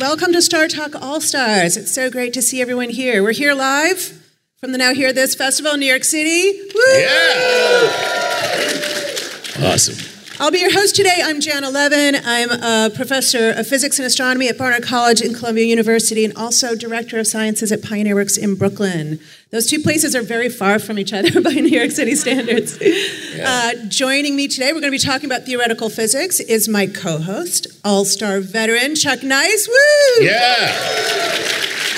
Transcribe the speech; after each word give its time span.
Welcome 0.00 0.32
to 0.32 0.38
StarTalk 0.38 0.98
All 1.02 1.20
Stars. 1.20 1.76
It's 1.76 1.92
so 1.94 2.10
great 2.10 2.32
to 2.32 2.40
see 2.40 2.62
everyone 2.62 2.88
here. 2.88 3.22
We're 3.22 3.32
here 3.32 3.52
live 3.52 4.18
from 4.56 4.72
the 4.72 4.78
Now 4.78 4.94
Hear 4.94 5.12
This 5.12 5.34
Festival 5.34 5.74
in 5.74 5.80
New 5.80 5.86
York 5.86 6.04
City. 6.04 6.58
Woo! 6.74 6.98
Yeah! 6.98 7.92
Awesome. 9.62 10.09
I'll 10.40 10.50
be 10.50 10.60
your 10.60 10.72
host 10.72 10.96
today. 10.96 11.20
I'm 11.22 11.38
Janna 11.38 11.70
Levin. 11.70 12.16
I'm 12.24 12.50
a 12.50 12.88
professor 12.88 13.50
of 13.50 13.66
physics 13.66 13.98
and 13.98 14.06
astronomy 14.06 14.48
at 14.48 14.56
Barnard 14.56 14.82
College 14.82 15.20
and 15.20 15.36
Columbia 15.36 15.66
University, 15.66 16.24
and 16.24 16.34
also 16.34 16.74
director 16.74 17.18
of 17.18 17.26
sciences 17.26 17.70
at 17.70 17.82
Pioneer 17.82 18.14
Works 18.14 18.38
in 18.38 18.54
Brooklyn. 18.54 19.20
Those 19.50 19.66
two 19.66 19.80
places 19.80 20.16
are 20.16 20.22
very 20.22 20.48
far 20.48 20.78
from 20.78 20.98
each 20.98 21.12
other 21.12 21.40
by 21.42 21.50
New 21.50 21.68
York 21.68 21.90
City 21.90 22.14
standards. 22.14 22.78
Yeah. 22.80 23.44
Uh, 23.46 23.84
joining 23.88 24.34
me 24.34 24.48
today, 24.48 24.72
we're 24.72 24.80
going 24.80 24.90
to 24.90 24.98
be 24.98 24.98
talking 24.98 25.26
about 25.26 25.42
theoretical 25.42 25.90
physics, 25.90 26.40
is 26.40 26.70
my 26.70 26.86
co 26.86 27.18
host, 27.18 27.66
all 27.84 28.06
star 28.06 28.40
veteran 28.40 28.94
Chuck 28.94 29.22
Nice. 29.22 29.68
Woo! 29.68 30.24
Yeah! 30.24 30.72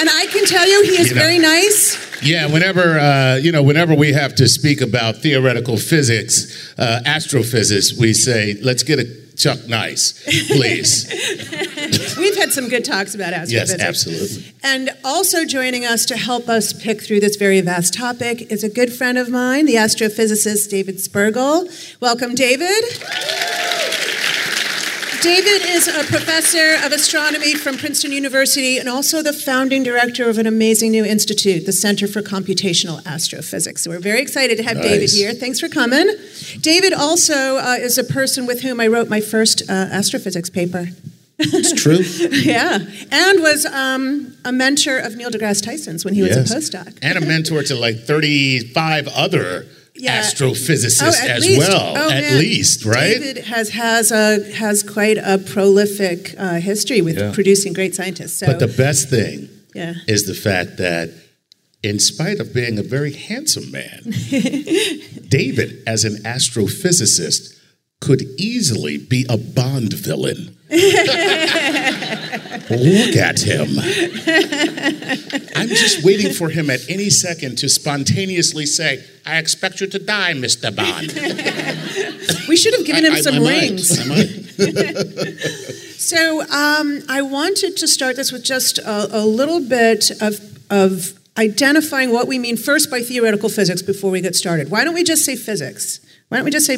And 0.00 0.11
I 0.11 0.27
can 0.33 0.47
tell 0.47 0.66
you, 0.66 0.83
he 0.83 1.00
is 1.00 1.11
you 1.11 1.14
know. 1.14 1.22
very 1.22 1.38
nice. 1.38 2.02
Yeah, 2.23 2.47
whenever 2.47 2.99
uh, 2.99 3.37
you 3.37 3.51
know, 3.51 3.62
whenever 3.62 3.95
we 3.95 4.12
have 4.12 4.35
to 4.37 4.49
speak 4.49 4.81
about 4.81 5.17
theoretical 5.17 5.77
physics, 5.77 6.73
uh, 6.79 7.01
astrophysics, 7.05 7.98
we 7.98 8.12
say, 8.12 8.57
"Let's 8.62 8.85
get 8.85 9.01
a 9.01 9.05
Chuck 9.37 9.67
Nice, 9.67 10.12
please." 10.47 11.09
We've 12.19 12.37
had 12.37 12.53
some 12.53 12.69
good 12.69 12.85
talks 12.85 13.15
about 13.17 13.33
astrophysics. 13.33 13.81
Yes, 13.81 13.81
absolutely. 13.81 14.55
And 14.62 14.91
also 15.05 15.45
joining 15.45 15.85
us 15.85 16.05
to 16.07 16.17
help 16.17 16.48
us 16.48 16.73
pick 16.73 17.03
through 17.03 17.21
this 17.21 17.37
very 17.37 17.61
vast 17.61 17.95
topic 17.95 18.53
is 18.53 18.62
a 18.62 18.69
good 18.69 18.93
friend 18.93 19.19
of 19.19 19.29
mine, 19.29 19.67
the 19.67 19.75
astrophysicist 19.75 20.70
David 20.70 20.97
Spergel. 20.97 21.69
Welcome, 22.01 22.34
David. 22.36 22.84
David 25.23 25.62
is 25.69 25.87
a 25.87 26.03
professor 26.03 26.84
of 26.84 26.91
astronomy 26.91 27.55
from 27.55 27.77
Princeton 27.77 28.11
University 28.11 28.78
and 28.78 28.89
also 28.89 29.23
the 29.23 29.33
founding 29.33 29.84
director 29.84 30.29
of 30.29 30.37
an 30.37 30.48
amazing 30.48 30.91
new 30.91 31.05
institute, 31.05 31.64
the 31.64 31.70
Center 31.70 32.09
for 32.09 32.23
Computational 32.23 33.06
Astrophysics. 33.06 33.84
So 33.84 33.91
we're 33.91 34.01
very 34.01 34.20
excited 34.20 34.56
to 34.56 34.64
have 34.64 34.79
nice. 34.79 34.89
David 34.89 35.11
here. 35.11 35.33
Thanks 35.33 35.61
for 35.61 35.69
coming. 35.69 36.09
David 36.61 36.92
also 36.92 37.59
uh, 37.59 37.77
is 37.79 37.98
a 37.98 38.05
person 38.05 38.47
with 38.47 38.62
whom 38.62 38.81
I 38.81 38.89
wrote 38.89 39.09
my 39.09 39.20
first 39.20 39.62
uh, 39.70 39.73
astrophysics 39.73 40.51
paper. 40.51 40.89
It's 41.39 41.73
true. 41.81 41.98
yeah, 42.42 42.79
and 43.12 43.41
was 43.41 43.64
um, 43.64 44.36
a 44.45 44.51
mentor 44.51 44.98
of 44.98 45.14
Neil 45.14 45.31
deGrasse 45.31 45.64
Tyson's 45.64 46.05
when 46.05 46.14
he 46.14 46.23
was 46.23 46.36
a 46.36 46.42
postdoc, 46.42 46.98
and 47.01 47.17
a 47.17 47.20
mentor 47.20 47.62
to 47.62 47.75
like 47.75 48.01
thirty-five 48.01 49.09
other 49.09 49.67
yeah. 49.95 50.21
astrophysicist 50.21 51.03
oh, 51.03 51.29
as 51.29 51.47
least. 51.47 51.59
well, 51.59 51.97
oh, 51.97 52.11
at 52.11 52.23
man. 52.23 52.39
least, 52.39 52.85
right? 52.85 53.19
David 53.19 53.45
has 53.45 53.71
has 53.71 54.11
a 54.11 54.53
has 54.55 54.83
quite 54.83 55.19
a 55.19 55.39
prolific 55.39 56.35
uh, 56.39 56.55
history 56.55 57.01
with 57.01 57.19
yeah. 57.19 57.33
producing 57.33 57.73
great 57.73 57.95
scientists. 57.95 58.39
So. 58.39 58.47
But 58.47 58.59
the 58.59 58.69
best 58.69 59.09
thing 59.11 59.48
yeah. 59.75 59.95
is 60.07 60.27
the 60.27 60.35
fact 60.35 60.77
that, 60.79 61.11
in 61.83 61.98
spite 61.98 62.41
of 62.41 62.55
being 62.55 62.79
a 62.79 62.83
very 62.83 63.13
handsome 63.13 63.70
man, 63.70 64.03
David, 65.29 65.83
as 65.87 66.05
an 66.05 66.17
astrophysicist, 66.25 67.59
could 68.01 68.23
easily 68.39 68.98
be 68.98 69.25
a 69.29 69.37
Bond 69.37 69.93
villain. 69.93 70.57
Look 72.70 73.17
at 73.17 73.41
him. 73.41 73.69
I'm 75.55 75.69
just 75.69 76.05
waiting 76.05 76.33
for 76.33 76.48
him 76.48 76.70
at 76.70 76.81
any 76.89 77.11
second 77.11 77.58
to 77.58 77.69
spontaneously 77.69 78.67
say, 78.67 79.05
I 79.27 79.39
expect 79.39 79.81
you 79.81 79.86
to 79.89 79.98
die, 79.98 80.33
Mr. 80.33 80.75
Bond. 80.75 81.12
we 82.48 82.56
should 82.56 82.75
have 82.75 82.86
given 82.86 83.05
him 83.05 83.12
I, 83.12 83.20
some 83.20 83.34
I, 83.34 83.39
rings. 83.39 83.89
so 85.98 86.42
um, 86.42 87.02
I 87.08 87.23
wanted 87.23 87.77
to 87.79 87.89
start 87.89 88.17
this 88.17 88.33
with 88.33 88.45
just 88.45 88.79
a, 88.79 89.18
a 89.18 89.24
little 89.24 89.61
bit 89.61 90.11
of, 90.20 90.40
of 90.70 91.18
identifying 91.39 92.13
what 92.13 92.29
we 92.29 92.39
mean 92.39 92.57
first 92.57 92.90
by 92.90 93.01
theoretical 93.01 93.48
physics 93.48 93.83
before 93.83 94.11
we 94.11 94.20
get 94.20 94.34
started. 94.34 94.70
Why 94.70 94.84
don't 94.84 94.95
we 94.95 95.05
just 95.05 95.24
say 95.24 95.36
physics? 95.36 96.01
Why 96.29 96.39
don't 96.39 96.45
we 96.45 96.51
just 96.51 96.67
say 96.67 96.77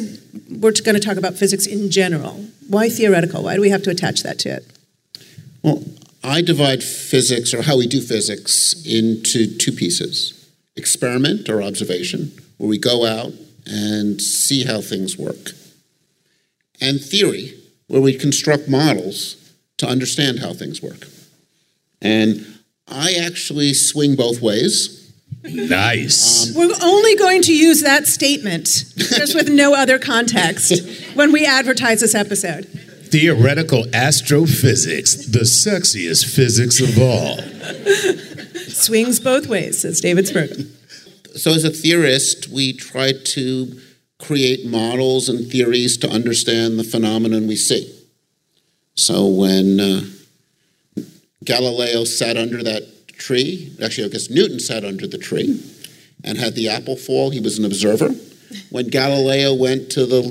we're 0.49 0.71
going 0.71 0.95
to 0.95 0.99
talk 0.99 1.17
about 1.17 1.35
physics 1.35 1.65
in 1.65 1.89
general? 1.89 2.45
Why 2.67 2.89
theoretical? 2.89 3.43
Why 3.43 3.55
do 3.55 3.61
we 3.61 3.69
have 3.69 3.83
to 3.83 3.89
attach 3.89 4.23
that 4.23 4.39
to 4.39 4.49
it? 4.49 4.65
Well, 5.63 5.83
I 6.25 6.41
divide 6.41 6.83
physics, 6.83 7.53
or 7.53 7.61
how 7.61 7.77
we 7.77 7.87
do 7.87 8.01
physics, 8.01 8.73
into 8.85 9.55
two 9.57 9.71
pieces 9.71 10.41
experiment 10.75 11.47
or 11.47 11.61
observation, 11.61 12.33
where 12.57 12.67
we 12.67 12.77
go 12.77 13.05
out 13.05 13.31
and 13.65 14.21
see 14.21 14.65
how 14.65 14.81
things 14.81 15.17
work, 15.17 15.51
and 16.81 16.99
theory, 16.99 17.53
where 17.87 18.01
we 18.01 18.13
construct 18.17 18.67
models 18.67 19.37
to 19.77 19.87
understand 19.87 20.39
how 20.39 20.53
things 20.53 20.81
work. 20.81 21.07
And 22.01 22.45
I 22.87 23.13
actually 23.13 23.73
swing 23.73 24.15
both 24.15 24.41
ways. 24.41 25.13
Nice. 25.43 26.49
Um, 26.49 26.55
We're 26.57 26.75
only 26.83 27.15
going 27.15 27.41
to 27.43 27.55
use 27.55 27.81
that 27.81 28.07
statement, 28.07 28.65
just 28.97 29.35
with 29.35 29.49
no 29.49 29.75
other 29.75 29.99
context, 29.99 30.87
when 31.13 31.31
we 31.31 31.45
advertise 31.45 32.01
this 32.01 32.15
episode. 32.15 32.67
Theoretical 33.11 33.85
astrophysics, 33.93 35.27
the 35.27 35.39
sexiest 35.39 36.25
physics 36.33 36.79
of 36.81 36.99
all. 36.99 37.37
Swings 38.69 39.19
both 39.19 39.47
ways, 39.47 39.81
says 39.81 40.01
David 40.01 40.25
Spergel. 40.25 40.69
So, 41.37 41.51
as 41.51 41.63
a 41.63 41.69
theorist, 41.69 42.47
we 42.47 42.73
try 42.73 43.11
to 43.11 43.81
create 44.19 44.65
models 44.65 45.27
and 45.29 45.49
theories 45.51 45.97
to 45.97 46.09
understand 46.09 46.79
the 46.79 46.83
phenomenon 46.83 47.47
we 47.47 47.57
see. 47.57 47.93
So, 48.95 49.27
when 49.27 49.79
uh, 49.79 50.01
Galileo 51.43 52.03
sat 52.03 52.37
under 52.37 52.63
that 52.63 52.95
tree. 53.17 53.71
Actually, 53.83 54.05
I 54.05 54.09
guess 54.09 54.29
Newton 54.29 54.59
sat 54.59 54.83
under 54.83 55.07
the 55.07 55.17
tree 55.17 55.61
and 56.23 56.37
had 56.37 56.55
the 56.55 56.69
apple 56.69 56.95
fall. 56.95 57.29
He 57.29 57.39
was 57.39 57.57
an 57.57 57.65
observer. 57.65 58.09
When 58.69 58.87
Galileo 58.89 59.53
went 59.53 59.91
to 59.91 60.05
the, 60.05 60.21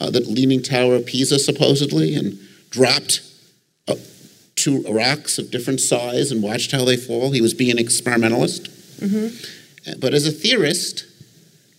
uh, 0.00 0.10
the 0.10 0.20
Leaning 0.20 0.62
Tower 0.62 0.96
of 0.96 1.06
Pisa, 1.06 1.38
supposedly, 1.38 2.14
and 2.14 2.38
dropped 2.70 3.20
uh, 3.88 3.94
two 4.56 4.82
rocks 4.90 5.38
of 5.38 5.50
different 5.50 5.80
size 5.80 6.32
and 6.32 6.42
watched 6.42 6.72
how 6.72 6.84
they 6.84 6.96
fall, 6.96 7.32
he 7.32 7.40
was 7.40 7.54
being 7.54 7.70
an 7.70 7.78
experimentalist. 7.78 8.64
Mm-hmm. 9.00 10.00
But 10.00 10.14
as 10.14 10.26
a 10.26 10.32
theorist, 10.32 11.04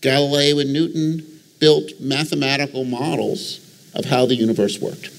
Galileo 0.01 0.59
and 0.59 0.71
Newton 0.71 1.25
built 1.59 1.91
mathematical 1.99 2.83
models 2.83 3.59
of 3.95 4.05
how 4.05 4.25
the 4.25 4.35
universe 4.35 4.79
worked. 4.79 5.09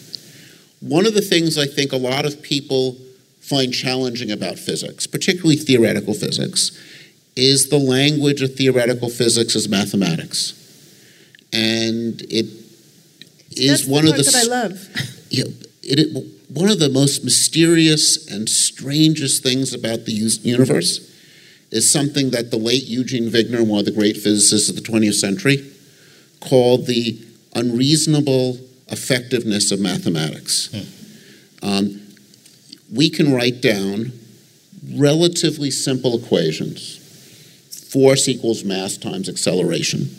One 0.81 1.07
of 1.07 1.15
the 1.15 1.23
things 1.23 1.59
I 1.59 1.67
think 1.67 1.93
a 1.93 1.97
lot 1.97 2.25
of 2.25 2.43
people 2.43 2.97
find 3.41 3.73
challenging 3.73 4.31
about 4.31 4.59
physics, 4.59 5.07
particularly 5.07 5.57
theoretical 5.57 6.15
physics, 6.15 6.71
is 7.35 7.69
the 7.69 7.79
language 7.79 8.43
of 8.43 8.55
theoretical 8.55 9.09
physics 9.09 9.57
as 9.57 9.69
mathematics. 9.69 10.53
And 11.53 12.23
it 12.31 12.47
is 13.57 13.81
That's 13.81 13.91
one 13.91 14.07
of 14.07 14.17
the 14.17 14.23
that 14.23 14.35
I 14.35 14.45
love. 14.45 14.89
You 15.31 15.45
know, 15.45 15.51
it, 15.83 15.99
it, 15.99 16.27
one 16.49 16.71
of 16.71 16.79
the 16.79 16.89
most 16.89 17.25
mysterious 17.25 18.31
and 18.31 18.49
strangest 18.49 19.43
things 19.43 19.75
about 19.75 20.05
the 20.05 20.13
universe 20.13 21.13
is 21.71 21.91
something 21.91 22.31
that 22.31 22.51
the 22.51 22.57
late 22.57 22.85
Eugene 22.85 23.31
Wigner, 23.31 23.67
one 23.67 23.81
of 23.81 23.85
the 23.85 23.93
great 23.93 24.17
physicists 24.17 24.69
of 24.69 24.77
the 24.77 24.83
20th 24.83 25.15
century, 25.15 25.73
called 26.41 26.87
the 26.87 27.21
unreasonable 27.55 28.59
effectiveness 28.89 29.73
of 29.73 29.81
mathematics. 29.81 30.69
Hmm. 30.73 31.67
Um, 31.67 32.03
we 32.95 33.11
can 33.11 33.35
write 33.35 33.61
down 33.61 34.13
relatively 34.95 35.71
simple 35.71 36.17
equations 36.17 37.03
force 37.97 38.29
equals 38.29 38.63
mass 38.65 38.97
times 38.97 39.29
acceleration. 39.29 40.15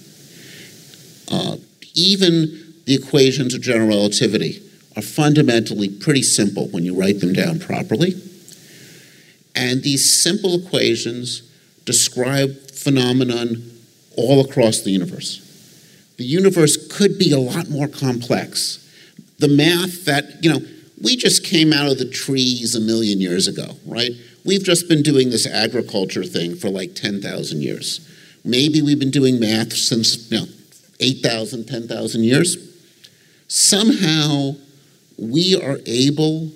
Uh, 1.29 1.57
even 1.93 2.66
the 2.87 2.95
equations 2.95 3.53
of 3.53 3.61
general 3.61 3.89
relativity 3.89 4.63
are 4.95 5.01
fundamentally 5.01 5.89
pretty 5.89 6.23
simple 6.23 6.69
when 6.69 6.85
you 6.85 6.97
write 6.97 7.19
them 7.19 7.33
down 7.33 7.59
properly. 7.59 8.13
And 9.53 9.83
these 9.83 10.23
simple 10.23 10.55
equations 10.55 11.41
describe 11.83 12.71
phenomenon 12.71 13.71
all 14.15 14.39
across 14.39 14.81
the 14.81 14.91
universe. 14.91 15.43
The 16.17 16.23
universe 16.23 16.77
could 16.97 17.19
be 17.19 17.33
a 17.33 17.37
lot 17.37 17.69
more 17.69 17.89
complex. 17.89 18.83
The 19.37 19.49
math 19.49 20.05
that, 20.05 20.41
you 20.41 20.49
know, 20.49 20.61
we 21.03 21.17
just 21.17 21.43
came 21.43 21.73
out 21.73 21.91
of 21.91 21.97
the 21.97 22.09
trees 22.09 22.73
a 22.73 22.79
million 22.79 23.19
years 23.19 23.49
ago, 23.49 23.75
right? 23.85 24.11
We've 24.45 24.63
just 24.63 24.87
been 24.87 25.03
doing 25.03 25.29
this 25.29 25.45
agriculture 25.45 26.23
thing 26.23 26.55
for 26.55 26.69
like 26.69 26.95
10,000 26.95 27.61
years. 27.61 27.99
Maybe 28.45 28.81
we've 28.81 28.97
been 28.97 29.11
doing 29.11 29.41
math 29.41 29.73
since 29.73 30.31
you 30.31 30.39
know, 30.39 30.47
8,000, 31.01 31.67
10,000 31.67 32.23
years. 32.23 32.76
Somehow 33.47 34.55
we 35.17 35.59
are 35.59 35.79
able, 35.85 36.51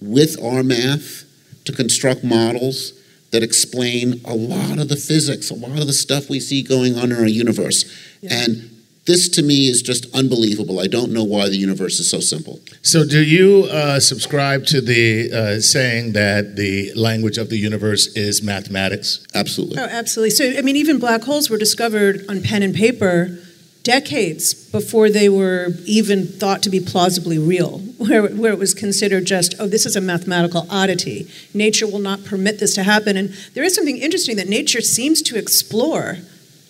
with 0.00 0.42
our 0.42 0.62
math, 0.62 1.24
to 1.64 1.72
construct 1.72 2.24
models 2.24 2.92
that 3.30 3.42
explain 3.42 4.20
a 4.24 4.34
lot 4.34 4.78
of 4.78 4.88
the 4.88 4.96
physics, 4.96 5.50
a 5.50 5.54
lot 5.54 5.78
of 5.78 5.86
the 5.86 5.92
stuff 5.92 6.28
we 6.28 6.40
see 6.40 6.62
going 6.62 6.96
on 6.96 7.12
in 7.12 7.18
our 7.18 7.26
universe. 7.26 7.84
Yeah. 8.20 8.44
And 8.44 8.70
this 9.06 9.28
to 9.30 9.42
me 9.42 9.68
is 9.68 9.82
just 9.82 10.06
unbelievable. 10.14 10.78
I 10.78 10.86
don't 10.86 11.12
know 11.12 11.24
why 11.24 11.48
the 11.48 11.56
universe 11.56 11.98
is 12.00 12.10
so 12.10 12.20
simple. 12.20 12.60
So, 12.82 13.04
do 13.04 13.22
you 13.22 13.66
uh, 13.70 13.98
subscribe 13.98 14.66
to 14.66 14.80
the 14.80 15.32
uh, 15.32 15.60
saying 15.60 16.12
that 16.12 16.56
the 16.56 16.92
language 16.94 17.38
of 17.38 17.48
the 17.48 17.56
universe 17.56 18.08
is 18.14 18.42
mathematics? 18.42 19.26
Absolutely. 19.34 19.78
Oh, 19.78 19.86
absolutely. 19.90 20.30
So, 20.30 20.56
I 20.56 20.60
mean, 20.62 20.76
even 20.76 20.98
black 20.98 21.22
holes 21.22 21.48
were 21.48 21.58
discovered 21.58 22.24
on 22.28 22.42
pen 22.42 22.62
and 22.62 22.74
paper 22.74 23.38
decades 23.82 24.54
before 24.54 25.08
they 25.10 25.28
were 25.28 25.68
even 25.86 26.26
thought 26.26 26.62
to 26.62 26.70
be 26.70 26.80
plausibly 26.80 27.38
real, 27.38 27.78
where, 27.98 28.26
where 28.28 28.52
it 28.52 28.58
was 28.58 28.74
considered 28.74 29.24
just, 29.24 29.54
oh, 29.58 29.66
this 29.66 29.86
is 29.86 29.96
a 29.96 30.00
mathematical 30.00 30.66
oddity. 30.70 31.28
Nature 31.54 31.86
will 31.86 31.98
not 31.98 32.24
permit 32.24 32.58
this 32.58 32.74
to 32.74 32.82
happen. 32.82 33.16
And 33.16 33.30
there 33.54 33.64
is 33.64 33.74
something 33.74 33.96
interesting 33.96 34.36
that 34.36 34.48
nature 34.48 34.80
seems 34.80 35.22
to 35.22 35.38
explore 35.38 36.18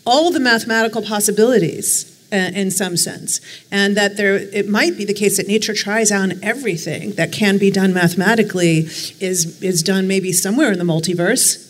all 0.06 0.30
the 0.30 0.40
mathematical 0.40 1.02
possibilities 1.02 2.16
uh, 2.32 2.36
in 2.54 2.70
some 2.70 2.96
sense, 2.96 3.40
and 3.72 3.96
that 3.96 4.16
there 4.16 4.36
it 4.36 4.68
might 4.68 4.96
be 4.96 5.04
the 5.04 5.12
case 5.12 5.36
that 5.36 5.48
nature 5.48 5.74
tries 5.74 6.12
on 6.12 6.32
everything 6.44 7.12
that 7.12 7.32
can 7.32 7.58
be 7.58 7.72
done 7.72 7.92
mathematically 7.92 8.78
is 9.18 9.60
is 9.60 9.82
done 9.82 10.06
maybe 10.06 10.32
somewhere 10.32 10.70
in 10.70 10.78
the 10.78 10.84
multiverse. 10.84 11.66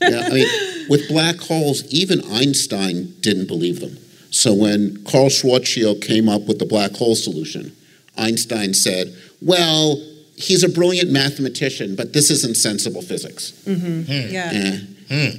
yeah, 0.00 0.22
I 0.24 0.30
mean, 0.30 0.88
with 0.88 1.06
black 1.06 1.36
holes, 1.36 1.84
even 1.84 2.20
Einstein 2.32 3.14
didn't 3.20 3.46
believe 3.46 3.78
them. 3.78 3.96
So 4.36 4.52
when 4.52 5.02
Carl 5.04 5.30
Schwarzschild 5.30 6.02
came 6.02 6.28
up 6.28 6.42
with 6.42 6.58
the 6.58 6.66
black 6.66 6.92
hole 6.92 7.14
solution, 7.14 7.74
Einstein 8.18 8.74
said, 8.74 9.16
"Well, 9.40 9.98
he's 10.36 10.62
a 10.62 10.68
brilliant 10.68 11.10
mathematician, 11.10 11.96
but 11.96 12.12
this 12.12 12.30
isn't 12.30 12.58
sensible 12.58 13.00
physics." 13.00 13.52
Mm-hmm. 13.64 14.02
Hmm. 14.02 14.28
Yeah. 14.30 14.50
Eh. 14.52 14.80
Hmm. 15.08 15.30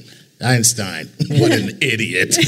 Einstein, 0.44 1.12
what 1.30 1.52
an 1.52 1.78
idiot! 1.82 2.36
you 2.38 2.44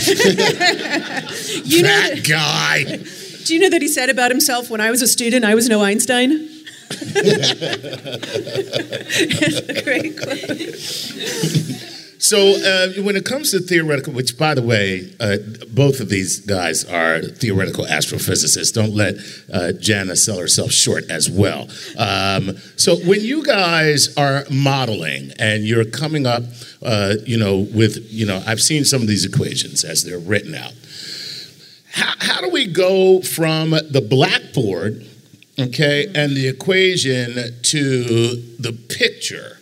that 1.83 2.15
know, 2.15 2.21
guy. 2.23 2.97
Do 3.45 3.53
you 3.53 3.59
know 3.59 3.69
that 3.69 3.83
he 3.83 3.87
said 3.87 4.09
about 4.09 4.31
himself, 4.31 4.71
"When 4.71 4.81
I 4.81 4.89
was 4.89 5.03
a 5.03 5.07
student, 5.07 5.45
I 5.45 5.53
was 5.53 5.69
no 5.69 5.83
Einstein." 5.83 6.49
That's 6.89 7.51
a 9.69 9.83
great 9.83 10.17
quote. 10.17 11.85
So, 12.21 12.37
uh, 12.37 13.01
when 13.01 13.15
it 13.15 13.23
comes 13.23 13.51
to 13.51 13.61
theoretical, 13.61 14.11
which 14.11 14.37
by 14.37 14.53
the 14.53 14.61
way, 14.61 15.09
uh, 15.21 15.37
both 15.69 16.01
of 16.01 16.09
these 16.09 16.41
guys 16.41 16.83
are 16.83 17.21
theoretical 17.21 17.85
astrophysicists. 17.85 18.73
Don't 18.73 18.93
let 18.93 19.15
uh, 19.53 19.71
Janna 19.79 20.17
sell 20.17 20.37
herself 20.37 20.71
short 20.71 21.09
as 21.09 21.29
well. 21.29 21.69
Um, 21.97 22.57
so, 22.75 22.97
when 23.07 23.21
you 23.21 23.41
guys 23.45 24.13
are 24.17 24.43
modeling 24.51 25.31
and 25.39 25.63
you're 25.63 25.85
coming 25.85 26.27
up, 26.27 26.43
uh, 26.83 27.15
you 27.25 27.37
know, 27.37 27.59
with, 27.73 28.05
you 28.11 28.25
know, 28.25 28.43
I've 28.45 28.59
seen 28.59 28.83
some 28.83 29.01
of 29.01 29.07
these 29.07 29.23
equations 29.23 29.85
as 29.85 30.03
they're 30.03 30.19
written 30.19 30.55
out. 30.55 30.73
How, 31.93 32.13
how 32.19 32.41
do 32.41 32.49
we 32.49 32.67
go 32.67 33.21
from 33.21 33.69
the 33.69 34.05
blackboard, 34.07 35.07
okay, 35.57 36.07
and 36.13 36.35
the 36.35 36.49
equation 36.49 37.35
to 37.63 38.35
the 38.59 38.77
picture? 38.89 39.58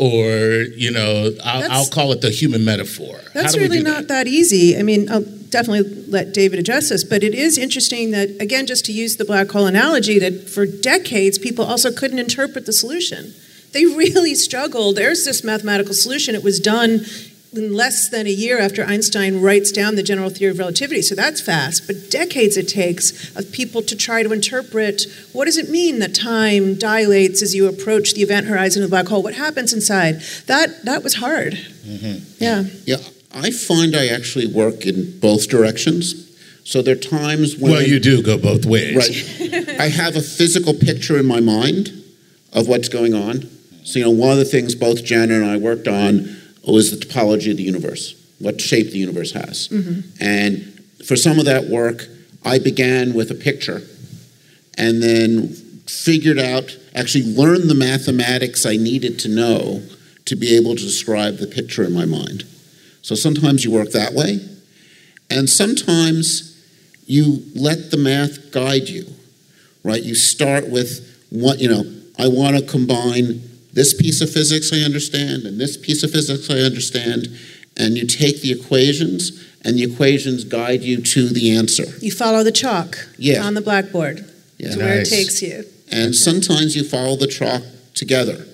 Or 0.00 0.62
you 0.76 0.90
know 0.90 1.30
I'll, 1.44 1.70
I'll, 1.70 1.86
call 1.86 2.10
it 2.12 2.22
the 2.22 2.30
human 2.30 2.64
metaphor. 2.64 3.20
That's 3.34 3.56
really 3.56 3.82
not 3.82 4.08
that? 4.08 4.08
that 4.08 4.26
easy. 4.26 4.78
I 4.78 4.82
mean 4.82 5.10
i'll 5.10 5.24
definitely 5.50 6.04
let 6.06 6.32
david 6.32 6.60
address 6.60 6.90
this 6.90 7.02
but 7.02 7.24
it 7.24 7.34
is 7.34 7.58
interesting 7.58 8.12
that 8.12 8.28
again 8.40 8.66
just 8.66 8.84
to 8.84 8.92
use 8.92 9.16
the 9.16 9.24
black 9.24 9.50
hole 9.50 9.66
analogy 9.66 10.16
that 10.20 10.48
for 10.48 10.64
decades 10.64 11.38
people 11.38 11.64
also 11.64 11.92
couldn't 11.92 12.18
interpret 12.18 12.66
the 12.66 12.72
solution. 12.72 13.34
They 13.72 13.84
really 14.02 14.34
struggled. 14.34 14.96
There's 14.96 15.24
this 15.24 15.44
mathematical 15.44 15.94
solution. 15.94 16.34
It 16.34 16.42
was 16.42 16.58
done 16.58 17.04
in 17.52 17.74
less 17.74 18.08
than 18.08 18.26
a 18.26 18.30
year 18.30 18.60
after 18.60 18.84
Einstein 18.84 19.40
writes 19.40 19.72
down 19.72 19.96
the 19.96 20.02
general 20.02 20.30
theory 20.30 20.52
of 20.52 20.58
relativity. 20.58 21.02
So 21.02 21.14
that's 21.14 21.40
fast, 21.40 21.86
but 21.86 22.10
decades 22.10 22.56
it 22.56 22.68
takes 22.68 23.34
of 23.36 23.50
people 23.52 23.82
to 23.82 23.96
try 23.96 24.22
to 24.22 24.32
interpret 24.32 25.02
what 25.32 25.46
does 25.46 25.56
it 25.56 25.68
mean 25.68 25.98
that 25.98 26.14
time 26.14 26.74
dilates 26.76 27.42
as 27.42 27.54
you 27.54 27.68
approach 27.68 28.14
the 28.14 28.22
event 28.22 28.46
horizon 28.46 28.82
of 28.82 28.90
the 28.90 28.94
black 28.94 29.08
hole? 29.08 29.22
What 29.22 29.34
happens 29.34 29.72
inside? 29.72 30.20
That 30.46 30.84
that 30.84 31.02
was 31.02 31.14
hard. 31.14 31.54
Mm-hmm. 31.54 32.24
Yeah. 32.38 32.64
Yeah, 32.84 32.98
I 33.34 33.50
find 33.50 33.96
I 33.96 34.06
actually 34.08 34.46
work 34.46 34.86
in 34.86 35.18
both 35.18 35.48
directions. 35.48 36.28
So 36.62 36.82
there 36.82 36.94
are 36.94 36.98
times 36.98 37.56
when 37.56 37.72
Well, 37.72 37.82
you 37.82 37.98
do 37.98 38.22
go 38.22 38.38
both 38.38 38.64
ways. 38.64 38.96
Right. 38.96 39.80
I 39.80 39.88
have 39.88 40.14
a 40.14 40.20
physical 40.20 40.74
picture 40.74 41.18
in 41.18 41.26
my 41.26 41.40
mind 41.40 41.88
of 42.52 42.68
what's 42.68 42.88
going 42.88 43.14
on. 43.14 43.48
So 43.82 43.98
you 43.98 44.04
know, 44.04 44.10
one 44.10 44.32
of 44.32 44.38
the 44.38 44.44
things 44.44 44.76
both 44.76 45.04
Janna 45.04 45.42
and 45.42 45.44
I 45.44 45.56
worked 45.56 45.88
on 45.88 46.39
was 46.66 46.90
the 46.90 47.04
topology 47.04 47.50
of 47.50 47.56
the 47.56 47.62
universe, 47.62 48.14
what 48.38 48.60
shape 48.60 48.90
the 48.90 48.98
universe 48.98 49.32
has. 49.32 49.68
Mm-hmm. 49.68 50.00
And 50.20 50.82
for 51.04 51.16
some 51.16 51.38
of 51.38 51.44
that 51.46 51.64
work, 51.64 52.06
I 52.44 52.58
began 52.58 53.14
with 53.14 53.30
a 53.30 53.34
picture 53.34 53.82
and 54.78 55.02
then 55.02 55.48
figured 55.86 56.38
out, 56.38 56.76
actually 56.94 57.24
learned 57.34 57.68
the 57.68 57.74
mathematics 57.74 58.64
I 58.64 58.76
needed 58.76 59.18
to 59.20 59.28
know 59.28 59.82
to 60.26 60.36
be 60.36 60.56
able 60.56 60.76
to 60.76 60.82
describe 60.82 61.36
the 61.36 61.46
picture 61.46 61.82
in 61.82 61.92
my 61.92 62.04
mind. 62.04 62.44
So 63.02 63.14
sometimes 63.14 63.64
you 63.64 63.72
work 63.72 63.90
that 63.90 64.12
way, 64.12 64.38
and 65.28 65.48
sometimes 65.48 66.46
you 67.06 67.42
let 67.54 67.90
the 67.90 67.96
math 67.96 68.52
guide 68.52 68.88
you, 68.88 69.06
right? 69.82 70.02
You 70.02 70.14
start 70.14 70.68
with 70.68 71.26
what, 71.30 71.58
you 71.58 71.68
know, 71.68 71.84
I 72.18 72.28
want 72.28 72.56
to 72.56 72.62
combine 72.64 73.42
this 73.72 73.94
piece 73.94 74.20
of 74.20 74.30
physics 74.30 74.72
I 74.72 74.78
understand, 74.78 75.44
and 75.44 75.60
this 75.60 75.76
piece 75.76 76.02
of 76.02 76.10
physics 76.10 76.50
I 76.50 76.58
understand, 76.60 77.28
and 77.76 77.96
you 77.96 78.06
take 78.06 78.40
the 78.40 78.52
equations, 78.52 79.46
and 79.64 79.76
the 79.76 79.84
equations 79.84 80.44
guide 80.44 80.82
you 80.82 81.00
to 81.02 81.28
the 81.28 81.56
answer. 81.56 81.84
You 82.00 82.10
follow 82.10 82.42
the 82.42 82.52
chalk 82.52 82.96
yeah. 83.16 83.42
on 83.42 83.54
the 83.54 83.60
blackboard 83.60 84.24
yeah. 84.58 84.70
to 84.70 84.76
nice. 84.76 84.78
where 84.78 85.00
it 85.00 85.08
takes 85.08 85.42
you. 85.42 85.64
And 85.92 86.14
sometimes 86.14 86.76
you 86.76 86.84
follow 86.84 87.16
the 87.16 87.26
chalk 87.26 87.62
together. 87.94 88.46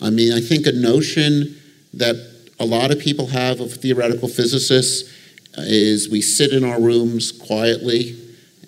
I 0.00 0.10
mean, 0.10 0.32
I 0.32 0.40
think 0.40 0.66
a 0.66 0.72
notion 0.72 1.56
that 1.94 2.16
a 2.58 2.64
lot 2.64 2.90
of 2.90 2.98
people 2.98 3.28
have 3.28 3.60
of 3.60 3.72
theoretical 3.72 4.28
physicists 4.28 5.12
is 5.58 6.08
we 6.10 6.20
sit 6.20 6.52
in 6.52 6.64
our 6.64 6.80
rooms 6.80 7.32
quietly 7.32 8.16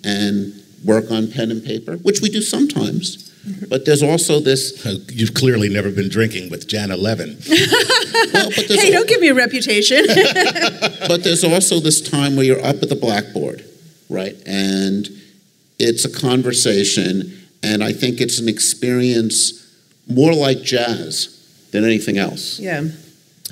and 0.03 0.53
work 0.83 1.11
on 1.11 1.31
pen 1.31 1.51
and 1.51 1.63
paper, 1.63 1.97
which 1.97 2.21
we 2.21 2.29
do 2.29 2.41
sometimes. 2.41 3.28
But 3.69 3.85
there's 3.85 4.03
also 4.03 4.39
this. 4.39 4.85
You've 5.09 5.33
clearly 5.33 5.69
never 5.69 5.91
been 5.91 6.09
drinking 6.09 6.49
with 6.49 6.67
Janna 6.67 6.97
Levin. 6.97 7.37
well, 8.33 8.51
hey, 8.51 8.91
don't 8.91 9.07
give 9.07 9.21
me 9.21 9.29
a 9.29 9.33
reputation. 9.33 10.05
but 11.07 11.23
there's 11.23 11.43
also 11.43 11.79
this 11.79 12.01
time 12.01 12.35
where 12.35 12.45
you're 12.45 12.63
up 12.63 12.81
at 12.81 12.89
the 12.89 12.95
blackboard, 12.95 13.63
right? 14.09 14.35
And 14.45 15.07
it's 15.79 16.03
a 16.03 16.11
conversation, 16.11 17.47
and 17.63 17.83
I 17.83 17.93
think 17.93 18.19
it's 18.19 18.39
an 18.39 18.49
experience 18.49 19.53
more 20.07 20.33
like 20.33 20.61
jazz 20.61 21.35
than 21.71 21.85
anything 21.85 22.17
else. 22.17 22.59
Yeah. 22.59 22.87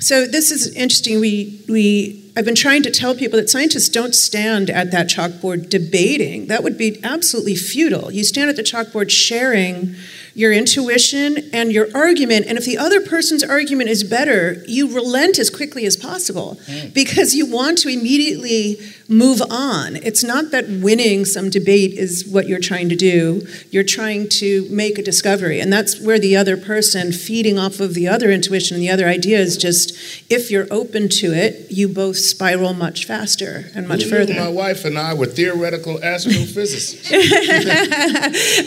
So 0.00 0.26
this 0.26 0.50
is 0.50 0.74
interesting. 0.76 1.20
We 1.20 1.60
we 1.68 2.27
I've 2.38 2.44
been 2.44 2.54
trying 2.54 2.84
to 2.84 2.92
tell 2.92 3.16
people 3.16 3.36
that 3.40 3.50
scientists 3.50 3.88
don't 3.88 4.14
stand 4.14 4.70
at 4.70 4.92
that 4.92 5.08
chalkboard 5.08 5.68
debating. 5.68 6.46
That 6.46 6.62
would 6.62 6.78
be 6.78 7.00
absolutely 7.02 7.56
futile. 7.56 8.12
You 8.12 8.22
stand 8.22 8.48
at 8.48 8.54
the 8.54 8.62
chalkboard 8.62 9.10
sharing 9.10 9.96
your 10.34 10.52
intuition 10.52 11.50
and 11.52 11.72
your 11.72 11.88
argument. 11.96 12.46
And 12.46 12.56
if 12.56 12.64
the 12.64 12.78
other 12.78 13.00
person's 13.00 13.42
argument 13.42 13.90
is 13.90 14.04
better, 14.04 14.62
you 14.68 14.94
relent 14.94 15.40
as 15.40 15.50
quickly 15.50 15.84
as 15.84 15.96
possible 15.96 16.60
mm. 16.66 16.94
because 16.94 17.34
you 17.34 17.44
want 17.44 17.78
to 17.78 17.88
immediately 17.88 18.78
move 19.08 19.40
on. 19.50 19.96
It's 19.96 20.22
not 20.22 20.50
that 20.50 20.68
winning 20.68 21.24
some 21.24 21.50
debate 21.50 21.92
is 21.94 22.26
what 22.26 22.46
you're 22.46 22.60
trying 22.60 22.88
to 22.90 22.96
do, 22.96 23.46
you're 23.70 23.84
trying 23.84 24.28
to 24.40 24.66
make 24.70 24.98
a 24.98 25.02
discovery. 25.02 25.60
And 25.60 25.72
that's 25.72 26.00
where 26.00 26.18
the 26.18 26.36
other 26.36 26.56
person, 26.56 27.12
feeding 27.12 27.58
off 27.58 27.80
of 27.80 27.94
the 27.94 28.06
other 28.06 28.30
intuition 28.30 28.74
and 28.74 28.82
the 28.82 28.90
other 28.90 29.06
idea, 29.06 29.38
is 29.38 29.56
just 29.56 29.96
if 30.30 30.50
you're 30.50 30.66
open 30.70 31.08
to 31.08 31.32
it, 31.32 31.70
you 31.70 31.88
both 31.88 32.16
spiral 32.18 32.74
much 32.74 33.06
faster 33.06 33.70
and 33.74 33.88
much 33.88 34.04
further. 34.04 34.34
My 34.34 34.48
wife 34.48 34.84
and 34.84 34.98
I 34.98 35.14
were 35.14 35.26
theoretical 35.26 35.98
astrophysicists. 35.98 37.08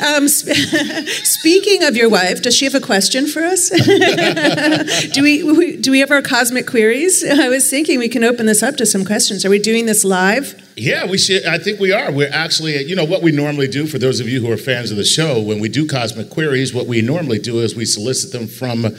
um, 0.17 0.27
speaking 0.27 1.51
Speaking 1.51 1.83
of 1.83 1.95
your 1.97 2.09
wife, 2.09 2.41
does 2.41 2.55
she 2.55 2.65
have 2.65 2.75
a 2.75 2.79
question 2.79 3.27
for 3.27 3.43
us? 3.43 3.69
do 5.13 5.21
we 5.21 5.77
do 5.77 5.91
we 5.91 5.99
have 5.99 6.11
our 6.11 6.21
cosmic 6.21 6.65
queries? 6.65 7.23
I 7.23 7.49
was 7.49 7.69
thinking 7.69 7.99
we 7.99 8.09
can 8.09 8.23
open 8.23 8.45
this 8.45 8.63
up 8.63 8.77
to 8.77 8.85
some 8.85 9.03
questions. 9.05 9.43
Are 9.43 9.49
we 9.49 9.59
doing 9.59 9.85
this 9.85 10.03
live? 10.03 10.30
Yeah, 10.77 11.05
we 11.05 11.17
should. 11.17 11.45
I 11.45 11.57
think 11.57 11.79
we 11.79 11.91
are. 11.91 12.11
We're 12.11 12.31
actually, 12.31 12.83
you 12.85 12.95
know, 12.95 13.03
what 13.03 13.21
we 13.21 13.31
normally 13.31 13.67
do 13.67 13.85
for 13.85 13.99
those 13.99 14.19
of 14.19 14.29
you 14.29 14.39
who 14.39 14.51
are 14.51 14.57
fans 14.57 14.89
of 14.89 14.97
the 14.97 15.03
show, 15.03 15.41
when 15.41 15.59
we 15.59 15.69
do 15.69 15.85
cosmic 15.87 16.29
queries, 16.29 16.73
what 16.73 16.87
we 16.87 17.01
normally 17.01 17.39
do 17.39 17.59
is 17.59 17.75
we 17.75 17.85
solicit 17.85 18.31
them 18.31 18.47
from 18.47 18.85
uh, 18.85 18.89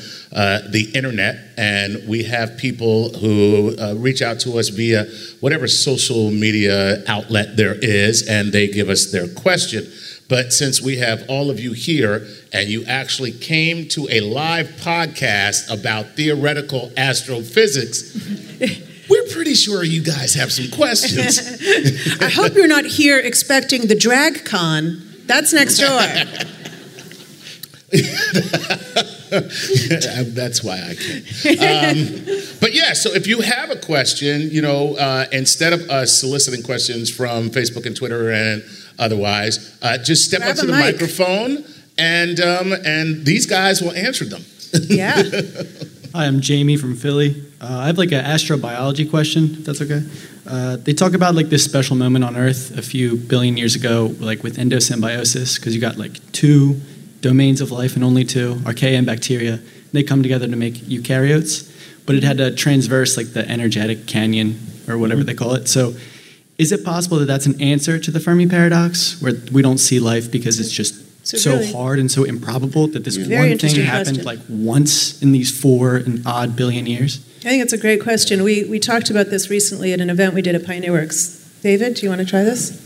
the 0.69 0.91
internet, 0.95 1.39
and 1.57 2.07
we 2.07 2.25
have 2.25 2.57
people 2.57 3.11
who 3.15 3.75
uh, 3.79 3.95
reach 3.95 4.23
out 4.23 4.39
to 4.41 4.59
us 4.59 4.69
via 4.69 5.07
whatever 5.41 5.67
social 5.67 6.31
media 6.31 7.03
outlet 7.09 7.57
there 7.57 7.75
is, 7.75 8.29
and 8.29 8.53
they 8.53 8.69
give 8.69 8.89
us 8.89 9.11
their 9.11 9.27
question. 9.29 9.85
But 10.29 10.53
since 10.53 10.81
we 10.81 10.97
have 10.97 11.25
all 11.29 11.51
of 11.51 11.61
you 11.61 11.73
here 11.73 12.27
and 12.55 12.69
you 12.69 12.87
actually 12.87 13.33
came 13.33 13.87
to 13.89 14.09
a 14.11 14.21
live 14.21 14.69
podcast 14.81 15.71
about 15.71 16.17
theoretical 16.17 16.91
astrophysics, 16.97 18.17
we're 19.13 19.29
pretty 19.33 19.55
sure 19.55 19.85
you 19.85 20.03
guys 20.03 20.35
have 20.35 20.51
some 20.51 20.71
questions. 20.71 21.39
I 22.21 22.31
hope 22.31 22.55
you're 22.55 22.67
not 22.67 22.87
here 22.87 23.19
expecting 23.19 23.87
the 23.87 23.95
drag 23.95 24.45
con. 24.47 25.03
That's 25.27 25.53
next 25.53 25.79
door. 25.79 25.89
That's 30.33 30.65
why 30.65 30.81
I 30.81 30.95
can't. 30.95 31.99
Um, 31.99 32.25
but 32.61 32.73
yeah, 32.75 32.95
so 32.95 33.13
if 33.13 33.27
you 33.27 33.43
have 33.43 33.71
a 33.71 33.77
question, 33.77 34.49
you 34.51 34.63
know, 34.63 34.97
uh, 34.97 35.27
instead 35.31 35.75
of 35.75 35.91
us 35.91 36.19
soliciting 36.19 36.63
questions 36.63 37.15
from 37.15 37.51
Facebook 37.51 37.85
and 37.85 37.95
Twitter 37.95 38.33
and 38.33 38.65
otherwise, 38.99 39.77
uh, 39.83 39.99
just 39.99 40.25
step 40.25 40.41
Grab 40.41 40.53
up 40.53 40.57
to 40.61 40.67
the 40.67 40.73
mic. 40.73 40.95
microphone 40.95 41.65
and 41.99 42.41
um, 42.41 42.73
and 42.73 43.27
these 43.27 43.45
guys 43.47 43.83
will 43.83 43.93
answer 43.93 44.25
them. 44.25 44.43
Yeah. 44.73 45.17
Hi, 46.15 46.27
I'm 46.27 46.41
Jamie 46.41 46.77
from 46.77 46.95
Philly. 46.95 47.43
Uh, 47.63 47.79
I 47.79 47.87
have 47.87 47.97
like 47.97 48.11
an 48.11 48.25
astrobiology 48.25 49.09
question, 49.09 49.45
if 49.53 49.65
that's 49.65 49.81
okay. 49.81 50.03
Uh, 50.45 50.77
they 50.79 50.93
talk 50.93 51.15
about 51.15 51.37
like 51.37 51.47
this 51.49 51.65
special 51.65 51.95
moment 51.95 52.25
on 52.25 52.37
Earth 52.37 52.77
a 52.77 52.83
few 52.83 53.17
billion 53.17 53.57
years 53.57 53.77
ago, 53.77 54.13
like 54.19 54.43
with 54.43 54.57
endosymbiosis, 54.57 55.61
because 55.61 55.73
you 55.73 55.81
got 55.81 55.97
like 55.97 56.15
two 56.33 56.81
domains 57.21 57.61
of 57.61 57.71
life 57.71 57.95
and 57.95 58.03
only 58.03 58.25
two, 58.25 58.55
archaea 58.65 58.99
and 58.99 59.07
bacteria. 59.07 59.55
And 59.55 59.93
They 59.93 60.03
come 60.03 60.25
together 60.25 60.49
to 60.49 60.57
make 60.57 60.75
eukaryotes, 60.75 61.71
but 62.05 62.17
it 62.17 62.25
had 62.25 62.39
to 62.39 62.53
transverse 62.53 63.17
like 63.17 63.29
the 63.33 63.49
energetic 63.49 64.07
canyon 64.09 64.59
or 64.89 64.99
whatever 64.99 65.23
they 65.23 65.35
call 65.35 65.55
it. 65.55 65.69
So, 65.69 65.95
is 66.59 66.73
it 66.73 66.85
possible 66.85 67.19
that 67.19 67.27
that's 67.27 67.47
an 67.47 67.61
answer 67.63 67.99
to 68.01 68.11
the 68.11 68.19
Fermi 68.19 68.49
paradox, 68.49 69.23
where 69.23 69.35
we 69.53 69.63
don't 69.63 69.79
see 69.79 70.01
life 70.01 70.33
because 70.33 70.59
it's 70.59 70.73
just 70.73 70.95
So 71.25 71.37
so, 71.37 71.51
really- 71.53 71.73
hard 71.73 72.01
and 72.01 72.11
so 72.11 72.25
improbable 72.25 72.89
that 72.89 73.05
this 73.05 73.17
one 73.17 73.57
thing 73.57 73.85
happened 73.85 74.21
question. 74.21 74.25
like 74.25 74.41
once 74.49 75.23
in 75.23 75.31
these 75.31 75.57
four 75.57 75.95
and 75.95 76.27
odd 76.27 76.57
billion 76.57 76.87
years? 76.87 77.21
I 77.45 77.49
think 77.49 77.65
it's 77.65 77.73
a 77.73 77.79
great 77.79 78.01
question. 78.01 78.45
We, 78.45 78.63
we 78.67 78.79
talked 78.79 79.11
about 79.11 79.31
this 79.31 79.51
recently 79.51 79.93
at 79.93 80.01
an 80.01 80.11
event 80.11 80.33
we 80.33 80.43
did 80.43 80.55
at 80.55 80.65
Pioneer 80.65 80.93
Works. 80.93 81.39
David, 81.61 81.95
do 81.95 82.03
you 82.03 82.09
want 82.09 82.21
to 82.21 82.25
try 82.25 82.45
this? 82.45 82.79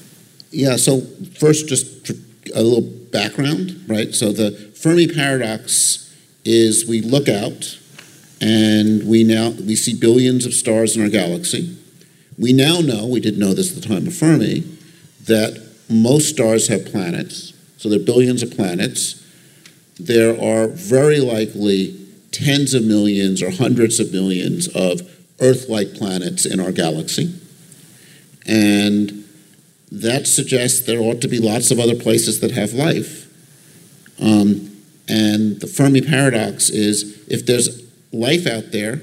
Yeah, 0.51 0.77
so 0.77 1.03
first, 1.39 1.69
just 1.69 2.09
a 2.55 2.63
little 2.63 2.81
background, 2.81 3.85
right? 3.87 4.15
So 4.15 4.33
the 4.33 4.53
Fermi 4.75 5.09
paradox 5.09 6.11
is 6.47 6.89
we 6.89 7.03
look 7.03 7.29
out 7.29 7.79
and 8.41 9.07
we 9.07 9.25
now 9.25 9.51
we 9.51 9.77
see 9.77 9.93
billions 9.93 10.47
of 10.47 10.55
stars 10.55 10.97
in 10.97 11.03
our 11.03 11.11
galaxy. 11.11 11.77
We 12.39 12.55
now 12.55 12.81
know, 12.81 13.07
we 13.07 13.21
didn't 13.21 13.41
know 13.41 13.53
this 13.53 13.77
at 13.77 13.83
the 13.83 13.87
time 13.87 14.07
of 14.07 14.17
Fermi, 14.17 14.61
that 15.25 15.63
most 15.91 16.31
stars 16.31 16.69
have 16.69 16.87
planets. 16.87 17.53
So 17.77 17.91
there 17.91 18.01
are 18.01 18.03
billions 18.03 18.43
of 18.43 18.53
planets. 18.53 19.23
There 20.01 20.41
are 20.41 20.69
very 20.69 21.21
likely 21.21 22.06
tens 22.37 22.75
of 22.75 22.85
millions 22.85 23.43
or 23.43 23.51
hundreds 23.51 24.01
of 24.01 24.13
millions 24.13 24.69
of 24.69 25.01
Earth 25.41 25.69
like 25.69 25.95
planets 25.95 26.47
in 26.47 26.61
our 26.61 26.73
galaxy. 26.73 27.35
And 28.47 29.25
that 29.91 30.27
suggests 30.27 30.87
there 30.87 31.01
ought 31.01 31.21
to 31.23 31.29
be 31.29 31.39
lots 31.39 31.71
of 31.71 31.79
other 31.79 31.95
places 31.95 32.41
that 32.41 32.53
have 32.53 32.73
life. 32.73 33.27
Um, 34.21 34.77
and 35.09 35.61
the 35.61 35.67
Fermi 35.67 36.01
paradox 36.01 36.69
is 36.69 37.25
if 37.29 37.47
there's 37.47 37.83
life 38.13 38.47
out 38.47 38.73
there, 38.73 39.01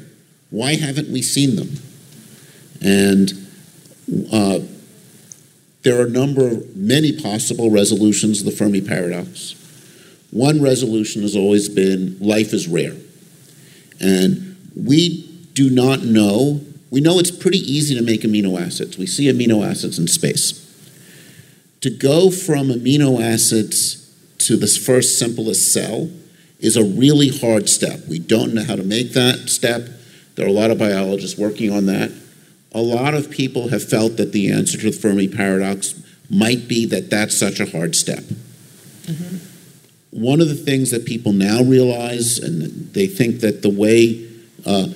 why 0.50 0.76
haven't 0.76 1.12
we 1.12 1.22
seen 1.22 1.56
them? 1.56 1.72
And 2.82 3.32
uh, 4.32 4.60
there 5.84 6.00
are 6.00 6.06
a 6.06 6.10
number 6.10 6.48
of 6.48 6.76
many 6.76 7.12
possible 7.12 7.70
resolutions 7.70 8.40
of 8.40 8.46
the 8.46 8.52
Fermi 8.52 8.82
paradox. 8.82 9.56
One 10.32 10.62
resolution 10.62 11.22
has 11.22 11.36
always 11.36 11.70
been 11.70 12.18
life 12.20 12.54
is 12.54 12.68
rare. 12.68 12.96
And 14.04 14.72
we 14.76 15.28
do 15.54 15.70
not 15.70 16.04
know, 16.04 16.62
we 16.92 17.02
know 17.02 17.18
it's 17.18 17.32
pretty 17.32 17.60
easy 17.60 17.96
to 17.96 18.02
make 18.02 18.22
amino 18.22 18.60
acids. 18.60 18.98
We 18.98 19.08
see 19.08 19.32
amino 19.32 19.68
acids 19.68 19.98
in 19.98 20.08
space 20.08 20.64
to 21.84 21.90
go 21.90 22.32
from 22.32 22.70
amino 22.70 23.22
acids 23.22 24.10
to 24.38 24.56
this 24.56 24.78
first 24.78 25.20
simplest 25.20 25.74
cell 25.74 26.10
is 26.62 26.78
a 26.78 26.84
really 26.84 27.28
hard 27.28 27.68
step. 27.68 28.00
We 28.08 28.20
don't 28.20 28.54
know 28.54 28.64
how 28.64 28.78
to 28.78 28.84
make 28.84 29.12
that 29.12 29.50
step. 29.50 29.90
There 30.36 30.46
are 30.46 30.50
a 30.50 30.54
lot 30.54 30.72
of 30.72 30.80
biologists 30.80 31.38
working 31.38 31.74
on 31.74 31.88
that. 31.88 32.10
A 32.72 32.80
lot 32.80 33.14
of 33.14 33.30
people 33.30 33.68
have 33.68 33.84
felt 33.84 34.16
that 34.16 34.32
the 34.32 34.50
answer 34.50 34.78
to 34.78 34.92
the 34.92 34.98
Fermi 34.98 35.28
paradox 35.28 36.02
might 36.30 36.70
be 36.70 36.86
that 36.86 37.10
that's 37.10 37.38
such 37.38 37.60
a 37.60 37.66
hard 37.66 37.98
step. 37.98 38.24
Mm-hmm. 39.04 39.53
One 40.14 40.42
of 40.42 40.48
the 40.48 40.56
things 40.56 40.92
that 40.92 41.06
people 41.06 41.34
now 41.34 41.64
realize, 41.64 42.38
and 42.38 42.94
they 42.94 43.08
think 43.08 43.40
that 43.40 43.62
the 43.64 43.70
way 43.70 44.30
uh, 44.66 44.90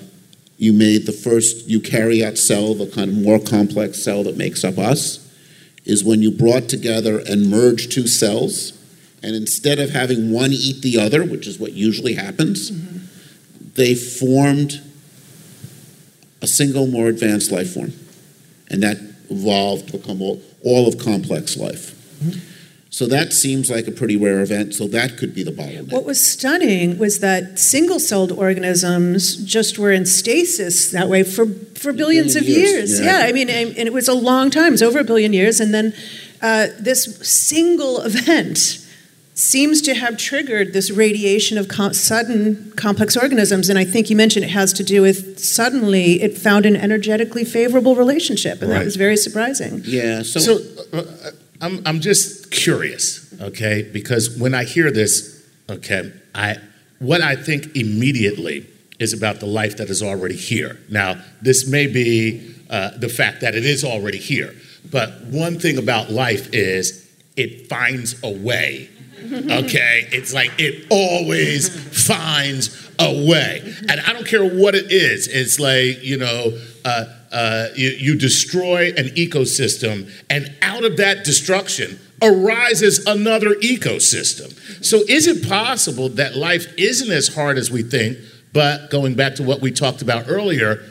you 0.57 0.73
made 0.73 1.05
the 1.05 1.11
first 1.11 1.67
eukaryote 1.67 2.37
cell, 2.37 2.73
the 2.75 2.87
kind 2.87 3.09
of 3.09 3.17
more 3.17 3.39
complex 3.39 4.01
cell 4.03 4.23
that 4.23 4.37
makes 4.37 4.63
up 4.63 4.77
us, 4.77 5.23
is 5.85 6.03
when 6.03 6.21
you 6.21 6.31
brought 6.31 6.69
together 6.69 7.19
and 7.19 7.49
merged 7.49 7.91
two 7.91 8.07
cells, 8.07 8.73
and 9.23 9.35
instead 9.35 9.79
of 9.79 9.89
having 9.89 10.31
one 10.31 10.51
eat 10.51 10.81
the 10.81 10.99
other, 10.99 11.25
which 11.25 11.47
is 11.47 11.59
what 11.59 11.73
usually 11.73 12.13
happens, 12.13 12.71
they 13.73 13.95
formed 13.95 14.81
a 16.41 16.47
single 16.47 16.87
more 16.87 17.07
advanced 17.07 17.51
life 17.51 17.73
form. 17.73 17.93
And 18.69 18.83
that 18.83 18.97
evolved 19.29 19.89
to 19.89 19.97
become 19.97 20.21
all, 20.21 20.41
all 20.63 20.87
of 20.87 20.97
complex 20.97 21.57
life. 21.57 21.95
So 22.97 23.05
that 23.05 23.31
seems 23.31 23.69
like 23.69 23.87
a 23.87 23.91
pretty 23.91 24.17
rare 24.17 24.39
event, 24.41 24.73
so 24.73 24.87
that 24.87 25.17
could 25.19 25.35
be 25.35 25.43
the 25.43 25.51
bottleneck. 25.51 25.91
What 25.91 26.03
was 26.03 26.19
stunning 26.25 26.97
was 26.97 27.19
that 27.19 27.59
single 27.59 27.99
celled 27.99 28.31
organisms 28.31 29.35
just 29.35 29.77
were 29.77 29.91
in 29.91 30.07
stasis 30.07 30.89
that 30.93 31.07
way 31.07 31.21
for, 31.21 31.45
for 31.75 31.93
billions 31.93 32.33
billion 32.33 32.37
of 32.37 32.57
years, 32.57 32.89
years. 32.89 32.99
yeah. 32.99 33.19
Yeah. 33.19 33.25
I 33.27 33.33
mean, 33.33 33.51
and 33.51 33.77
and 33.77 33.85
it 33.87 33.93
was 33.93 34.07
a 34.07 34.15
long 34.15 34.49
time, 34.49 34.69
it 34.69 34.71
was 34.71 34.81
over 34.81 34.97
a 34.97 35.03
billion 35.03 35.31
years. 35.31 35.59
And 35.59 35.75
then 35.75 35.93
uh, 36.41 36.67
this 36.79 37.03
single 37.21 38.01
event 38.01 38.83
seems 39.35 39.79
to 39.83 39.93
have 39.93 40.17
triggered 40.17 40.73
this 40.73 40.89
radiation 40.89 41.59
of 41.59 41.67
com- 41.67 41.93
sudden 41.93 42.73
complex 42.77 43.15
organisms. 43.15 43.69
And 43.69 43.77
I 43.77 43.85
think 43.85 44.09
you 44.09 44.15
mentioned 44.15 44.43
it 44.43 44.49
has 44.49 44.73
to 44.73 44.83
do 44.83 45.03
with 45.03 45.37
suddenly 45.37 46.23
it 46.23 46.35
found 46.35 46.65
an 46.65 46.75
energetically 46.75 47.45
favorable 47.45 47.95
relationship. 47.95 48.63
And 48.63 48.71
Right. 48.71 48.79
that 48.79 48.85
was 48.85 48.95
very 48.95 49.17
surprising. 49.17 49.83
yeah, 49.85 50.23
so, 50.23 50.39
So 50.39 50.53
uh, 50.91 50.97
uh, 50.97 51.31
I'm, 51.61 51.81
I'm 51.85 51.99
just 52.01 52.51
curious, 52.51 53.33
okay? 53.41 53.89
Because 53.91 54.37
when 54.37 54.53
I 54.53 54.63
hear 54.63 54.91
this, 54.91 55.45
okay, 55.69 56.11
I 56.35 56.57
what 56.99 57.21
I 57.21 57.35
think 57.35 57.75
immediately 57.75 58.65
is 58.99 59.13
about 59.13 59.39
the 59.39 59.45
life 59.45 59.77
that 59.77 59.89
is 59.89 60.01
already 60.01 60.35
here. 60.35 60.79
Now, 60.89 61.21
this 61.41 61.67
may 61.67 61.85
be 61.85 62.55
uh, 62.69 62.97
the 62.97 63.09
fact 63.09 63.41
that 63.41 63.53
it 63.53 63.65
is 63.65 63.83
already 63.83 64.17
here, 64.17 64.55
but 64.91 65.21
one 65.25 65.59
thing 65.59 65.77
about 65.77 66.09
life 66.09 66.53
is 66.53 67.07
it 67.35 67.67
finds 67.67 68.21
a 68.23 68.31
way. 68.31 68.89
Okay, 69.67 70.07
it's 70.11 70.33
like 70.33 70.51
it 70.57 70.87
always 70.89 71.69
finds 72.07 72.89
a 72.99 73.27
way, 73.27 73.73
and 73.89 73.99
I 73.99 74.13
don't 74.13 74.27
care 74.27 74.45
what 74.45 74.75
it 74.75 74.91
is. 74.91 75.27
It's 75.27 75.59
like 75.59 76.03
you 76.03 76.17
know, 76.17 76.57
uh, 76.85 77.05
uh, 77.31 77.67
you, 77.75 77.89
you 77.89 78.15
destroy 78.15 78.87
an 78.97 79.09
ecosystem, 79.15 80.09
and 80.29 80.53
out 80.61 80.83
of 80.83 80.97
that 80.97 81.23
destruction 81.23 81.99
arises 82.21 83.05
another 83.05 83.55
ecosystem. 83.55 84.53
So, 84.83 85.01
is 85.07 85.27
it 85.27 85.47
possible 85.47 86.09
that 86.09 86.35
life 86.35 86.73
isn't 86.77 87.11
as 87.11 87.33
hard 87.33 87.57
as 87.57 87.69
we 87.69 87.83
think? 87.83 88.17
But 88.53 88.89
going 88.89 89.15
back 89.15 89.35
to 89.35 89.43
what 89.43 89.61
we 89.61 89.71
talked 89.71 90.01
about 90.01 90.25
earlier, 90.27 90.83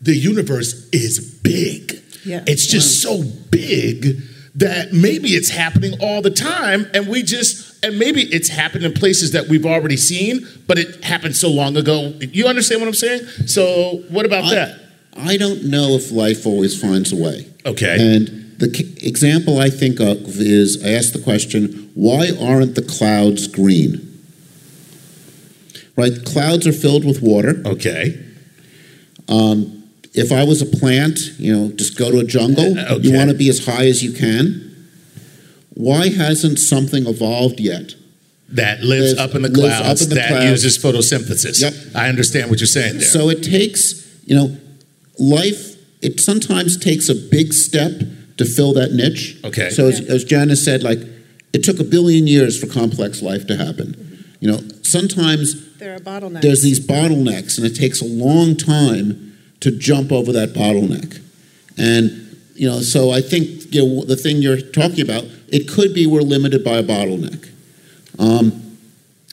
the 0.00 0.14
universe 0.14 0.88
is 0.90 1.20
big. 1.42 2.02
Yeah. 2.24 2.42
It's 2.46 2.66
just 2.66 3.02
so 3.02 3.22
big 3.50 4.22
that 4.56 4.92
maybe 4.92 5.30
it's 5.30 5.50
happening 5.50 5.94
all 6.00 6.22
the 6.22 6.30
time 6.30 6.86
and 6.94 7.08
we 7.08 7.22
just 7.22 7.84
and 7.84 7.98
maybe 7.98 8.22
it's 8.22 8.48
happened 8.48 8.84
in 8.84 8.92
places 8.92 9.32
that 9.32 9.48
we've 9.48 9.66
already 9.66 9.96
seen 9.96 10.46
but 10.68 10.78
it 10.78 11.02
happened 11.04 11.34
so 11.36 11.48
long 11.50 11.76
ago 11.76 12.12
you 12.32 12.46
understand 12.46 12.80
what 12.80 12.86
i'm 12.86 12.94
saying 12.94 13.20
so 13.46 14.02
what 14.10 14.24
about 14.26 14.44
I- 14.44 14.54
that 14.54 14.80
I 15.16 15.36
don't 15.36 15.64
know 15.70 15.90
if 15.90 16.10
life 16.10 16.44
always 16.44 16.80
finds 16.80 17.12
a 17.12 17.16
way. 17.16 17.46
okay 17.64 17.96
And 18.16 18.52
the 18.58 18.68
k- 18.68 18.92
example 19.06 19.60
I 19.60 19.70
think 19.70 20.00
of 20.00 20.18
is 20.40 20.82
I 20.84 20.88
ask 20.90 21.12
the 21.12 21.20
question, 21.20 21.88
why 21.94 22.30
aren't 22.40 22.74
the 22.74 22.82
clouds 22.82 23.46
green? 23.46 23.92
Right? 25.96 26.24
Clouds 26.24 26.66
are 26.66 26.72
filled 26.72 27.04
with 27.04 27.22
water. 27.22 27.62
okay 27.64 28.18
Um, 29.28 29.83
if 30.14 30.30
I 30.32 30.44
was 30.44 30.62
a 30.62 30.66
plant, 30.66 31.18
you 31.38 31.52
know, 31.54 31.68
just 31.72 31.98
go 31.98 32.10
to 32.10 32.18
a 32.18 32.24
jungle, 32.24 32.78
Uh, 32.78 32.98
you 32.98 33.12
want 33.12 33.30
to 33.30 33.36
be 33.36 33.48
as 33.48 33.64
high 33.66 33.86
as 33.86 34.02
you 34.02 34.12
can. 34.12 34.70
Why 35.74 36.08
hasn't 36.08 36.58
something 36.58 37.06
evolved 37.06 37.60
yet? 37.60 37.94
that 38.50 38.84
lives 38.84 39.14
Lives- 39.14 39.18
up 39.20 39.34
in 39.34 39.42
the 39.42 39.48
lives 39.48 39.74
up 39.74 39.82
clouds 39.82 40.02
in 40.02 40.08
the 40.10 40.14
that 40.16 40.28
clouds. 40.28 40.50
uses 40.64 40.78
photosynthesis 40.78 41.60
Yep. 41.62 41.74
i 41.94 42.08
understand 42.08 42.50
what 42.50 42.60
you're 42.60 42.66
saying 42.68 42.98
there 42.98 43.08
So 43.08 43.28
it 43.30 43.42
takes, 43.42 43.94
you 44.26 44.36
know, 44.36 44.56
life, 45.18 45.74
it 46.02 46.20
sometimes 46.20 46.76
takes 46.76 47.08
a 47.08 47.14
big 47.16 47.52
step 47.52 48.02
to 48.36 48.44
fill 48.44 48.72
that 48.74 48.92
niche. 48.92 49.38
Okay. 49.44 49.70
So 49.70 49.88
as, 49.88 49.98
as 50.02 50.24
Janna 50.24 50.56
said, 50.56 50.82
like, 50.84 51.00
it 51.52 51.64
took 51.64 51.80
a 51.80 51.84
billion 51.84 52.26
years 52.28 52.56
for 52.60 52.66
complex 52.66 53.22
life 53.22 53.46
to 53.48 53.56
happen. 53.56 53.96
You 54.40 54.52
know, 54.52 54.60
sometimes 54.82 55.56
There 55.78 55.94
are 55.94 55.98
bottlenecks. 55.98 56.42
there's 56.42 56.62
these 56.62 56.78
bottlenecks, 56.80 57.56
and 57.58 57.66
it 57.66 57.74
takes 57.74 58.00
a 58.00 58.04
long 58.04 58.54
time 58.56 59.32
to 59.60 59.70
jump 59.70 60.12
over 60.12 60.32
that 60.32 60.50
bottleneck. 60.50 61.20
And, 61.78 62.36
you 62.54 62.68
know, 62.68 62.80
so 62.80 63.10
I 63.10 63.20
think 63.20 63.74
you 63.74 63.86
know, 63.86 64.04
the 64.04 64.16
thing 64.16 64.38
you're 64.38 64.60
talking 64.60 65.00
about, 65.00 65.24
it 65.48 65.68
could 65.68 65.94
be 65.94 66.06
we're 66.06 66.20
limited 66.20 66.64
by 66.64 66.76
a 66.78 66.82
bottleneck. 66.82 67.50
Um, 68.18 68.78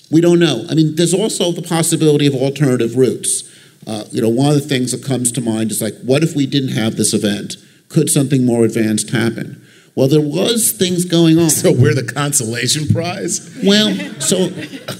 we 0.09 0.21
don't 0.21 0.39
know. 0.39 0.65
I 0.69 0.75
mean, 0.75 0.95
there's 0.95 1.13
also 1.13 1.51
the 1.51 1.61
possibility 1.61 2.27
of 2.27 2.35
alternative 2.35 2.97
routes. 2.97 3.49
Uh, 3.87 4.03
you 4.11 4.21
know, 4.21 4.29
one 4.29 4.49
of 4.49 4.55
the 4.55 4.67
things 4.67 4.91
that 4.91 5.03
comes 5.03 5.31
to 5.31 5.41
mind 5.41 5.71
is 5.71 5.81
like, 5.81 5.95
what 6.03 6.23
if 6.23 6.35
we 6.35 6.45
didn't 6.45 6.69
have 6.69 6.97
this 6.97 7.13
event? 7.13 7.55
Could 7.89 8.09
something 8.09 8.45
more 8.45 8.63
advanced 8.65 9.09
happen? 9.09 9.65
Well, 9.95 10.07
there 10.07 10.21
was 10.21 10.71
things 10.71 11.05
going 11.05 11.37
on. 11.37 11.49
So 11.49 11.71
we're 11.71 11.93
the 11.93 12.03
consolation 12.03 12.87
prize. 12.87 13.59
Well, 13.63 13.93
so 14.21 14.49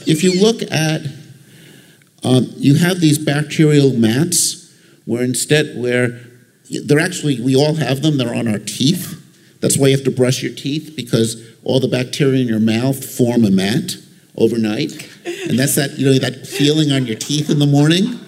if 0.05 0.23
you 0.23 0.41
look 0.41 0.61
at, 0.71 1.01
um, 2.23 2.47
you 2.57 2.75
have 2.75 2.99
these 2.99 3.17
bacterial 3.17 3.93
mats 3.93 4.60
where 5.05 5.23
instead 5.23 5.77
where 5.77 6.19
they're 6.85 6.99
actually 6.99 7.41
we 7.41 7.55
all 7.55 7.75
have 7.75 8.01
them. 8.01 8.17
They're 8.17 8.33
on 8.33 8.47
our 8.47 8.59
teeth. 8.59 9.17
That's 9.59 9.77
why 9.77 9.87
you 9.87 9.95
have 9.95 10.05
to 10.05 10.11
brush 10.11 10.41
your 10.41 10.53
teeth 10.53 10.93
because 10.95 11.47
all 11.63 11.79
the 11.79 11.87
bacteria 11.87 12.41
in 12.41 12.47
your 12.47 12.59
mouth 12.59 13.03
form 13.03 13.45
a 13.45 13.51
mat 13.51 13.95
overnight, 14.35 15.09
and 15.25 15.59
that's 15.59 15.75
that 15.75 15.97
you 15.97 16.05
know 16.05 16.17
that 16.17 16.47
feeling 16.47 16.91
on 16.91 17.05
your 17.05 17.17
teeth 17.17 17.49
in 17.49 17.59
the 17.59 17.67
morning. 17.67 18.19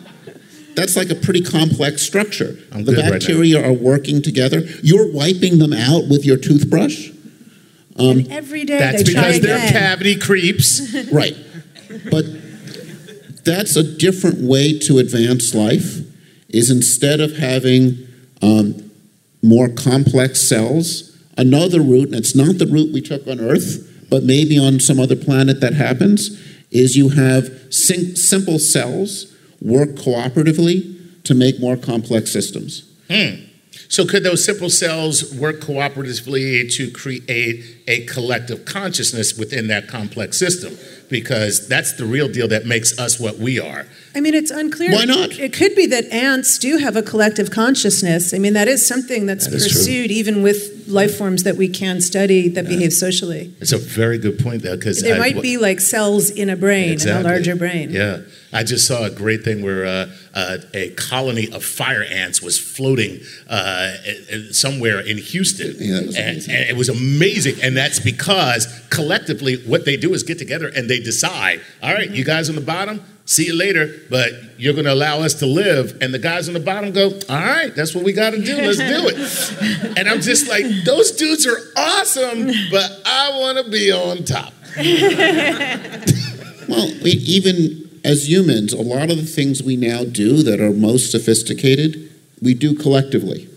That's 0.76 0.96
like 0.96 1.12
a 1.12 1.16
pretty 1.16 1.42
complex 1.42 2.02
structure. 2.02 2.58
I'm 2.72 2.84
the 2.84 2.94
good 2.94 3.04
right 3.04 3.12
bacteria 3.14 3.64
are 3.64 3.74
working 3.74 4.22
together. 4.22 4.62
You're 4.82 5.12
wiping 5.12 5.60
them 5.60 5.72
out 5.72 6.08
with 6.10 6.26
your 6.26 6.38
toothbrush. 6.38 7.12
Um, 7.96 8.20
and 8.20 8.32
every 8.32 8.66
day 8.66 8.80
That's 8.80 9.04
they 9.04 9.14
because 9.14 9.40
they're 9.40 9.58
again. 9.58 9.72
cavity 9.72 10.16
creeps. 10.18 10.96
Right. 11.12 11.38
But 12.10 12.26
that's 13.46 13.76
a 13.76 13.84
different 13.84 14.40
way 14.40 14.80
to 14.80 14.98
advance 14.98 15.54
life 15.54 16.00
is 16.54 16.70
instead 16.70 17.20
of 17.20 17.36
having 17.36 18.08
um, 18.42 18.92
more 19.42 19.68
complex 19.68 20.48
cells, 20.48 21.18
another 21.38 21.82
route, 21.82 22.08
and 22.08 22.16
it's 22.16 22.36
not 22.36 22.60
the 22.60 22.68
route 22.68 22.94
we 22.94 23.02
took 23.02 23.28
on 23.28 23.40
Earth, 23.42 23.90
but 24.10 24.24
maybe 24.24 24.58
on 24.58 24.80
some 24.80 25.00
other 25.00 25.16
planet 25.16 25.60
that 25.60 25.74
happens, 25.74 26.40
is 26.72 26.96
you 26.96 27.10
have 27.10 27.50
sim- 27.74 28.16
simple 28.16 28.60
cells 28.60 29.36
work 29.60 29.90
cooperatively 29.90 31.24
to 31.24 31.34
make 31.34 31.60
more 31.60 31.76
complex 31.76 32.32
systems. 32.32 32.90
So 33.90 34.06
could 34.06 34.24
those 34.24 34.44
simple 34.44 34.70
cells 34.70 35.34
work 35.36 35.60
cooperatively 35.62 36.72
to 36.76 36.92
create 36.92 37.64
a 37.88 38.06
collective 38.06 38.66
consciousness 38.66 39.38
within 39.38 39.68
that 39.68 39.88
complex 39.88 40.38
system? 40.38 40.78
Because 41.10 41.68
that's 41.68 41.94
the 41.94 42.06
real 42.06 42.28
deal 42.28 42.48
that 42.48 42.66
makes 42.66 42.98
us 42.98 43.20
what 43.20 43.38
we 43.38 43.60
are. 43.60 43.86
I 44.16 44.20
mean, 44.20 44.34
it's 44.34 44.50
unclear. 44.50 44.92
Why 44.92 45.06
not? 45.06 45.32
It 45.32 45.54
could 45.54 45.76
be 45.76 45.86
that 45.88 46.06
ants 46.12 46.58
do 46.58 46.78
have 46.78 46.96
a 46.96 47.04
collective 47.04 47.52
consciousness. 47.52 48.34
I 48.34 48.40
mean, 48.40 48.54
that 48.54 48.68
is 48.68 48.88
something 48.88 49.26
that's 49.28 49.46
That 49.48 49.56
is 49.56 49.68
true. 49.68 49.78
pursued 49.80 50.12
even 50.12 50.42
with 50.42 50.88
life 50.88 51.16
forms 51.18 51.44
that 51.44 51.56
we 51.56 51.68
can 51.68 52.02
study 52.02 52.50
that 52.50 52.68
behave 52.68 52.94
socially. 52.94 53.54
It's 53.60 53.74
a 53.74 53.78
very 53.78 54.18
good 54.18 54.40
point, 54.40 54.64
though, 54.64 54.76
because 54.76 55.02
There 55.02 55.20
might 55.20 55.42
be 55.42 55.58
like 55.58 55.80
cells 55.82 56.30
in 56.32 56.50
a 56.50 56.56
brain, 56.56 57.00
in 57.00 57.08
a 57.10 57.22
larger 57.22 57.56
brain. 57.56 57.92
Yeah, 57.92 58.20
I 58.54 58.64
just 58.64 58.88
saw 58.88 59.04
a 59.04 59.10
great 59.10 59.44
thing 59.44 59.64
where 59.64 59.86
uh, 59.86 60.12
uh, 60.34 60.58
a 60.74 60.90
colony 60.92 61.52
of 61.52 61.64
fire 61.64 62.04
ants 62.04 62.42
was 62.42 62.60
floating 62.60 63.20
uh, 63.50 63.94
somewhere 64.52 65.00
in 65.00 65.18
Houston, 65.18 65.76
Yeah, 65.80 65.98
and, 66.00 66.38
and 66.38 66.70
it 66.70 66.76
was 66.78 66.90
amazing. 66.90 67.56
And 67.62 67.76
that's 67.76 68.00
because 68.00 68.68
collectively, 68.90 69.58
what 69.66 69.86
they 69.86 69.98
do 69.98 70.14
is 70.14 70.24
get 70.24 70.40
together 70.40 70.68
and 70.76 70.90
they 70.90 71.00
decide, 71.00 71.62
all 71.82 71.94
right, 71.94 72.10
you 72.10 72.24
guys 72.24 72.50
on 72.50 72.56
the 72.56 72.62
bottom. 72.62 73.04
See 73.26 73.46
you 73.46 73.56
later, 73.56 74.02
but 74.10 74.34
you're 74.58 74.74
going 74.74 74.84
to 74.84 74.92
allow 74.92 75.22
us 75.22 75.36
to 75.36 75.46
live. 75.46 75.98
And 76.02 76.14
the 76.14 76.20
guys 76.20 76.50
on 76.50 76.54
the 76.54 76.60
bottom 76.60 76.92
go, 76.92 77.06
All 77.30 77.38
right, 77.38 77.74
that's 77.74 77.96
what 77.96 78.04
we 78.04 78.12
got 78.12 78.32
to 78.32 78.44
do. 78.44 78.58
Let's 78.58 78.80
do 78.80 78.84
it. 78.86 79.98
and 79.98 80.10
I'm 80.10 80.20
just 80.20 80.50
like, 80.50 80.66
Those 80.84 81.14
dudes 81.14 81.48
are 81.48 81.58
awesome, 81.78 82.48
but 82.70 82.92
I 83.06 83.40
want 83.40 83.64
to 83.66 83.72
be 83.72 83.94
on 83.94 84.26
top. 84.26 84.52
Well, 86.68 86.88
we, 87.04 87.12
even 87.12 87.93
as 88.04 88.30
humans, 88.30 88.74
a 88.74 88.82
lot 88.82 89.10
of 89.10 89.18
the 89.18 89.26
things 89.26 89.64
we 89.64 89.76
now 89.76 90.04
do 90.04 90.44
that 90.44 90.60
are 90.60 90.72
most 90.72 91.12
sophisticated, 91.12 92.12
we 92.42 92.54
do 92.54 92.76
collectively. 92.76 93.48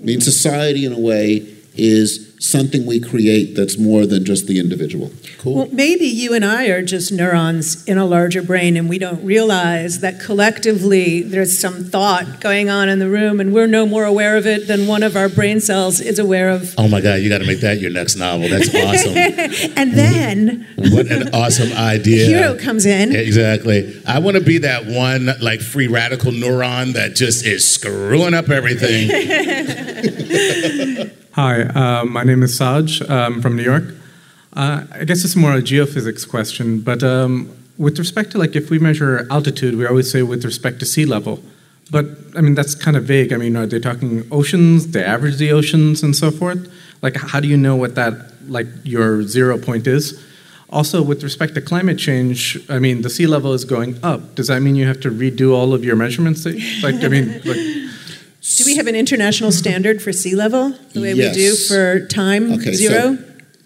I 0.00 0.04
mean, 0.04 0.18
mm-hmm. 0.18 0.24
society, 0.24 0.84
in 0.84 0.92
a 0.92 0.98
way, 0.98 1.40
is 1.74 2.30
something 2.40 2.86
we 2.86 2.98
create 2.98 3.54
that's 3.54 3.78
more 3.78 4.06
than 4.06 4.24
just 4.24 4.46
the 4.46 4.58
individual. 4.58 5.12
Cool. 5.38 5.54
Well, 5.54 5.68
maybe 5.70 6.06
you 6.06 6.32
and 6.32 6.42
I 6.42 6.68
are 6.68 6.80
just 6.82 7.12
neurons 7.12 7.84
in 7.84 7.98
a 7.98 8.06
larger 8.06 8.42
brain, 8.42 8.78
and 8.78 8.88
we 8.88 8.98
don't 8.98 9.22
realize 9.22 10.00
that 10.00 10.18
collectively 10.20 11.22
there's 11.22 11.58
some 11.58 11.84
thought 11.84 12.40
going 12.40 12.70
on 12.70 12.88
in 12.88 12.98
the 12.98 13.10
room, 13.10 13.40
and 13.40 13.52
we're 13.52 13.66
no 13.66 13.84
more 13.86 14.04
aware 14.04 14.38
of 14.38 14.46
it 14.46 14.66
than 14.66 14.86
one 14.86 15.02
of 15.02 15.16
our 15.16 15.28
brain 15.28 15.60
cells 15.60 16.00
is 16.00 16.18
aware 16.18 16.48
of. 16.48 16.74
Oh 16.78 16.88
my 16.88 17.02
God, 17.02 17.16
you 17.16 17.28
got 17.28 17.38
to 17.38 17.46
make 17.46 17.60
that 17.60 17.78
your 17.78 17.90
next 17.90 18.16
novel. 18.16 18.48
That's 18.48 18.74
awesome. 18.74 19.14
And 19.80 19.92
then 19.92 20.66
what 20.76 21.06
an 21.10 21.34
awesome 21.34 21.72
idea. 21.72 22.26
Hero 22.26 22.56
comes 22.56 22.86
in. 22.86 23.14
Exactly. 23.14 24.00
I 24.06 24.18
want 24.18 24.36
to 24.36 24.42
be 24.42 24.58
that 24.58 24.86
one 24.86 25.30
like 25.40 25.60
free 25.60 25.86
radical 25.86 26.32
neuron 26.32 26.94
that 26.94 27.14
just 27.14 27.44
is 27.46 27.68
screwing 27.68 28.34
up 28.34 28.48
everything. 28.50 29.10
Hi, 31.34 31.62
uh, 31.62 32.04
my 32.06 32.24
name 32.24 32.42
is 32.42 32.56
Saj. 32.56 33.08
I'm 33.08 33.40
from 33.40 33.54
New 33.54 33.62
York. 33.62 33.84
Uh, 34.52 34.82
I 34.92 35.04
guess 35.04 35.24
it's 35.24 35.36
more 35.36 35.52
a 35.52 35.62
geophysics 35.62 36.28
question, 36.28 36.80
but 36.80 37.04
um, 37.04 37.56
with 37.78 38.00
respect 38.00 38.32
to 38.32 38.38
like 38.38 38.56
if 38.56 38.68
we 38.68 38.80
measure 38.80 39.28
altitude, 39.30 39.76
we 39.76 39.86
always 39.86 40.10
say 40.10 40.22
with 40.22 40.44
respect 40.44 40.80
to 40.80 40.86
sea 40.86 41.04
level. 41.04 41.40
But 41.88 42.06
I 42.36 42.40
mean 42.40 42.56
that's 42.56 42.74
kind 42.74 42.96
of 42.96 43.04
vague. 43.04 43.32
I 43.32 43.36
mean, 43.36 43.56
are 43.56 43.64
they 43.64 43.78
talking 43.78 44.26
oceans? 44.32 44.88
They 44.88 45.04
average 45.04 45.36
the 45.36 45.52
oceans 45.52 46.02
and 46.02 46.16
so 46.16 46.32
forth. 46.32 46.68
Like, 47.00 47.14
how 47.14 47.38
do 47.38 47.46
you 47.46 47.56
know 47.56 47.76
what 47.76 47.94
that 47.94 48.12
like 48.48 48.66
your 48.82 49.22
zero 49.22 49.56
point 49.56 49.86
is? 49.86 50.20
Also, 50.68 51.00
with 51.00 51.22
respect 51.22 51.54
to 51.54 51.60
climate 51.60 51.98
change, 51.98 52.58
I 52.68 52.80
mean, 52.80 53.02
the 53.02 53.10
sea 53.10 53.28
level 53.28 53.52
is 53.52 53.64
going 53.64 54.02
up. 54.04 54.34
Does 54.34 54.48
that 54.48 54.62
mean 54.62 54.74
you 54.74 54.86
have 54.88 55.00
to 55.02 55.10
redo 55.12 55.52
all 55.52 55.74
of 55.74 55.84
your 55.84 55.94
measurements? 55.94 56.44
Like, 56.44 57.02
I 57.04 57.08
mean, 57.08 57.40
like, 57.44 57.90
Do 58.42 58.64
we 58.64 58.76
have 58.76 58.86
an 58.86 58.94
international 58.96 59.52
standard 59.52 60.00
for 60.00 60.12
sea 60.12 60.34
level, 60.34 60.70
the 60.94 61.00
way 61.00 61.12
Yes. 61.12 61.36
we 61.36 61.42
do 61.42 61.54
for 61.56 62.06
time 62.06 62.52
Okay, 62.54 62.72
zero? 62.72 63.16
so 63.16 63.18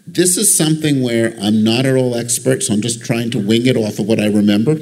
this 0.07 0.37
is 0.37 0.57
something 0.57 1.01
where 1.03 1.35
I'm 1.41 1.63
not 1.63 1.87
at 1.87 1.95
all 1.95 2.15
expert, 2.17 2.63
so 2.63 2.75
I'm 2.75 2.83
just 2.83 3.01
trying 3.03 3.31
to 3.33 3.39
wing 3.39 3.67
it 3.67 3.77
off 3.77 3.99
of 3.99 4.07
what 4.07 4.19
I 4.21 4.27
remember. 4.27 4.77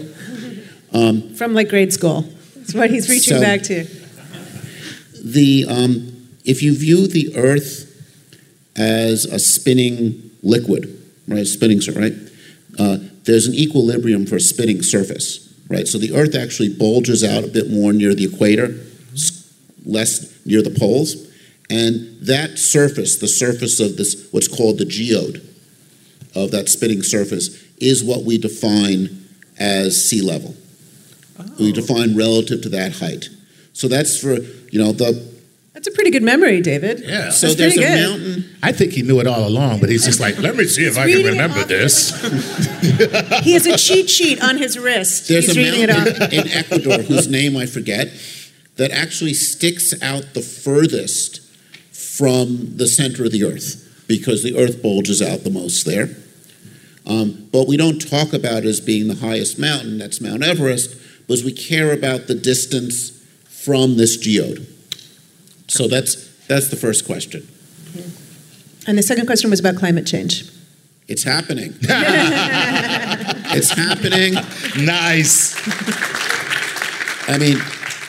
From 0.92 1.55
like 1.55 1.68
grade 1.68 1.92
school. 1.92 2.26
That's 2.57 2.74
what 2.74 2.90
he's 2.90 3.09
reaching 3.09 3.35
So- 3.37 3.40
back 3.40 3.62
to. 3.64 3.85
The 5.24 5.66
um, 5.68 6.12
if 6.44 6.62
you 6.62 6.74
view 6.74 7.07
the 7.07 7.37
Earth 7.37 7.87
as 8.76 9.24
a 9.26 9.38
spinning 9.38 10.31
liquid, 10.42 10.88
right, 11.28 11.46
spinning 11.46 11.81
right, 11.94 12.14
uh, 12.78 12.98
there's 13.24 13.46
an 13.46 13.55
equilibrium 13.55 14.26
for 14.26 14.37
a 14.37 14.40
spinning 14.40 14.83
surface, 14.83 15.48
right. 15.68 15.87
So 15.87 15.98
the 15.98 16.12
Earth 16.14 16.35
actually 16.35 16.70
bulges 16.70 17.22
out 17.22 17.44
a 17.44 17.46
bit 17.46 17.70
more 17.70 17.92
near 17.92 18.14
the 18.14 18.24
equator, 18.24 18.74
less 19.85 20.45
near 20.47 20.62
the 20.62 20.71
poles, 20.71 21.29
and 21.71 22.21
that 22.21 22.59
surface, 22.59 23.16
the 23.16 23.29
surface 23.29 23.81
of 23.81 23.97
this, 23.97 24.29
what's 24.31 24.49
called 24.49 24.79
the 24.79 24.85
geoid, 24.85 25.45
of 26.35 26.51
that 26.51 26.68
spinning 26.68 27.03
surface, 27.03 27.62
is 27.79 28.03
what 28.05 28.25
we 28.25 28.38
define 28.38 29.27
as 29.59 30.09
sea 30.09 30.23
level. 30.23 30.55
We 31.59 31.71
oh. 31.71 31.73
define 31.73 32.16
relative 32.16 32.62
to 32.62 32.68
that 32.71 32.97
height. 32.97 33.29
So 33.73 33.88
that's 33.88 34.18
for 34.18 34.35
you 34.35 34.79
know 34.79 34.92
the 34.92 35.31
That's 35.73 35.87
a 35.87 35.92
pretty 35.92 36.11
good 36.11 36.23
memory, 36.23 36.61
David. 36.61 37.01
Yeah. 37.01 37.31
so 37.31 37.49
That's 37.49 37.59
there's 37.59 37.77
a 37.77 37.81
good. 37.81 38.11
mountain. 38.11 38.57
I 38.62 38.73
think 38.73 38.92
he 38.92 39.03
knew 39.03 39.21
it 39.21 39.27
all 39.27 39.49
along, 39.49 39.81
but 39.81 39.88
he's 39.88 40.05
just 40.05 40.21
like, 40.21 40.38
let 40.38 40.57
me 40.57 40.64
see 40.64 40.85
if 40.85 40.99
I 40.99 41.11
can 41.11 41.25
remember 41.25 41.64
this. 41.64 42.12
He 43.42 43.55
has 43.55 43.66
a 43.66 43.77
cheat 43.77 44.11
sheet 44.11 44.42
on 44.42 44.57
his 44.57 44.79
wrist. 44.79 45.29
There's 45.29 45.47
he's 45.47 45.57
a 45.57 45.61
reading 45.61 45.81
it 45.83 45.90
off. 45.90 46.05
mountain 46.05 46.33
in 46.33 46.49
Ecuador 46.49 46.99
whose 46.99 47.29
name 47.29 47.57
I 47.57 47.66
forget 47.66 48.09
that 48.76 48.90
actually 48.90 49.35
sticks 49.35 49.94
out 50.02 50.35
the 50.35 50.40
furthest 50.40 51.40
from 51.92 52.76
the 52.76 52.87
center 52.87 53.24
of 53.24 53.32
the 53.32 53.44
Earth 53.44 54.04
because 54.06 54.42
the 54.42 54.56
Earth 54.58 54.82
bulges 54.82 55.22
out 55.22 55.44
the 55.44 55.50
most 55.50 55.87
there. 55.87 56.16
Um, 57.06 57.48
but 57.52 57.66
we 57.66 57.76
don't 57.76 57.98
talk 57.98 58.32
about 58.32 58.64
it 58.64 58.66
as 58.66 58.80
being 58.80 59.08
the 59.08 59.16
highest 59.16 59.58
mountain. 59.58 59.98
That's 59.98 60.20
Mount 60.20 60.42
Everest 60.42 60.96
because 61.26 61.44
we 61.44 61.52
care 61.52 61.92
about 61.92 62.26
the 62.26 62.35
distance 62.35 63.11
from 63.48 63.96
this 63.96 64.16
geoid. 64.16 64.66
So 65.68 65.88
that's 65.88 66.28
that's 66.46 66.68
the 66.68 66.76
first 66.76 67.06
question. 67.06 67.48
And 68.87 68.98
the 68.98 69.02
second 69.02 69.26
question 69.26 69.50
was 69.50 69.61
about 69.61 69.76
climate 69.76 70.06
change. 70.06 70.44
It's 71.08 71.22
happening. 71.24 71.74
it's 73.52 73.70
happening. 73.70 74.35
nice. 74.85 75.56
I 77.28 77.38
mean, 77.38 77.58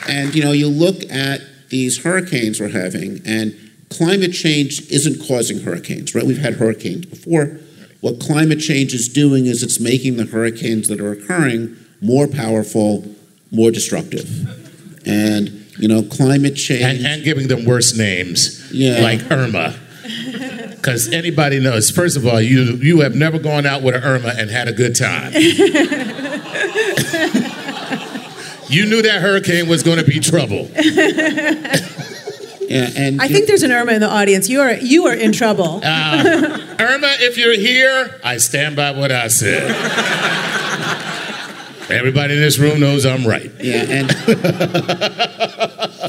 and 0.07 0.33
you 0.35 0.43
know, 0.43 0.51
you 0.51 0.67
look 0.67 1.03
at 1.11 1.41
these 1.69 2.03
hurricanes 2.03 2.59
we're 2.59 2.69
having, 2.69 3.21
and 3.25 3.55
climate 3.89 4.33
change 4.33 4.81
isn't 4.91 5.25
causing 5.27 5.61
hurricanes, 5.61 6.13
right? 6.15 6.25
We've 6.25 6.37
had 6.37 6.55
hurricanes 6.55 7.05
before. 7.05 7.59
What 8.01 8.19
climate 8.19 8.59
change 8.59 8.93
is 8.93 9.07
doing 9.07 9.45
is 9.45 9.63
it's 9.63 9.79
making 9.79 10.17
the 10.17 10.25
hurricanes 10.25 10.87
that 10.89 10.99
are 10.99 11.11
occurring 11.13 11.77
more 12.01 12.27
powerful, 12.27 13.05
more 13.51 13.71
destructive. 13.71 15.07
And 15.07 15.61
You 15.77 15.87
know, 15.87 16.03
climate 16.03 16.55
change. 16.55 16.83
And, 16.83 17.05
and 17.05 17.23
giving 17.23 17.47
them 17.47 17.65
worse 17.65 17.95
names, 17.97 18.71
Yeah. 18.71 19.01
like 19.01 19.31
Irma. 19.31 19.75
Because 20.75 21.11
anybody 21.13 21.59
knows, 21.61 21.89
first 21.89 22.17
of 22.17 22.27
all, 22.27 22.41
you, 22.41 22.75
you 22.75 22.99
have 23.01 23.15
never 23.15 23.39
gone 23.39 23.65
out 23.65 23.81
with 23.83 23.95
an 23.95 24.03
Irma 24.03 24.33
and 24.37 24.49
had 24.51 24.67
a 24.67 24.73
good 24.73 24.95
time. 24.95 25.31
you 28.69 28.85
knew 28.85 29.01
that 29.01 29.21
hurricane 29.21 29.67
was 29.67 29.83
going 29.83 29.99
to 29.99 30.05
be 30.05 30.19
trouble. 30.19 30.69
yeah, 30.73 31.77
and 32.95 33.21
I 33.21 33.27
think 33.27 33.47
there's 33.47 33.63
an 33.63 33.71
Irma 33.71 33.93
in 33.93 34.01
the 34.01 34.09
audience. 34.09 34.49
You 34.49 34.61
are 34.61 34.73
you 34.73 35.05
are 35.07 35.13
in 35.13 35.31
trouble. 35.31 35.81
Uh, 35.93 36.75
Irma, 36.79 37.15
if 37.19 37.37
you're 37.37 37.57
here, 37.57 38.19
I 38.23 38.37
stand 38.37 38.75
by 38.75 38.91
what 38.91 39.11
I 39.11 39.27
said. 39.27 39.69
Everybody 41.89 42.33
in 42.33 42.41
this 42.41 42.57
room 42.57 42.79
knows 42.79 43.05
I'm 43.05 43.25
right. 43.25 43.51
Yeah, 43.59 43.85
and 43.87 44.09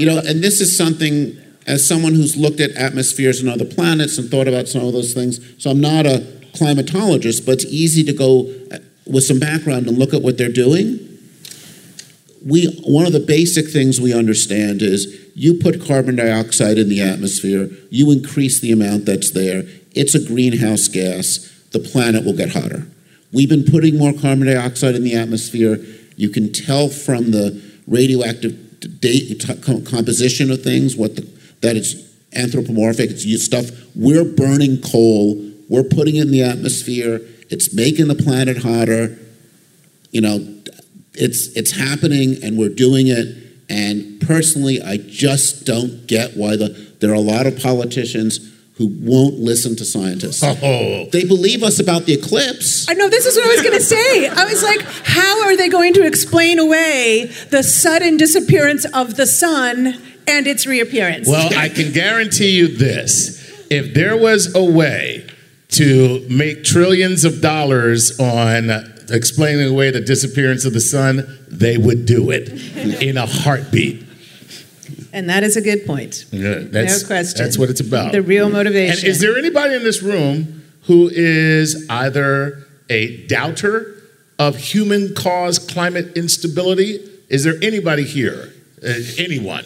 you 0.00 0.06
know, 0.06 0.18
and 0.18 0.42
this 0.42 0.60
is 0.60 0.76
something 0.76 1.36
as 1.66 1.86
someone 1.86 2.14
who's 2.14 2.36
looked 2.36 2.60
at 2.60 2.70
atmospheres 2.72 3.40
and 3.40 3.48
other 3.48 3.64
planets 3.64 4.18
and 4.18 4.30
thought 4.30 4.48
about 4.48 4.68
some 4.68 4.84
of 4.84 4.92
those 4.92 5.12
things. 5.12 5.40
So 5.62 5.70
I'm 5.70 5.80
not 5.80 6.06
a 6.06 6.18
climatologist, 6.54 7.46
but 7.46 7.52
it's 7.52 7.64
easy 7.66 8.04
to 8.04 8.12
go 8.12 8.52
uh, 8.72 8.78
with 9.06 9.24
some 9.24 9.38
background 9.38 9.86
and 9.86 9.98
look 9.98 10.14
at 10.14 10.22
what 10.22 10.38
they're 10.38 10.52
doing. 10.52 11.13
We 12.46 12.66
one 12.84 13.06
of 13.06 13.12
the 13.12 13.20
basic 13.20 13.68
things 13.68 14.00
we 14.00 14.12
understand 14.12 14.82
is 14.82 15.30
you 15.34 15.54
put 15.54 15.86
carbon 15.86 16.16
dioxide 16.16 16.78
in 16.78 16.88
the 16.88 17.02
atmosphere, 17.02 17.70
you 17.90 18.10
increase 18.12 18.60
the 18.60 18.72
amount 18.72 19.06
that's 19.06 19.30
there. 19.30 19.64
It's 19.92 20.14
a 20.14 20.24
greenhouse 20.24 20.88
gas. 20.88 21.50
The 21.72 21.80
planet 21.80 22.24
will 22.24 22.36
get 22.36 22.52
hotter. 22.52 22.86
We've 23.32 23.48
been 23.48 23.64
putting 23.64 23.98
more 23.98 24.12
carbon 24.12 24.46
dioxide 24.46 24.94
in 24.94 25.02
the 25.02 25.16
atmosphere. 25.16 25.78
You 26.16 26.28
can 26.28 26.52
tell 26.52 26.88
from 26.88 27.32
the 27.32 27.60
radioactive 27.86 29.00
date, 29.00 29.44
composition 29.88 30.50
of 30.50 30.62
things 30.62 30.96
what 30.96 31.16
the, 31.16 31.22
that 31.60 31.76
it's 31.76 31.94
anthropomorphic. 32.34 33.10
It's 33.10 33.44
stuff 33.44 33.70
we're 33.94 34.24
burning 34.24 34.80
coal. 34.80 35.50
We're 35.68 35.84
putting 35.84 36.16
it 36.16 36.22
in 36.22 36.30
the 36.30 36.42
atmosphere. 36.42 37.20
It's 37.50 37.74
making 37.74 38.08
the 38.08 38.14
planet 38.14 38.58
hotter. 38.58 39.18
You 40.10 40.20
know, 40.20 40.38
it's 41.14 41.48
it's 41.56 41.72
happening, 41.72 42.42
and 42.42 42.58
we're 42.58 42.68
doing 42.68 43.08
it. 43.08 43.42
And 43.68 44.20
personally, 44.20 44.82
I 44.82 44.98
just 44.98 45.64
don't 45.64 46.06
get 46.06 46.36
why 46.36 46.56
the 46.56 46.68
there 47.00 47.10
are 47.10 47.14
a 47.14 47.20
lot 47.20 47.46
of 47.46 47.60
politicians 47.60 48.52
who 48.76 48.88
won't 49.00 49.34
listen 49.34 49.76
to 49.76 49.84
scientists. 49.84 50.42
Oh. 50.42 51.06
They 51.12 51.24
believe 51.24 51.62
us 51.62 51.78
about 51.78 52.06
the 52.06 52.12
eclipse. 52.12 52.88
I 52.88 52.94
know 52.94 53.08
this 53.08 53.24
is 53.24 53.36
what 53.36 53.46
I 53.46 53.48
was 53.48 53.62
going 53.62 53.74
to 53.74 53.80
say. 53.80 54.26
I 54.26 54.44
was 54.44 54.64
like, 54.64 54.80
how 55.04 55.44
are 55.44 55.56
they 55.56 55.68
going 55.68 55.94
to 55.94 56.04
explain 56.04 56.58
away 56.58 57.30
the 57.50 57.62
sudden 57.62 58.16
disappearance 58.16 58.84
of 58.86 59.14
the 59.14 59.26
sun 59.26 59.94
and 60.26 60.46
its 60.48 60.66
reappearance? 60.66 61.28
Well, 61.28 61.56
I 61.56 61.68
can 61.68 61.92
guarantee 61.92 62.50
you 62.50 62.66
this. 62.66 63.40
If 63.70 63.94
there 63.94 64.16
was 64.16 64.54
a 64.56 64.64
way 64.64 65.26
to 65.68 66.26
make 66.28 66.64
trillions 66.64 67.24
of 67.24 67.40
dollars 67.40 68.18
on 68.18 68.93
explaining 69.10 69.68
away 69.68 69.90
the 69.90 70.00
disappearance 70.00 70.64
of 70.64 70.72
the 70.72 70.80
sun, 70.80 71.38
they 71.48 71.76
would 71.76 72.06
do 72.06 72.30
it 72.30 72.48
in 73.02 73.16
a 73.16 73.26
heartbeat. 73.26 74.02
And 75.12 75.30
that 75.30 75.44
is 75.44 75.56
a 75.56 75.60
good 75.60 75.86
point. 75.86 76.26
Yeah, 76.30 76.58
that's, 76.58 77.02
no 77.02 77.06
question. 77.06 77.44
That's 77.44 77.56
what 77.56 77.70
it's 77.70 77.80
about. 77.80 78.12
The 78.12 78.22
real 78.22 78.50
motivation. 78.50 78.98
And 78.98 79.08
is 79.08 79.20
there 79.20 79.36
anybody 79.36 79.74
in 79.74 79.84
this 79.84 80.02
room 80.02 80.64
who 80.82 81.08
is 81.08 81.86
either 81.88 82.66
a 82.90 83.24
doubter 83.28 83.94
of 84.38 84.56
human 84.56 85.14
caused 85.14 85.70
climate 85.70 86.16
instability? 86.16 86.98
Is 87.28 87.44
there 87.44 87.54
anybody 87.62 88.04
here? 88.04 88.52
Uh, 88.82 88.94
anyone? 89.16 89.64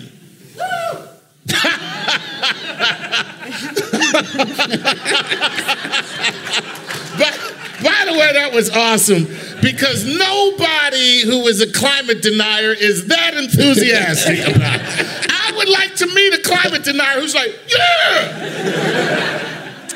but, 7.80 7.84
by 7.84 8.04
the 8.06 8.12
way, 8.12 8.32
that 8.32 8.52
was 8.52 8.70
awesome 8.70 9.24
because 9.62 10.04
nobody 10.04 11.22
who 11.22 11.46
is 11.46 11.60
a 11.60 11.70
climate 11.72 12.22
denier 12.22 12.72
is 12.72 13.06
that 13.06 13.34
enthusiastic 13.34 14.40
about 14.56 14.80
it. 14.80 15.26
I 15.30 15.52
would 15.56 15.68
like 15.68 15.94
to 15.96 16.06
meet 16.06 16.34
a 16.34 16.42
climate 16.42 16.84
denier 16.84 17.20
who's 17.20 17.34
like, 17.34 17.58
yeah, 17.68 19.18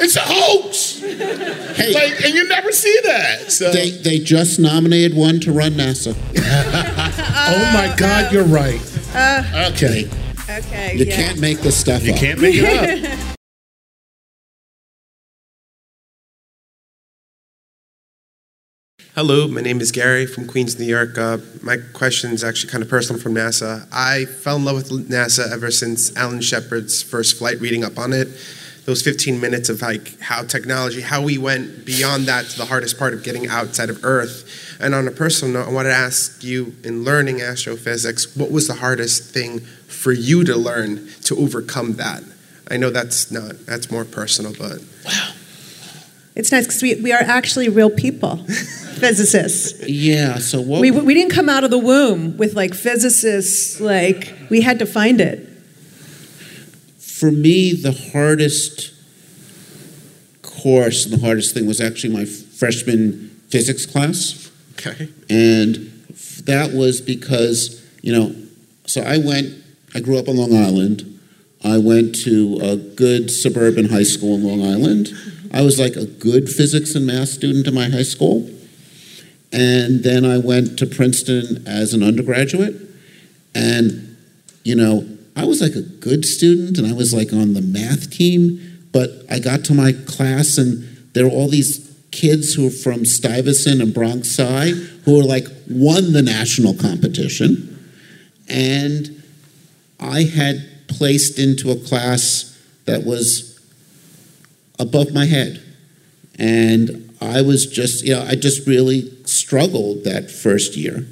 it's 0.01 0.17
a 0.17 0.21
hoax. 0.21 1.01
Hey, 1.01 1.93
Like, 1.95 2.25
and 2.25 2.35
you 2.35 2.47
never 2.49 2.73
see 2.73 2.99
that. 3.05 3.53
So, 3.53 3.71
they, 3.73 3.91
they 3.91 4.19
just 4.19 4.59
nominated 4.59 5.17
one 5.17 5.41
to 5.41 5.53
run 5.53 5.73
NASA. 5.73 6.15
oh 6.37 7.71
my 7.73 7.95
God, 7.97 8.33
you're 8.33 8.45
right. 8.45 8.81
okay, 9.71 10.09
okay. 10.49 10.97
You 10.97 11.05
yeah. 11.07 11.17
can't 11.17 11.41
make 11.41 11.61
this 11.61 11.77
stuff 11.77 12.03
you 12.05 12.13
up. 12.13 12.19
can't 12.19 12.41
make 12.41 12.55
it 12.57 13.21
up. 13.23 13.29
Hello, 19.15 19.47
my 19.47 19.61
name 19.61 19.83
is 19.83 19.93
Gary 19.93 20.25
from 20.25 20.47
Queens, 20.47 20.79
New 20.79 20.87
York. 20.87 21.19
Uh, 21.19 21.37
my 21.61 21.77
question 21.93 22.31
is 22.31 22.43
actually 22.43 22.71
kind 22.71 22.83
of 22.83 22.89
personal 22.89 23.21
from 23.21 23.35
NASA. 23.35 23.87
I 23.93 24.25
fell 24.25 24.57
in 24.57 24.65
love 24.65 24.77
with 24.77 25.11
NASA 25.11 25.53
ever 25.53 25.71
since 25.71 26.17
Alan 26.17 26.41
Shepard's 26.41 27.03
first 27.03 27.37
flight, 27.37 27.61
reading 27.61 27.85
up 27.85 27.99
on 27.99 28.15
it. 28.15 28.29
Those 28.87 29.03
15 29.03 29.39
minutes 29.39 29.69
of 29.69 29.83
like 29.83 30.19
how 30.19 30.45
technology, 30.45 31.03
how 31.03 31.21
we 31.21 31.37
went 31.37 31.85
beyond 31.85 32.25
that 32.25 32.47
to 32.47 32.57
the 32.57 32.65
hardest 32.65 32.99
part 32.99 33.13
of 33.13 33.23
getting 33.23 33.49
outside 33.49 33.91
of 33.91 34.03
Earth. 34.03 34.79
And 34.81 34.95
on 34.95 35.07
a 35.07 35.11
personal 35.11 35.61
note, 35.61 35.69
I 35.69 35.73
wanted 35.75 35.91
to 35.91 35.95
ask 35.95 36.43
you, 36.43 36.75
in 36.83 37.05
learning 37.05 37.43
astrophysics, 37.43 38.35
what 38.35 38.51
was 38.51 38.67
the 38.67 38.77
hardest 38.77 39.35
thing 39.35 39.61
for 39.61 40.13
you 40.13 40.43
to 40.45 40.57
learn 40.57 41.07
to 41.25 41.37
overcome 41.37 41.97
that? 41.97 42.23
I 42.71 42.79
know 42.79 42.89
that's 42.89 43.31
not 43.31 43.67
that's 43.67 43.91
more 43.91 44.07
personal, 44.07 44.55
but 44.59 44.83
It's 46.35 46.51
nice 46.51 46.67
because 46.67 46.83
we, 46.83 46.95
we 46.97 47.13
are 47.13 47.21
actually 47.21 47.69
real 47.69 47.91
people, 47.91 48.37
physicists. 48.47 49.87
Yeah, 49.87 50.39
so 50.39 50.61
what? 50.61 50.81
We, 50.81 50.91
we 50.91 51.15
didn't 51.15 51.33
come 51.33 51.49
out 51.49 51.63
of 51.65 51.71
the 51.71 51.79
womb 51.79 52.37
with 52.39 52.55
like 52.55 52.75
physicists, 52.75 53.81
like, 53.81 54.33
we 54.49 54.63
had 54.63 54.79
to 54.79 54.87
find 54.87 55.21
it. 55.21 55.49
for 56.99 57.31
me, 57.31 57.73
the 57.75 57.93
hardest 58.13 58.93
course 60.43 61.05
and 61.05 61.15
the 61.15 61.25
hardest 61.25 61.55
thing 61.55 61.67
was 61.67 61.81
actually 61.81 62.13
my 62.15 62.25
freshman 62.25 63.29
physics 63.49 63.85
class. 63.87 64.51
okay. 64.75 65.09
And 65.29 65.75
that 66.45 66.73
was 66.73 67.01
because, 67.01 67.85
you 68.03 68.13
know, 68.13 68.35
so 68.87 69.03
I 69.03 69.19
went, 69.19 69.53
I 69.95 70.01
grew 70.01 70.19
up 70.19 70.29
on 70.29 70.37
Long 70.37 70.55
Island. 70.57 71.21
I 71.65 71.79
went 71.79 72.15
to 72.25 72.59
a 72.63 72.77
good 72.77 73.31
suburban 73.31 73.89
high 73.89 74.03
school 74.03 74.35
in 74.35 74.43
Long 74.45 74.63
Island. 74.63 75.09
I 75.53 75.63
was 75.63 75.79
like 75.79 75.97
a 75.97 76.07
good 76.07 76.49
physics 76.49 76.95
and 76.95 77.07
math 77.07 77.29
student 77.29 77.67
in 77.67 77.75
my 77.75 77.89
high 77.89 78.03
school. 78.03 78.49
And 79.53 80.03
then 80.03 80.25
I 80.25 80.39
went 80.39 80.79
to 80.79 80.87
Princeton 80.87 81.67
as 81.67 81.93
an 81.93 82.03
undergraduate. 82.03 82.75
And, 83.55 84.17
you 84.65 84.75
know, 84.75 85.07
I 85.37 85.45
was 85.45 85.61
like 85.61 85.75
a 85.75 85.83
good 85.83 86.25
student 86.25 86.79
and 86.79 86.87
I 86.87 86.95
was 86.95 87.13
like 87.13 87.33
on 87.33 87.53
the 87.53 87.61
math 87.61 88.11
team. 88.11 88.89
But 88.93 89.11
I 89.31 89.39
got 89.39 89.65
to 89.67 89.75
my 89.75 89.93
class 89.93 90.57
and 90.57 90.85
there 91.13 91.25
were 91.25 91.33
all 91.33 91.49
these 91.49 91.91
kids 92.11 92.55
who 92.55 92.65
were 92.65 92.71
from 92.71 93.05
Stuyvesant 93.05 93.83
and 93.83 93.93
Bronx 93.93 94.29
Sci 94.29 94.71
who 95.05 95.17
were 95.17 95.25
like 95.25 95.47
won 95.69 96.13
the 96.13 96.23
national 96.23 96.75
competition. 96.75 97.69
And 98.49 99.23
I 100.01 100.23
had 100.23 100.67
placed 100.89 101.39
into 101.39 101.71
a 101.71 101.77
class 101.77 102.59
that 102.87 103.05
was 103.05 103.52
above 104.83 105.13
my 105.15 105.25
head. 105.25 105.63
And 106.39 107.15
I 107.21 107.43
was 107.43 107.67
just, 107.67 108.05
you 108.05 108.15
know, 108.15 108.23
I 108.23 108.35
just 108.35 108.67
really 108.67 109.11
struggled 109.25 110.05
that 110.05 110.31
first 110.31 110.77
year. 110.77 111.07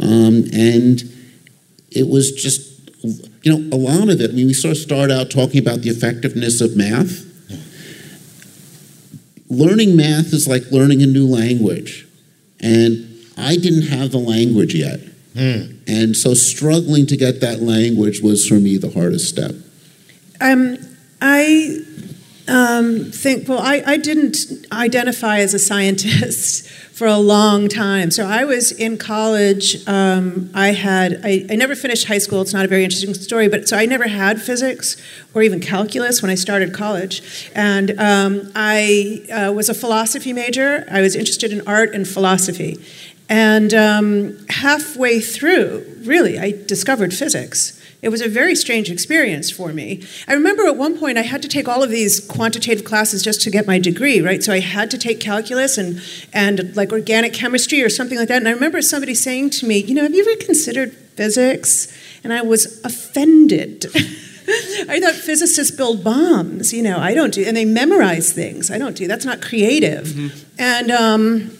Um, 0.00 0.44
and 0.52 1.02
it 1.90 2.08
was 2.08 2.32
just, 2.32 2.70
you 3.42 3.52
know, 3.52 3.76
a 3.76 3.78
lot 3.78 4.08
of 4.08 4.20
it, 4.20 4.30
I 4.30 4.32
mean, 4.32 4.46
we 4.46 4.54
sort 4.54 4.72
of 4.72 4.78
start 4.78 5.10
out 5.10 5.30
talking 5.30 5.60
about 5.60 5.80
the 5.82 5.90
effectiveness 5.90 6.60
of 6.60 6.76
math. 6.76 7.24
Learning 9.50 9.94
math 9.94 10.32
is 10.32 10.48
like 10.48 10.70
learning 10.70 11.02
a 11.02 11.06
new 11.06 11.26
language. 11.26 12.06
And 12.60 13.06
I 13.36 13.56
didn't 13.56 13.88
have 13.88 14.10
the 14.10 14.18
language 14.18 14.74
yet. 14.74 15.00
And 15.86 16.16
so 16.16 16.32
struggling 16.34 17.06
to 17.06 17.16
get 17.16 17.40
that 17.40 17.60
language 17.60 18.20
was 18.20 18.46
for 18.46 18.54
me 18.54 18.78
the 18.78 18.90
hardest 18.90 19.28
step. 19.28 19.54
Um, 20.40 20.78
I 21.20 21.78
um, 22.46 23.10
think, 23.10 23.48
well, 23.48 23.60
I, 23.60 23.82
I 23.86 23.96
didn't 23.96 24.36
identify 24.70 25.38
as 25.38 25.54
a 25.54 25.58
scientist 25.58 26.68
for 26.94 27.06
a 27.06 27.16
long 27.16 27.68
time. 27.68 28.10
So 28.10 28.24
I 28.24 28.44
was 28.44 28.70
in 28.70 28.98
college. 28.98 29.86
Um, 29.88 30.50
I 30.54 30.68
had, 30.68 31.20
I, 31.24 31.46
I 31.50 31.56
never 31.56 31.74
finished 31.74 32.06
high 32.06 32.18
school. 32.18 32.42
It's 32.42 32.52
not 32.52 32.64
a 32.64 32.68
very 32.68 32.84
interesting 32.84 33.14
story, 33.14 33.48
but 33.48 33.68
so 33.68 33.76
I 33.76 33.86
never 33.86 34.06
had 34.06 34.40
physics 34.40 34.96
or 35.34 35.42
even 35.42 35.60
calculus 35.60 36.22
when 36.22 36.30
I 36.30 36.36
started 36.36 36.72
college. 36.72 37.50
And 37.54 37.98
um, 37.98 38.52
I 38.54 39.26
uh, 39.32 39.52
was 39.52 39.68
a 39.68 39.74
philosophy 39.74 40.32
major. 40.32 40.86
I 40.90 41.00
was 41.00 41.16
interested 41.16 41.52
in 41.52 41.66
art 41.66 41.94
and 41.94 42.06
philosophy. 42.06 42.78
And 43.28 43.72
um, 43.74 44.46
halfway 44.48 45.18
through, 45.20 45.84
really, 46.04 46.38
I 46.38 46.52
discovered 46.66 47.14
physics 47.14 47.80
It 48.04 48.10
was 48.10 48.20
a 48.20 48.28
very 48.28 48.54
strange 48.54 48.90
experience 48.90 49.50
for 49.50 49.72
me. 49.72 50.02
I 50.28 50.34
remember 50.34 50.66
at 50.66 50.76
one 50.76 50.98
point 50.98 51.16
I 51.16 51.22
had 51.22 51.40
to 51.40 51.48
take 51.48 51.66
all 51.66 51.82
of 51.82 51.88
these 51.88 52.20
quantitative 52.20 52.84
classes 52.84 53.22
just 53.22 53.40
to 53.42 53.50
get 53.50 53.66
my 53.66 53.78
degree, 53.78 54.20
right? 54.20 54.42
So 54.42 54.52
I 54.52 54.60
had 54.60 54.90
to 54.90 54.98
take 54.98 55.20
calculus 55.20 55.78
and, 55.78 56.02
and 56.30 56.76
like 56.76 56.92
organic 56.92 57.32
chemistry 57.32 57.82
or 57.82 57.88
something 57.88 58.18
like 58.18 58.28
that. 58.28 58.36
And 58.36 58.46
I 58.46 58.52
remember 58.52 58.82
somebody 58.82 59.14
saying 59.14 59.50
to 59.50 59.66
me, 59.66 59.78
You 59.78 59.94
know, 59.94 60.02
have 60.02 60.14
you 60.14 60.20
ever 60.20 60.44
considered 60.44 60.92
physics? 60.92 61.90
And 62.22 62.34
I 62.34 62.42
was 62.42 62.84
offended. 62.84 63.86
I 63.96 65.00
thought 65.00 65.14
physicists 65.14 65.74
build 65.74 66.04
bombs. 66.04 66.74
You 66.74 66.82
know, 66.82 66.98
I 66.98 67.14
don't 67.14 67.32
do, 67.32 67.42
and 67.42 67.56
they 67.56 67.64
memorize 67.64 68.34
things. 68.34 68.70
I 68.70 68.76
don't 68.76 68.94
do. 68.94 69.08
That's 69.08 69.24
not 69.24 69.40
creative. 69.40 70.08
Mm-hmm. 70.08 70.38
And 70.58 70.90
um, 70.90 71.58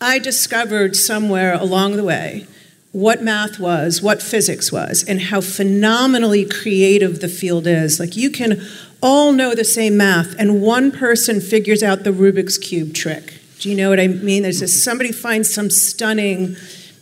I 0.00 0.18
discovered 0.18 0.96
somewhere 0.96 1.54
along 1.54 1.94
the 1.94 2.02
way 2.02 2.48
what 2.94 3.24
math 3.24 3.58
was, 3.58 4.00
what 4.00 4.22
physics 4.22 4.70
was, 4.70 5.02
and 5.02 5.20
how 5.20 5.40
phenomenally 5.40 6.44
creative 6.44 7.18
the 7.18 7.26
field 7.26 7.66
is. 7.66 7.98
Like 7.98 8.16
you 8.16 8.30
can 8.30 8.62
all 9.02 9.32
know 9.32 9.52
the 9.52 9.64
same 9.64 9.96
math, 9.96 10.38
and 10.38 10.62
one 10.62 10.92
person 10.92 11.40
figures 11.40 11.82
out 11.82 12.04
the 12.04 12.12
Rubik's 12.12 12.56
Cube 12.56 12.94
trick. 12.94 13.40
Do 13.58 13.68
you 13.68 13.74
know 13.74 13.90
what 13.90 13.98
I 13.98 14.06
mean? 14.06 14.44
There's 14.44 14.60
this, 14.60 14.80
somebody 14.80 15.10
finds 15.10 15.52
some 15.52 15.70
stunning 15.70 16.54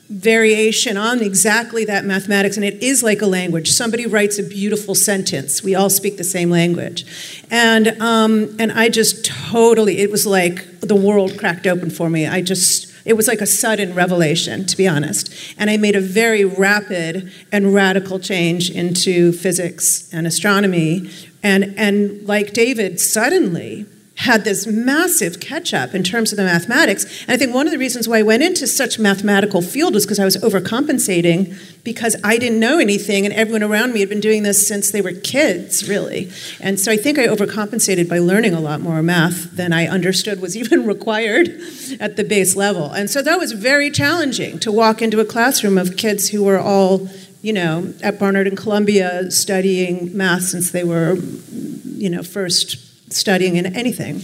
variation 0.08 0.96
on 0.96 1.20
exactly 1.20 1.84
that 1.84 2.06
mathematics, 2.06 2.56
and 2.56 2.64
it 2.64 2.82
is 2.82 3.02
like 3.02 3.20
a 3.20 3.26
language. 3.26 3.70
Somebody 3.70 4.06
writes 4.06 4.38
a 4.38 4.42
beautiful 4.42 4.94
sentence. 4.94 5.62
We 5.62 5.74
all 5.74 5.90
speak 5.90 6.16
the 6.16 6.24
same 6.24 6.48
language, 6.48 7.04
and 7.50 7.88
um, 8.00 8.56
and 8.58 8.72
I 8.72 8.88
just 8.88 9.26
totally. 9.26 9.98
It 9.98 10.10
was 10.10 10.24
like 10.24 10.80
the 10.80 10.96
world 10.96 11.38
cracked 11.38 11.66
open 11.66 11.90
for 11.90 12.08
me. 12.08 12.26
I 12.26 12.40
just 12.40 12.91
it 13.04 13.14
was 13.14 13.28
like 13.28 13.40
a 13.40 13.46
sudden 13.46 13.94
revelation, 13.94 14.66
to 14.66 14.76
be 14.76 14.86
honest. 14.86 15.32
And 15.58 15.70
I 15.70 15.76
made 15.76 15.96
a 15.96 16.00
very 16.00 16.44
rapid 16.44 17.32
and 17.50 17.74
radical 17.74 18.18
change 18.18 18.70
into 18.70 19.32
physics 19.32 20.12
and 20.12 20.26
astronomy. 20.26 21.10
And, 21.42 21.74
and 21.76 22.26
like 22.26 22.52
David, 22.52 23.00
suddenly 23.00 23.86
had 24.16 24.44
this 24.44 24.66
massive 24.66 25.40
catch 25.40 25.72
up 25.72 25.94
in 25.94 26.02
terms 26.02 26.32
of 26.32 26.36
the 26.36 26.44
mathematics. 26.44 27.22
And 27.22 27.30
I 27.32 27.36
think 27.36 27.54
one 27.54 27.66
of 27.66 27.72
the 27.72 27.78
reasons 27.78 28.06
why 28.06 28.18
I 28.18 28.22
went 28.22 28.42
into 28.42 28.66
such 28.66 28.98
mathematical 28.98 29.62
field 29.62 29.94
was 29.94 30.04
because 30.04 30.18
I 30.18 30.24
was 30.24 30.36
overcompensating 30.36 31.56
because 31.82 32.14
I 32.22 32.36
didn't 32.36 32.60
know 32.60 32.78
anything 32.78 33.24
and 33.24 33.34
everyone 33.34 33.62
around 33.62 33.94
me 33.94 34.00
had 34.00 34.10
been 34.10 34.20
doing 34.20 34.42
this 34.42 34.66
since 34.66 34.90
they 34.90 35.00
were 35.00 35.12
kids, 35.12 35.88
really. 35.88 36.30
And 36.60 36.78
so 36.78 36.92
I 36.92 36.96
think 36.96 37.18
I 37.18 37.26
overcompensated 37.26 38.08
by 38.08 38.18
learning 38.18 38.52
a 38.52 38.60
lot 38.60 38.80
more 38.80 39.02
math 39.02 39.56
than 39.56 39.72
I 39.72 39.86
understood 39.86 40.40
was 40.40 40.56
even 40.62 40.86
required 40.86 41.60
at 41.98 42.16
the 42.16 42.24
base 42.24 42.54
level. 42.54 42.92
And 42.92 43.08
so 43.08 43.22
that 43.22 43.38
was 43.38 43.52
very 43.52 43.90
challenging 43.90 44.58
to 44.60 44.70
walk 44.70 45.00
into 45.00 45.20
a 45.20 45.24
classroom 45.24 45.78
of 45.78 45.96
kids 45.96 46.28
who 46.28 46.44
were 46.44 46.58
all 46.58 47.08
you 47.42 47.52
know, 47.52 47.92
at 48.04 48.20
Barnard 48.20 48.46
and 48.46 48.56
Columbia 48.56 49.28
studying 49.32 50.16
math 50.16 50.42
since 50.42 50.70
they 50.70 50.84
were, 50.84 51.16
you 51.16 52.08
know, 52.08 52.22
first 52.22 52.76
studying 53.12 53.56
in 53.56 53.66
anything. 53.66 54.22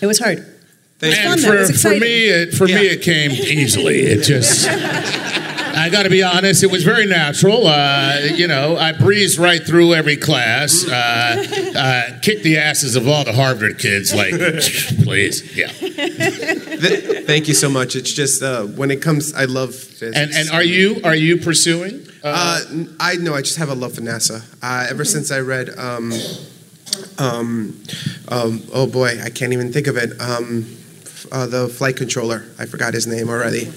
It 0.00 0.06
was 0.06 0.18
hard. 0.18 0.38
It 1.00 1.18
and 1.18 1.40
for, 1.40 1.72
for 1.72 1.90
me, 1.90 2.28
it, 2.28 2.54
for 2.54 2.66
yeah. 2.66 2.76
me, 2.76 2.86
it 2.86 3.02
came 3.02 3.30
easily. 3.32 4.00
It 4.00 4.22
just. 4.22 4.68
I 5.76 5.90
got 5.90 6.04
to 6.04 6.08
be 6.08 6.22
honest, 6.22 6.62
it 6.62 6.70
was 6.70 6.84
very 6.84 7.04
natural. 7.04 7.66
Uh, 7.66 8.20
you 8.32 8.46
know, 8.46 8.76
I 8.76 8.92
breezed 8.92 9.38
right 9.38 9.60
through 9.60 9.94
every 9.94 10.16
class, 10.16 10.86
uh, 10.86 11.72
uh, 11.76 12.20
kicked 12.20 12.44
the 12.44 12.58
asses 12.58 12.94
of 12.94 13.08
all 13.08 13.24
the 13.24 13.32
Harvard 13.32 13.78
kids, 13.78 14.14
like, 14.14 14.30
please, 15.02 15.56
yeah. 15.56 15.66
Thank 17.26 17.48
you 17.48 17.54
so 17.54 17.68
much. 17.68 17.96
It's 17.96 18.12
just 18.12 18.42
uh, 18.42 18.64
when 18.64 18.90
it 18.92 19.02
comes, 19.02 19.34
I 19.34 19.46
love 19.46 19.74
physics. 19.74 20.16
And, 20.16 20.32
and 20.32 20.48
are 20.50 20.62
you 20.62 21.00
are 21.02 21.16
you 21.16 21.38
pursuing? 21.38 22.06
Uh, 22.22 22.60
I 23.00 23.16
know. 23.16 23.34
I 23.34 23.42
just 23.42 23.58
have 23.58 23.68
a 23.68 23.74
love 23.74 23.94
for 23.94 24.00
NASA. 24.00 24.42
Uh, 24.62 24.86
ever 24.88 25.04
since 25.04 25.30
I 25.30 25.40
read. 25.40 25.76
Um, 25.76 26.12
um, 27.18 27.80
um, 28.28 28.62
oh 28.72 28.86
boy, 28.86 29.20
I 29.22 29.30
can't 29.30 29.52
even 29.52 29.72
think 29.72 29.86
of 29.86 29.96
it. 29.96 30.18
Um, 30.20 30.66
uh, 31.32 31.46
the 31.46 31.68
flight 31.68 31.96
controller, 31.96 32.44
I 32.58 32.66
forgot 32.66 32.94
his 32.94 33.06
name 33.06 33.28
already. 33.28 33.72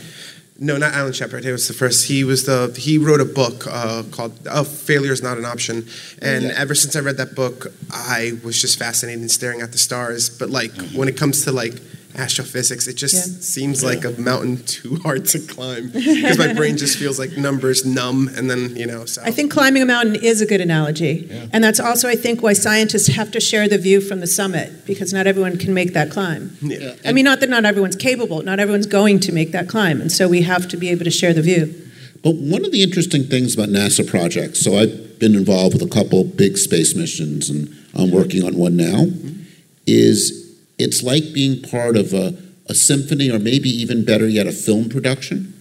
No, 0.59 0.75
not 0.77 0.93
Alan 0.93 1.13
Shepard. 1.13 1.45
It 1.45 1.51
was 1.51 1.67
the 1.67 1.73
first. 1.73 2.07
He 2.07 2.23
was 2.23 2.45
the. 2.45 2.73
He 2.77 2.97
wrote 2.97 3.21
a 3.21 3.25
book 3.25 3.65
uh, 3.67 4.03
called 4.09 4.39
oh, 4.49 4.63
"Failure 4.63 5.11
Is 5.11 5.21
Not 5.21 5.37
an 5.37 5.45
Option," 5.45 5.85
and 6.19 6.45
yeah. 6.45 6.53
ever 6.55 6.73
since 6.73 6.95
I 6.95 6.99
read 6.99 7.17
that 7.17 7.35
book, 7.35 7.67
I 7.91 8.39
was 8.43 8.59
just 8.59 8.79
fascinated 8.79 9.21
in 9.21 9.29
staring 9.29 9.61
at 9.61 9.71
the 9.71 9.77
stars. 9.77 10.31
But 10.31 10.49
like 10.49 10.71
mm-hmm. 10.71 10.97
when 10.97 11.07
it 11.07 11.15
comes 11.15 11.43
to 11.43 11.51
like 11.51 11.79
astrophysics. 12.15 12.87
It 12.87 12.95
just 12.95 13.15
yeah. 13.15 13.41
seems 13.41 13.83
like 13.83 14.05
a 14.05 14.11
mountain 14.19 14.63
too 14.65 14.95
hard 14.97 15.25
to 15.27 15.39
climb 15.39 15.89
because 15.91 16.37
my 16.37 16.53
brain 16.53 16.77
just 16.77 16.97
feels 16.97 17.19
like 17.19 17.37
numbers 17.37 17.85
numb, 17.85 18.29
and 18.35 18.49
then 18.49 18.75
you 18.75 18.85
know. 18.85 19.05
So. 19.05 19.21
I 19.23 19.31
think 19.31 19.51
climbing 19.51 19.81
a 19.81 19.85
mountain 19.85 20.15
is 20.15 20.41
a 20.41 20.45
good 20.45 20.61
analogy, 20.61 21.27
yeah. 21.29 21.47
and 21.53 21.63
that's 21.63 21.79
also 21.79 22.07
I 22.07 22.15
think 22.15 22.41
why 22.41 22.53
scientists 22.53 23.07
have 23.07 23.31
to 23.31 23.39
share 23.39 23.67
the 23.67 23.77
view 23.77 24.01
from 24.01 24.19
the 24.19 24.27
summit 24.27 24.85
because 24.85 25.13
not 25.13 25.27
everyone 25.27 25.57
can 25.57 25.73
make 25.73 25.93
that 25.93 26.11
climb. 26.11 26.57
Yeah. 26.61 26.95
I 27.05 27.11
mean, 27.11 27.25
not 27.25 27.39
that 27.41 27.49
not 27.49 27.65
everyone's 27.65 27.95
capable, 27.95 28.41
not 28.41 28.59
everyone's 28.59 28.87
going 28.87 29.19
to 29.21 29.31
make 29.31 29.51
that 29.51 29.67
climb, 29.67 30.01
and 30.01 30.11
so 30.11 30.27
we 30.27 30.41
have 30.43 30.67
to 30.69 30.77
be 30.77 30.89
able 30.89 31.05
to 31.05 31.11
share 31.11 31.33
the 31.33 31.41
view. 31.41 31.83
But 32.23 32.35
one 32.35 32.65
of 32.65 32.71
the 32.71 32.81
interesting 32.81 33.23
things 33.23 33.53
about 33.53 33.69
NASA 33.69 34.07
projects, 34.07 34.61
so 34.61 34.77
I've 34.77 35.19
been 35.19 35.35
involved 35.35 35.73
with 35.73 35.83
a 35.83 35.93
couple 35.93 36.23
big 36.23 36.57
space 36.57 36.95
missions, 36.95 37.49
and 37.49 37.73
I'm 37.93 38.11
working 38.11 38.43
on 38.43 38.57
one 38.57 38.75
now, 38.75 39.05
mm-hmm. 39.05 39.43
is 39.85 40.46
it's 40.77 41.03
like 41.03 41.33
being 41.33 41.61
part 41.61 41.97
of 41.97 42.13
a, 42.13 42.37
a 42.67 42.75
symphony, 42.75 43.31
or 43.31 43.39
maybe 43.39 43.69
even 43.69 44.05
better 44.05 44.27
yet, 44.27 44.47
a 44.47 44.51
film 44.51 44.89
production, 44.89 45.53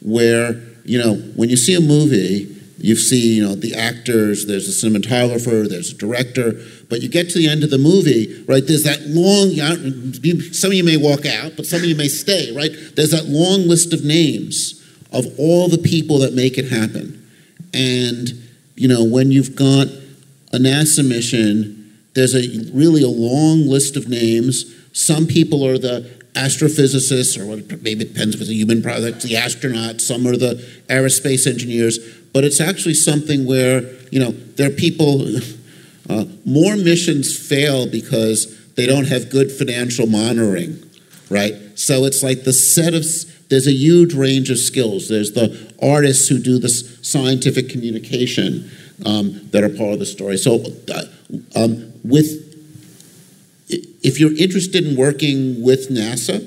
where 0.00 0.60
you 0.84 0.98
know 0.98 1.14
when 1.36 1.48
you 1.48 1.56
see 1.56 1.74
a 1.74 1.80
movie, 1.80 2.54
you 2.78 2.96
see 2.96 3.36
you 3.36 3.46
know 3.46 3.54
the 3.54 3.74
actors, 3.74 4.46
there's 4.46 4.68
a 4.68 4.86
cinematographer, 4.86 5.68
there's 5.68 5.92
a 5.92 5.96
director, 5.96 6.52
but 6.88 7.00
you 7.00 7.08
get 7.08 7.30
to 7.30 7.38
the 7.38 7.48
end 7.48 7.64
of 7.64 7.70
the 7.70 7.78
movie, 7.78 8.44
right? 8.46 8.66
There's 8.66 8.84
that 8.84 9.00
long. 9.06 9.50
Some 10.52 10.70
of 10.70 10.76
you 10.76 10.84
may 10.84 10.96
walk 10.96 11.26
out, 11.26 11.52
but 11.56 11.66
some 11.66 11.80
of 11.80 11.86
you 11.86 11.96
may 11.96 12.08
stay, 12.08 12.54
right? 12.54 12.70
There's 12.94 13.10
that 13.10 13.26
long 13.26 13.66
list 13.68 13.92
of 13.92 14.04
names 14.04 14.80
of 15.12 15.26
all 15.38 15.68
the 15.68 15.78
people 15.78 16.18
that 16.18 16.34
make 16.34 16.58
it 16.58 16.70
happen, 16.70 17.28
and 17.72 18.28
you 18.76 18.86
know 18.86 19.02
when 19.02 19.32
you've 19.32 19.56
got 19.56 19.88
a 20.52 20.58
NASA 20.58 21.06
mission 21.06 21.73
there's 22.14 22.34
a 22.34 22.70
really 22.72 23.02
a 23.02 23.08
long 23.08 23.66
list 23.66 23.96
of 23.96 24.08
names. 24.08 24.74
Some 24.92 25.26
people 25.26 25.66
are 25.66 25.78
the 25.78 26.10
astrophysicists, 26.34 27.38
or 27.38 27.44
maybe 27.82 28.04
it 28.04 28.14
depends 28.14 28.34
if 28.34 28.40
it's 28.40 28.50
a 28.50 28.54
human 28.54 28.82
product, 28.82 29.22
the 29.22 29.34
astronauts. 29.34 30.02
Some 30.02 30.26
are 30.26 30.36
the 30.36 30.54
aerospace 30.88 31.46
engineers. 31.46 31.98
But 32.32 32.44
it's 32.44 32.60
actually 32.60 32.94
something 32.94 33.46
where 33.46 33.82
you 34.10 34.20
know 34.20 34.30
there 34.30 34.68
are 34.68 34.74
people. 34.74 35.26
Uh, 36.06 36.26
more 36.44 36.76
missions 36.76 37.34
fail 37.34 37.90
because 37.90 38.74
they 38.74 38.84
don't 38.84 39.06
have 39.06 39.30
good 39.30 39.50
financial 39.50 40.06
monitoring, 40.06 40.78
right? 41.30 41.54
So 41.76 42.04
it's 42.04 42.22
like 42.22 42.44
the 42.44 42.52
set 42.52 42.92
of 42.92 43.06
there's 43.48 43.66
a 43.66 43.72
huge 43.72 44.14
range 44.14 44.50
of 44.50 44.58
skills. 44.58 45.08
There's 45.08 45.32
the 45.32 45.74
artists 45.80 46.28
who 46.28 46.38
do 46.38 46.58
this 46.58 46.98
scientific 47.02 47.68
communication 47.68 48.70
um, 49.06 49.48
that 49.50 49.64
are 49.64 49.68
part 49.68 49.94
of 49.94 49.98
the 49.98 50.06
story. 50.06 50.36
So 50.36 50.64
uh, 50.92 51.02
um, 51.56 51.93
with 52.04 52.44
if 54.04 54.20
you're 54.20 54.36
interested 54.36 54.86
in 54.86 54.96
working 54.96 55.62
with 55.62 55.88
NASA, 55.88 56.46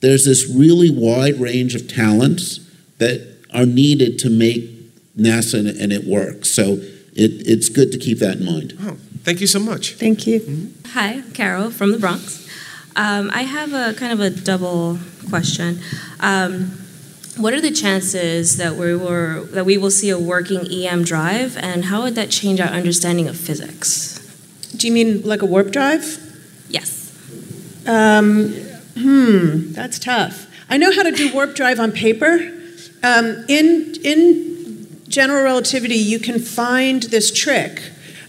there's 0.00 0.24
this 0.24 0.48
really 0.48 0.90
wide 0.90 1.38
range 1.38 1.74
of 1.74 1.86
talents 1.86 2.60
that 2.98 3.36
are 3.52 3.66
needed 3.66 4.18
to 4.20 4.30
make 4.30 4.70
NASA 5.16 5.58
and, 5.58 5.68
and 5.68 5.92
it 5.92 6.04
work. 6.04 6.44
So 6.46 6.78
it, 7.14 7.46
it's 7.46 7.68
good 7.68 7.92
to 7.92 7.98
keep 7.98 8.18
that 8.18 8.38
in 8.38 8.44
mind. 8.44 8.76
Oh, 8.80 8.96
thank 9.22 9.40
you 9.40 9.46
so 9.46 9.58
much. 9.58 9.94
Thank 9.94 10.26
you. 10.26 10.40
Mm-hmm. 10.40 10.88
Hi, 10.90 11.22
Carol 11.34 11.70
from 11.70 11.92
the 11.92 11.98
Bronx. 11.98 12.48
Um, 12.96 13.30
I 13.32 13.42
have 13.42 13.72
a 13.72 13.94
kind 13.94 14.12
of 14.12 14.20
a 14.20 14.30
double 14.30 14.98
question. 15.28 15.80
Um, 16.20 16.78
what 17.36 17.52
are 17.52 17.60
the 17.60 17.72
chances 17.72 18.56
that 18.58 18.76
we 18.76 18.94
were 18.94 19.44
that 19.50 19.66
we 19.66 19.76
will 19.76 19.90
see 19.90 20.10
a 20.10 20.18
working 20.18 20.70
EM 20.70 21.02
drive, 21.02 21.56
and 21.56 21.86
how 21.86 22.02
would 22.02 22.14
that 22.14 22.30
change 22.30 22.60
our 22.60 22.68
understanding 22.68 23.26
of 23.26 23.36
physics? 23.36 24.13
Do 24.76 24.86
you 24.86 24.92
mean 24.92 25.22
like 25.22 25.42
a 25.42 25.46
warp 25.46 25.70
drive? 25.70 26.18
Yes. 26.68 27.12
Um, 27.86 28.52
hmm, 28.96 29.72
that's 29.72 29.98
tough. 29.98 30.46
I 30.68 30.76
know 30.76 30.92
how 30.92 31.02
to 31.02 31.12
do 31.12 31.32
warp 31.32 31.54
drive 31.54 31.78
on 31.78 31.92
paper. 31.92 32.50
Um, 33.02 33.44
in 33.48 33.94
in 34.02 35.04
general 35.08 35.42
relativity, 35.44 35.96
you 35.96 36.18
can 36.18 36.38
find 36.38 37.02
this 37.04 37.30
trick. 37.32 37.82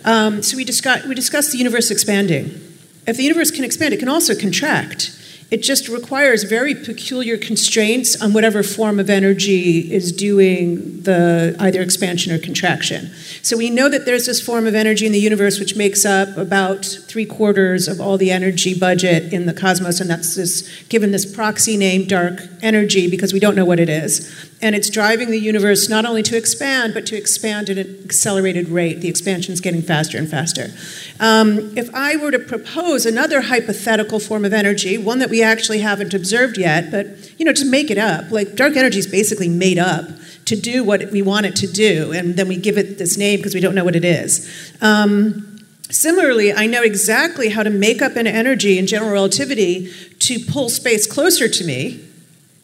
Um, 0.03 0.43
so 0.43 0.57
we 0.57 0.63
discuss 0.63 1.05
we 1.05 1.15
discussed 1.15 1.51
the 1.51 1.57
universe 1.57 1.89
expanding. 1.89 2.61
If 3.07 3.17
the 3.17 3.23
universe 3.23 3.51
can 3.51 3.63
expand, 3.63 3.93
it 3.93 3.99
can 3.99 4.09
also 4.09 4.35
contract. 4.35 5.11
It 5.51 5.61
just 5.61 5.87
requires 5.87 6.43
very 6.43 6.73
peculiar 6.73 7.37
constraints 7.37 8.19
on 8.19 8.33
whatever 8.33 8.63
form 8.63 8.99
of 8.99 9.11
energy 9.11 9.93
is 9.93 10.11
doing 10.11 11.01
the 11.01 11.55
either 11.59 11.81
expansion 11.81 12.33
or 12.33 12.39
contraction. 12.39 13.11
So 13.43 13.55
we 13.55 13.69
know 13.69 13.87
that 13.87 14.05
there's 14.05 14.25
this 14.25 14.41
form 14.41 14.65
of 14.65 14.73
energy 14.73 15.05
in 15.05 15.11
the 15.11 15.19
universe 15.19 15.59
which 15.59 15.75
makes 15.75 16.03
up 16.03 16.35
about 16.35 16.83
three 16.83 17.25
quarters 17.25 17.87
of 17.87 18.01
all 18.01 18.17
the 18.17 18.31
energy 18.31 18.77
budget 18.77 19.31
in 19.31 19.45
the 19.45 19.53
cosmos, 19.53 19.99
and 19.99 20.09
that's 20.09 20.35
this 20.35 20.67
given 20.85 21.11
this 21.11 21.31
proxy 21.31 21.77
name 21.77 22.05
dark 22.07 22.41
energy 22.63 23.07
because 23.07 23.31
we 23.31 23.39
don't 23.39 23.55
know 23.55 23.65
what 23.65 23.79
it 23.79 23.89
is. 23.89 24.49
And 24.65 24.73
it's 24.73 24.89
driving 24.89 25.29
the 25.29 25.37
universe 25.37 25.89
not 25.89 26.05
only 26.05 26.23
to 26.23 26.35
expand, 26.35 26.95
but 26.95 27.05
to 27.05 27.15
expand 27.15 27.69
at 27.69 27.77
an 27.77 28.01
accelerated 28.03 28.69
rate. 28.69 28.99
The 28.99 29.07
expansion 29.07 29.53
is 29.53 29.61
getting 29.61 29.83
faster 29.83 30.17
and 30.17 30.27
faster. 30.27 30.71
Um, 31.19 31.77
if 31.77 31.93
I 31.93 32.15
were 32.15 32.31
to 32.31 32.39
propose 32.39 33.05
another 33.05 33.41
hypothetical 33.41 34.19
form 34.19 34.43
of 34.43 34.53
energy, 34.53 34.97
one 34.97 35.19
that 35.19 35.29
we 35.29 35.43
actually 35.43 35.81
haven't 35.81 36.15
observed 36.15 36.57
yet, 36.57 36.89
but 36.89 37.05
you 37.37 37.45
know, 37.45 37.53
just 37.53 37.69
make 37.69 37.91
it 37.91 37.99
up. 37.99 38.31
Like 38.31 38.55
dark 38.55 38.75
energy 38.75 38.97
is 38.97 39.05
basically 39.05 39.49
made 39.49 39.77
up 39.77 40.05
to 40.45 40.55
do 40.55 40.83
what 40.83 41.11
we 41.11 41.21
want 41.21 41.45
it 41.45 41.55
to 41.57 41.67
do, 41.67 42.11
and 42.11 42.35
then 42.35 42.47
we 42.47 42.57
give 42.57 42.79
it 42.79 42.97
this 42.97 43.19
name 43.19 43.37
because 43.37 43.53
we 43.53 43.61
don't 43.61 43.75
know 43.75 43.85
what 43.85 43.95
it 43.95 44.03
is. 44.03 44.73
Um, 44.81 45.63
similarly, 45.91 46.51
I 46.51 46.65
know 46.65 46.81
exactly 46.81 47.49
how 47.49 47.61
to 47.61 47.69
make 47.69 48.01
up 48.01 48.15
an 48.15 48.25
energy 48.25 48.79
in 48.79 48.87
general 48.87 49.11
relativity 49.11 49.93
to 50.17 50.39
pull 50.39 50.69
space 50.69 51.05
closer 51.05 51.47
to 51.47 51.63
me. 51.63 52.03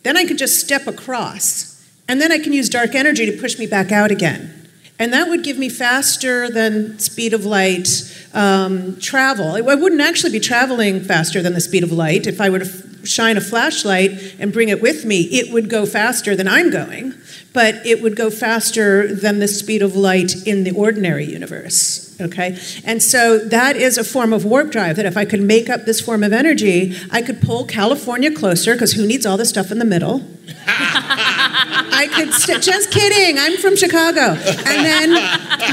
Then 0.01 0.17
I 0.17 0.25
can 0.25 0.37
just 0.37 0.59
step 0.59 0.87
across, 0.87 1.70
and 2.11 2.19
then 2.19 2.29
I 2.29 2.39
can 2.39 2.51
use 2.51 2.67
dark 2.67 2.93
energy 2.93 3.25
to 3.25 3.31
push 3.39 3.57
me 3.57 3.65
back 3.65 3.93
out 3.93 4.11
again. 4.11 4.67
And 4.99 5.13
that 5.13 5.29
would 5.29 5.45
give 5.45 5.57
me 5.57 5.69
faster 5.69 6.49
than 6.49 6.99
speed 6.99 7.33
of 7.33 7.45
light 7.45 7.87
um, 8.33 8.99
travel. 8.99 9.55
I 9.55 9.61
wouldn't 9.61 10.01
actually 10.01 10.33
be 10.33 10.41
traveling 10.41 10.99
faster 11.05 11.41
than 11.41 11.53
the 11.53 11.61
speed 11.61 11.83
of 11.83 11.91
light. 11.93 12.27
If 12.27 12.41
I 12.41 12.49
were 12.49 12.59
to 12.59 12.65
shine 13.03 13.37
a 13.37 13.41
flashlight 13.41 14.35
and 14.39 14.53
bring 14.53 14.69
it 14.69 14.81
with 14.81 15.05
me, 15.05 15.21
it 15.21 15.51
would 15.53 15.69
go 15.69 15.85
faster 15.85 16.35
than 16.35 16.47
I'm 16.47 16.69
going 16.71 17.13
but 17.53 17.85
it 17.85 18.01
would 18.01 18.15
go 18.15 18.29
faster 18.29 19.13
than 19.13 19.39
the 19.39 19.47
speed 19.47 19.81
of 19.81 19.95
light 19.95 20.47
in 20.47 20.63
the 20.63 20.71
ordinary 20.71 21.25
universe. 21.25 22.19
Okay? 22.21 22.57
And 22.85 23.01
so 23.01 23.39
that 23.39 23.75
is 23.75 23.97
a 23.97 24.03
form 24.03 24.31
of 24.31 24.45
warp 24.45 24.71
drive 24.71 24.95
that 24.95 25.05
if 25.05 25.17
I 25.17 25.25
could 25.25 25.41
make 25.41 25.69
up 25.69 25.85
this 25.85 25.99
form 25.99 26.23
of 26.23 26.33
energy, 26.33 26.95
I 27.11 27.21
could 27.21 27.41
pull 27.41 27.65
California 27.65 28.31
closer, 28.31 28.73
because 28.73 28.93
who 28.93 29.05
needs 29.05 29.25
all 29.25 29.37
this 29.37 29.49
stuff 29.49 29.71
in 29.71 29.79
the 29.79 29.85
middle? 29.85 30.21
I 30.67 32.07
could 32.13 32.33
st- 32.33 32.61
just 32.61 32.91
kidding, 32.91 33.37
I'm 33.37 33.57
from 33.57 33.75
Chicago. 33.75 34.21
And 34.21 34.85
then 34.85 35.13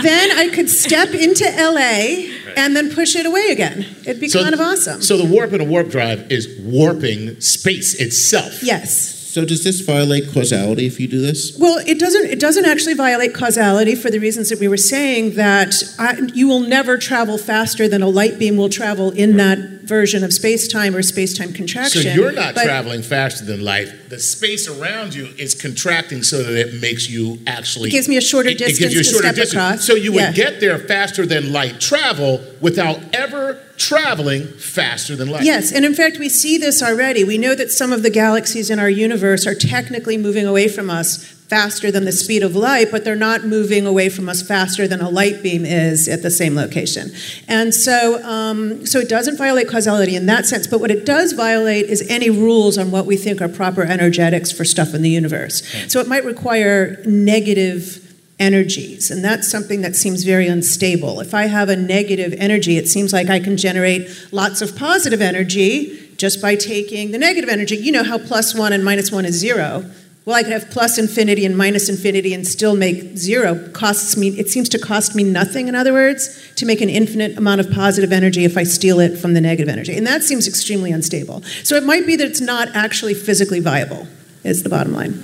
then 0.02 0.38
I 0.38 0.48
could 0.52 0.68
step 0.68 1.10
into 1.10 1.44
LA 1.44 2.47
and 2.58 2.74
then 2.74 2.92
push 2.92 3.14
it 3.14 3.24
away 3.24 3.46
again. 3.50 3.86
It'd 4.00 4.20
be 4.20 4.28
so, 4.28 4.42
kind 4.42 4.52
of 4.52 4.60
awesome. 4.60 5.00
So 5.00 5.16
the 5.16 5.24
warp 5.24 5.52
in 5.52 5.60
a 5.60 5.64
warp 5.64 5.88
drive 5.88 6.30
is 6.30 6.48
warping 6.60 7.40
space 7.40 7.94
itself. 7.94 8.62
Yes. 8.62 9.14
So 9.32 9.44
does 9.44 9.62
this 9.62 9.80
violate 9.80 10.32
causality 10.32 10.86
if 10.86 10.98
you 10.98 11.06
do 11.06 11.20
this? 11.20 11.56
Well, 11.58 11.78
it 11.86 12.00
doesn't. 12.00 12.24
It 12.26 12.40
doesn't 12.40 12.64
actually 12.64 12.94
violate 12.94 13.34
causality 13.34 13.94
for 13.94 14.10
the 14.10 14.18
reasons 14.18 14.48
that 14.48 14.58
we 14.58 14.66
were 14.66 14.78
saying. 14.78 15.34
That 15.34 15.74
I, 15.98 16.18
you 16.34 16.48
will 16.48 16.60
never 16.60 16.98
travel 16.98 17.38
faster 17.38 17.86
than 17.86 18.02
a 18.02 18.08
light 18.08 18.38
beam 18.38 18.56
will 18.56 18.70
travel 18.70 19.10
in 19.12 19.36
that 19.36 19.77
version 19.88 20.22
of 20.22 20.32
space 20.32 20.68
time 20.68 20.94
or 20.94 21.02
space 21.02 21.36
time 21.36 21.52
contraction. 21.52 22.02
So 22.02 22.08
you're 22.10 22.32
not 22.32 22.54
traveling 22.54 23.02
faster 23.02 23.44
than 23.44 23.64
light. 23.64 23.88
The 24.08 24.18
space 24.18 24.68
around 24.68 25.14
you 25.14 25.26
is 25.38 25.60
contracting 25.60 26.22
so 26.22 26.42
that 26.42 26.54
it 26.54 26.80
makes 26.80 27.08
you 27.08 27.38
actually. 27.46 27.88
It 27.88 27.92
gives 27.92 28.08
me 28.08 28.16
a 28.16 28.20
shorter 28.20 28.50
it, 28.50 28.58
distance 28.58 28.78
it 28.78 28.82
gives 28.82 28.94
you 28.94 29.00
a 29.00 29.04
shorter 29.04 29.28
to 29.28 29.34
step 29.34 29.34
distance. 29.34 29.52
across. 29.52 29.86
So 29.86 29.94
you 29.94 30.12
would 30.12 30.20
yeah. 30.20 30.32
get 30.32 30.60
there 30.60 30.78
faster 30.78 31.26
than 31.26 31.52
light 31.52 31.80
travel 31.80 32.44
without 32.60 33.00
ever 33.14 33.60
traveling 33.78 34.46
faster 34.46 35.16
than 35.16 35.28
light. 35.28 35.44
Yes, 35.44 35.72
and 35.72 35.84
in 35.84 35.94
fact, 35.94 36.18
we 36.18 36.28
see 36.28 36.58
this 36.58 36.82
already. 36.82 37.24
We 37.24 37.38
know 37.38 37.54
that 37.54 37.70
some 37.70 37.92
of 37.92 38.02
the 38.02 38.10
galaxies 38.10 38.70
in 38.70 38.78
our 38.78 38.90
universe 38.90 39.46
are 39.46 39.54
technically 39.54 40.18
moving 40.18 40.46
away 40.46 40.68
from 40.68 40.90
us 40.90 41.37
faster 41.48 41.90
than 41.90 42.04
the 42.04 42.12
speed 42.12 42.42
of 42.42 42.54
light, 42.54 42.90
but 42.90 43.04
they're 43.04 43.16
not 43.16 43.44
moving 43.44 43.86
away 43.86 44.10
from 44.10 44.28
us 44.28 44.42
faster 44.42 44.86
than 44.86 45.00
a 45.00 45.08
light 45.08 45.42
beam 45.42 45.64
is 45.64 46.06
at 46.06 46.22
the 46.22 46.30
same 46.30 46.54
location. 46.54 47.10
And 47.48 47.74
so, 47.74 48.22
um, 48.22 48.84
so 48.84 48.98
it 48.98 49.08
doesn't 49.08 49.38
violate 49.38 49.68
causality 49.68 50.14
in 50.14 50.26
that 50.26 50.44
sense, 50.44 50.66
but 50.66 50.78
what 50.80 50.90
it 50.90 51.06
does 51.06 51.32
violate 51.32 51.86
is 51.86 52.06
any 52.10 52.28
rules 52.28 52.76
on 52.76 52.90
what 52.90 53.06
we 53.06 53.16
think 53.16 53.40
are 53.40 53.48
proper 53.48 53.82
energetics 53.82 54.52
for 54.52 54.64
stuff 54.64 54.92
in 54.92 55.00
the 55.00 55.08
universe. 55.08 55.66
So 55.90 56.00
it 56.00 56.06
might 56.06 56.24
require 56.24 57.02
negative 57.06 58.04
energies. 58.38 59.10
And 59.10 59.24
that's 59.24 59.50
something 59.50 59.80
that 59.80 59.96
seems 59.96 60.24
very 60.24 60.46
unstable. 60.46 61.20
If 61.20 61.34
I 61.34 61.46
have 61.46 61.68
a 61.68 61.76
negative 61.76 62.34
energy, 62.38 62.76
it 62.76 62.88
seems 62.88 63.12
like 63.12 63.28
I 63.28 63.40
can 63.40 63.56
generate 63.56 64.08
lots 64.32 64.62
of 64.62 64.76
positive 64.76 65.20
energy 65.20 66.14
just 66.18 66.42
by 66.42 66.56
taking 66.56 67.10
the 67.10 67.18
negative 67.18 67.48
energy. 67.48 67.76
You 67.76 67.92
know 67.92 68.04
how 68.04 68.18
plus 68.18 68.54
one 68.54 68.72
and 68.72 68.84
minus 68.84 69.10
one 69.10 69.24
is 69.24 69.34
zero. 69.34 69.90
Well, 70.28 70.36
I 70.36 70.42
could 70.42 70.52
have 70.52 70.68
plus 70.68 70.98
infinity 70.98 71.46
and 71.46 71.56
minus 71.56 71.88
infinity 71.88 72.34
and 72.34 72.46
still 72.46 72.76
make 72.76 73.16
zero. 73.16 73.66
Costs 73.70 74.14
me, 74.14 74.28
it 74.38 74.50
seems 74.50 74.68
to 74.68 74.78
cost 74.78 75.14
me 75.14 75.24
nothing, 75.24 75.68
in 75.68 75.74
other 75.74 75.94
words, 75.94 76.52
to 76.56 76.66
make 76.66 76.82
an 76.82 76.90
infinite 76.90 77.38
amount 77.38 77.62
of 77.62 77.70
positive 77.70 78.12
energy 78.12 78.44
if 78.44 78.58
I 78.58 78.64
steal 78.64 79.00
it 79.00 79.16
from 79.16 79.32
the 79.32 79.40
negative 79.40 79.70
energy. 79.70 79.96
And 79.96 80.06
that 80.06 80.22
seems 80.22 80.46
extremely 80.46 80.92
unstable. 80.92 81.40
So 81.64 81.76
it 81.76 81.84
might 81.84 82.06
be 82.06 82.14
that 82.14 82.26
it's 82.26 82.42
not 82.42 82.68
actually 82.74 83.14
physically 83.14 83.60
viable, 83.60 84.06
is 84.44 84.64
the 84.64 84.68
bottom 84.68 84.92
line. 84.92 85.14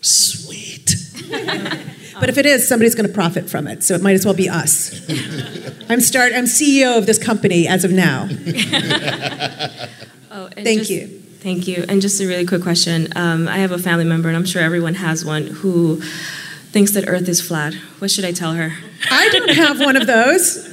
Sweet. 0.00 0.96
But 2.18 2.28
if 2.28 2.36
it 2.36 2.46
is, 2.46 2.66
somebody's 2.66 2.96
going 2.96 3.06
to 3.06 3.14
profit 3.14 3.48
from 3.48 3.68
it, 3.68 3.84
so 3.84 3.94
it 3.94 4.02
might 4.02 4.14
as 4.14 4.24
well 4.24 4.34
be 4.34 4.48
us. 4.48 5.08
I'm 5.88 6.00
start. 6.00 6.32
I'm 6.34 6.46
CEO 6.46 6.98
of 6.98 7.06
this 7.06 7.16
company 7.16 7.68
as 7.68 7.84
of 7.84 7.92
now. 7.92 8.24
oh, 10.32 10.48
thank 10.48 10.80
just, 10.80 10.90
you. 10.90 11.17
Thank 11.40 11.68
you. 11.68 11.84
And 11.88 12.02
just 12.02 12.20
a 12.20 12.26
really 12.26 12.44
quick 12.44 12.62
question. 12.62 13.08
Um, 13.14 13.46
I 13.46 13.58
have 13.58 13.70
a 13.70 13.78
family 13.78 14.04
member, 14.04 14.28
and 14.28 14.36
I'm 14.36 14.44
sure 14.44 14.60
everyone 14.60 14.94
has 14.94 15.24
one, 15.24 15.46
who 15.46 16.00
thinks 16.70 16.92
that 16.92 17.08
Earth 17.08 17.28
is 17.28 17.40
flat. 17.40 17.74
What 18.00 18.10
should 18.10 18.24
I 18.24 18.32
tell 18.32 18.54
her? 18.54 18.72
I 19.08 19.28
don't 19.30 19.50
have 19.50 19.78
one 19.78 19.96
of 19.96 20.08
those. 20.08 20.66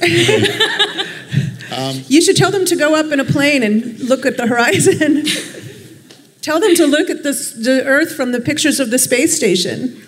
um, 1.72 2.02
you 2.08 2.20
should 2.20 2.36
tell 2.36 2.50
them 2.50 2.64
to 2.64 2.74
go 2.74 2.96
up 2.96 3.12
in 3.12 3.20
a 3.20 3.24
plane 3.24 3.62
and 3.62 3.98
look 4.00 4.26
at 4.26 4.36
the 4.36 4.48
horizon. 4.48 5.24
tell 6.42 6.58
them 6.58 6.74
to 6.74 6.86
look 6.86 7.10
at 7.10 7.22
this, 7.22 7.52
the 7.52 7.84
Earth 7.84 8.14
from 8.14 8.32
the 8.32 8.40
pictures 8.40 8.80
of 8.80 8.90
the 8.90 8.98
space 8.98 9.36
station. 9.36 10.02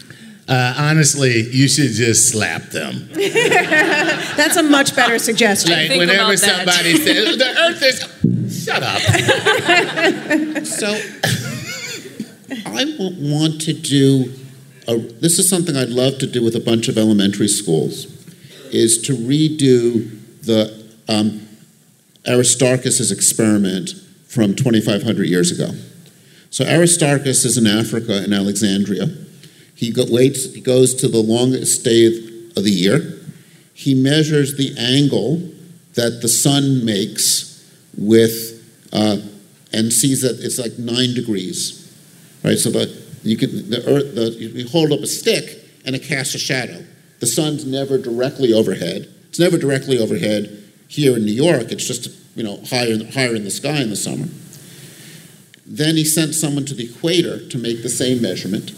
Uh, 0.49 0.75
honestly, 0.79 1.43
you 1.51 1.69
should 1.69 1.91
just 1.91 2.31
slap 2.31 2.63
them. 2.71 3.07
That's 3.13 4.57
a 4.57 4.63
much 4.63 4.97
better 4.97 5.19
suggestion. 5.19 5.73
Like 5.73 5.91
whenever 5.91 6.39
somebody 6.39 6.97
says 7.05 7.37
the 7.37 7.55
Earth 7.59 7.83
is, 7.83 8.65
shut 8.65 8.83
up. 8.83 8.99
so, 10.67 10.99
I 12.65 12.97
want 12.99 13.61
to 13.63 13.75
do. 13.75 14.33
A, 14.87 14.97
this 14.97 15.39
is 15.39 15.51
something 15.51 15.77
I'd 15.77 15.91
love 15.91 16.17
to 16.21 16.27
do 16.27 16.43
with 16.43 16.57
a 16.57 16.61
bunch 16.61 16.89
of 16.89 16.97
elementary 16.97 17.49
schools, 17.49 18.07
is 18.73 19.03
to 19.03 19.15
redo 19.15 20.19
the 20.45 20.73
um, 21.11 21.47
Aristarchus's 22.27 23.13
experiment 23.13 23.91
from 24.27 24.55
2,500 24.55 25.27
years 25.27 25.51
ago. 25.51 25.73
So 26.49 26.65
Aristarchus 26.65 27.45
is 27.45 27.59
in 27.59 27.67
Africa 27.67 28.25
in 28.25 28.33
Alexandria 28.33 29.09
he 29.79 29.93
go, 29.93 30.05
waits, 30.11 30.53
he 30.53 30.61
goes 30.61 30.93
to 30.97 31.07
the 31.07 31.21
longest 31.21 31.85
day 31.85 32.07
of 32.57 32.65
the 32.65 32.71
year. 32.71 33.21
He 33.75 33.95
measures 33.95 34.57
the 34.57 34.75
angle 34.77 35.37
that 35.95 36.19
the 36.21 36.27
sun 36.27 36.85
makes 36.85 37.65
with, 37.97 38.89
uh, 38.93 39.19
and 39.73 39.93
sees 39.93 40.23
that 40.23 40.41
it's 40.41 40.59
like 40.59 40.81
nine 40.81 41.15
degrees, 41.15 41.97
right? 42.43 42.59
So 42.59 42.71
the 42.71 42.87
you 43.23 43.37
can 43.37 43.71
the 43.71 43.79
earth, 43.89 44.17
the, 44.17 44.31
you 44.31 44.67
hold 44.67 44.91
up 44.91 44.99
a 44.99 45.07
stick 45.07 45.65
and 45.87 45.95
it 45.95 46.03
casts 46.03 46.35
a 46.35 46.39
shadow. 46.39 46.85
The 47.21 47.29
sun's 47.29 47.65
never 47.65 47.99
directly 47.99 48.53
overhead. 48.53 49.09
It's 49.29 49.39
never 49.39 49.59
directly 49.59 50.01
overhead 50.01 50.61
here 50.89 51.17
in 51.17 51.25
New 51.25 51.31
York. 51.31 51.71
It's 51.71 51.87
just 51.87 52.11
you 52.35 52.43
know 52.43 52.61
higher 52.69 52.99
higher 53.13 53.37
in 53.37 53.45
the 53.45 53.53
sky 53.53 53.81
in 53.81 53.91
the 53.91 53.97
summer. 53.97 54.27
Then 55.65 55.95
he 55.95 56.05
sent 56.05 56.35
someone 56.35 56.65
to 56.65 56.75
the 56.75 56.91
equator 56.91 57.49
to 57.49 57.59
make 57.59 57.85
the 57.85 57.89
same 57.89 58.21
measurement 58.21 58.73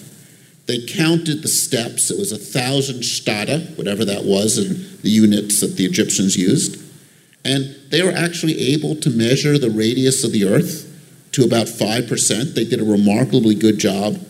they 0.71 0.87
counted 0.87 1.43
the 1.43 1.49
steps. 1.49 2.13
It 2.13 2.19
was 2.19 2.31
a 2.31 2.39
thousand 2.39 3.05
stadia, 3.05 3.59
whatever 3.75 4.05
that 4.05 4.23
was, 4.25 4.57
in 4.57 5.03
the 5.03 5.11
units 5.11 5.61
that 5.63 5.77
the 5.77 5.85
Egyptians 5.85 6.37
used. 6.37 6.81
And 7.45 7.75
they 7.89 8.03
were 8.03 8.13
actually 8.13 8.57
able 8.73 8.95
to 8.95 9.11
measure 9.11 9.59
the 9.59 9.71
radius 9.71 10.23
of 10.23 10.31
the 10.31 10.45
Earth 10.45 10.87
to 11.33 11.43
about 11.43 11.67
5%. 11.67 12.55
They 12.55 12.65
did 12.65 12.81
a 12.81 12.85
remarkably 12.85 13.57
good 13.57 13.79
job 13.79 14.25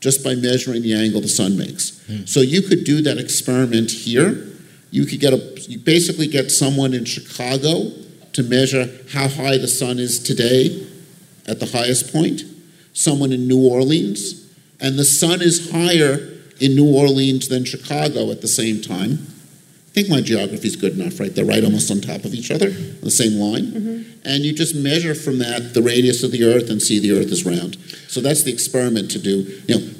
just 0.00 0.22
by 0.22 0.34
measuring 0.34 0.82
the 0.82 0.92
angle 0.92 1.22
the 1.22 1.28
sun 1.28 1.56
makes. 1.56 1.92
Mm. 2.10 2.28
So 2.28 2.40
you 2.40 2.60
could 2.60 2.84
do 2.84 3.00
that 3.00 3.16
experiment 3.16 3.90
here. 3.90 4.46
You 4.90 5.06
could 5.06 5.20
get 5.20 5.32
a 5.32 5.38
you 5.62 5.78
basically 5.78 6.26
get 6.26 6.50
someone 6.50 6.92
in 6.92 7.06
Chicago 7.06 7.90
to 8.34 8.42
measure 8.42 8.88
how 9.12 9.28
high 9.28 9.56
the 9.56 9.66
sun 9.66 9.98
is 9.98 10.18
today 10.22 10.86
at 11.48 11.58
the 11.58 11.66
highest 11.66 12.12
point, 12.12 12.42
someone 12.92 13.32
in 13.32 13.48
New 13.48 13.66
Orleans 13.66 14.45
and 14.80 14.98
the 14.98 15.04
sun 15.04 15.42
is 15.42 15.70
higher 15.70 16.34
in 16.60 16.74
New 16.74 16.94
Orleans 16.94 17.48
than 17.48 17.64
Chicago 17.64 18.30
at 18.30 18.40
the 18.40 18.48
same 18.48 18.80
time. 18.80 19.26
I 19.88 20.00
think 20.00 20.08
my 20.10 20.20
geography 20.20 20.68
is 20.68 20.76
good 20.76 20.98
enough, 20.98 21.18
right? 21.18 21.34
They're 21.34 21.44
right 21.44 21.64
almost 21.64 21.90
on 21.90 22.00
top 22.00 22.24
of 22.24 22.34
each 22.34 22.50
other, 22.50 22.66
on 22.66 23.00
the 23.00 23.10
same 23.10 23.38
line. 23.40 23.66
Mm-hmm. 23.66 24.28
And 24.28 24.44
you 24.44 24.52
just 24.52 24.74
measure 24.74 25.14
from 25.14 25.38
that 25.38 25.72
the 25.72 25.82
radius 25.82 26.22
of 26.22 26.32
the 26.32 26.44
Earth 26.44 26.68
and 26.68 26.82
see 26.82 26.98
the 26.98 27.12
Earth 27.18 27.32
is 27.32 27.46
round. 27.46 27.78
So 28.08 28.20
that's 28.20 28.42
the 28.42 28.52
experiment 28.52 29.10
to 29.12 29.18
do. 29.18 29.60
You 29.66 29.74
know, 29.78 29.90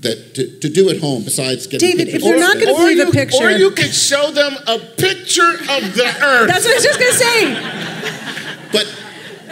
that 0.00 0.34
to, 0.34 0.58
to 0.60 0.68
do 0.68 0.90
at 0.90 1.00
home 1.00 1.24
besides 1.24 1.66
getting 1.66 1.96
David, 1.96 2.14
if 2.14 2.22
you're 2.22 2.38
not 2.38 2.54
going 2.54 2.66
to 2.66 2.74
believe 2.74 2.98
you, 2.98 3.08
a 3.08 3.12
picture, 3.12 3.44
or 3.44 3.50
you 3.50 3.70
could 3.70 3.94
show 3.94 4.30
them 4.30 4.52
a 4.66 4.78
picture 4.78 5.52
of 5.52 5.94
the 5.94 6.06
Earth. 6.22 6.48
That's 6.48 6.64
what 6.64 6.72
I 6.72 6.74
was 6.74 6.84
just 6.84 7.00
going 7.00 7.12
to 7.12 7.18
say. 7.18 7.95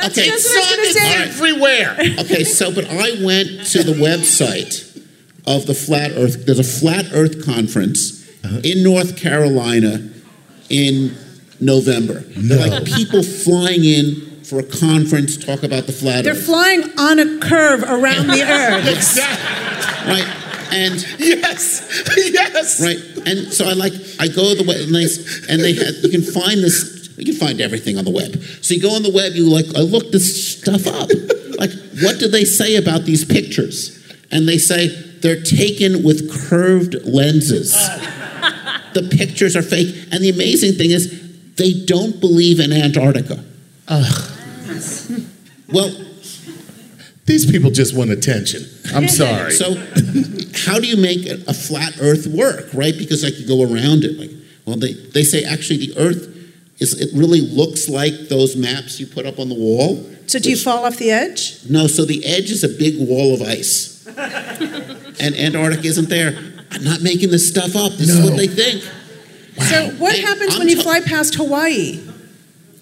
But 0.05 0.15
That's 0.15 0.19
okay, 0.19 0.29
just 0.29 0.49
what 0.55 0.79
I 0.79 0.81
was 0.81 0.95
gonna 0.97 1.07
say. 1.09 1.23
everywhere. 1.23 1.97
okay, 2.25 2.45
so 2.45 2.75
but 2.75 2.85
I 2.91 3.25
went 3.25 3.67
to 3.69 3.83
the 3.83 3.93
website 3.95 5.01
of 5.47 5.67
the 5.67 5.75
Flat 5.75 6.13
Earth. 6.13 6.45
There's 6.45 6.59
a 6.59 6.65
Flat 6.65 7.07
Earth 7.15 7.45
conference 7.45 8.29
uh-huh. 8.45 8.61
in 8.65 8.83
North 8.83 9.17
Carolina 9.17 10.11
in 10.69 11.17
November. 11.61 12.23
No. 12.37 12.57
They're 12.57 12.71
like 12.81 12.85
people 12.85 13.23
flying 13.23 13.85
in 13.85 14.41
for 14.45 14.59
a 14.59 14.63
conference 14.63 15.39
talk 15.39 15.63
about 15.63 15.87
the 15.87 15.93
flat 15.93 16.19
earth. 16.19 16.25
They're 16.25 16.35
Earth. 16.35 16.45
flying 16.45 16.83
on 16.99 17.19
a 17.19 17.39
curve 17.39 17.83
around 17.83 18.27
the 18.27 18.43
Earth. 18.47 18.87
exactly. 18.87 20.13
Right. 20.13 20.41
And 20.73 21.01
yes, 21.19 22.05
yes. 22.17 22.83
Right. 22.83 22.99
And 23.27 23.53
so 23.53 23.65
I 23.67 23.73
like 23.73 23.93
I 24.19 24.29
go 24.29 24.55
the 24.55 24.65
web 24.67 24.81
and 24.81 24.95
they 24.95 25.07
and 25.49 25.63
they 25.63 25.73
have, 25.75 25.95
you 26.03 26.11
can 26.11 26.21
find 26.23 26.63
this 26.63 26.94
you 27.17 27.25
can 27.25 27.35
find 27.35 27.61
everything 27.61 27.99
on 27.99 28.05
the 28.05 28.11
web. 28.11 28.43
So 28.63 28.75
you 28.75 28.81
go 28.81 28.91
on 28.91 29.03
the 29.03 29.13
web, 29.13 29.33
you 29.35 29.49
like 29.49 29.67
I 29.77 29.81
look 29.81 30.11
this 30.11 30.59
stuff 30.59 30.87
up. 30.87 31.09
like 31.59 31.71
what 32.03 32.19
do 32.19 32.29
they 32.29 32.45
say 32.45 32.77
about 32.77 33.05
these 33.05 33.25
pictures? 33.25 34.01
And 34.31 34.49
they 34.49 34.59
say 34.59 34.89
they're 35.21 35.43
taken 35.43 36.03
with 36.03 36.31
curved 36.49 36.95
lenses. 37.05 37.73
the 38.95 39.09
pictures 39.17 39.57
are 39.57 39.63
fake. 39.63 40.09
And 40.13 40.23
the 40.23 40.31
amazing 40.31 40.73
thing 40.75 40.91
is 40.91 41.55
they 41.57 41.85
don't 41.85 42.21
believe 42.21 42.61
in 42.61 42.73
Antarctica. 42.73 43.45
Ugh. 43.89 44.31
Well, 45.73 45.91
these 47.27 47.51
people 47.51 47.71
just 47.71 47.97
want 47.97 48.11
attention. 48.11 48.65
I'm 48.95 49.09
sorry. 49.23 49.53
So, 49.53 49.75
how 50.67 50.79
do 50.79 50.87
you 50.87 50.97
make 50.97 51.27
a 51.27 51.55
flat 51.55 51.95
Earth 52.01 52.27
work, 52.27 52.69
right? 52.75 52.97
Because 52.97 53.25
I 53.25 53.31
could 53.31 53.49
go 53.49 53.63
around 53.63 54.05
it. 54.05 54.19
Like, 54.19 54.31
well, 54.67 54.77
they, 54.77 54.93
they 54.93 55.23
say 55.23 55.45
actually 55.45 55.87
the 55.87 55.99
Earth 55.99 56.34
is 56.79 57.01
it 57.01 57.11
really 57.17 57.41
looks 57.41 57.89
like 57.89 58.29
those 58.29 58.57
maps 58.57 58.99
you 58.99 59.07
put 59.07 59.27
up 59.27 59.39
on 59.39 59.49
the 59.49 59.55
wall. 59.55 59.97
So, 60.27 60.39
do 60.39 60.49
which, 60.49 60.59
you 60.59 60.65
fall 60.65 60.85
off 60.85 60.97
the 60.97 61.11
edge? 61.11 61.59
No. 61.69 61.87
So 61.87 62.05
the 62.05 62.25
edge 62.25 62.51
is 62.51 62.65
a 62.65 62.69
big 62.69 62.99
wall 62.99 63.35
of 63.35 63.43
ice, 63.43 64.07
and 64.07 65.35
Antarctica 65.35 65.87
isn't 65.87 66.09
there. 66.09 66.37
I'm 66.71 66.83
not 66.83 67.03
making 67.03 67.31
this 67.31 67.49
stuff 67.49 67.77
up. 67.77 67.93
This 67.93 68.09
no. 68.09 68.25
is 68.25 68.31
what 68.31 68.37
they 68.37 68.49
think. 68.49 68.85
Wow. 69.57 69.65
So, 69.67 69.91
what 69.99 70.15
and 70.15 70.27
happens 70.27 70.55
I'm 70.55 70.61
when 70.61 70.69
you 70.69 70.83
fly 70.83 71.01
past 71.01 71.35
Hawaii? 71.37 72.01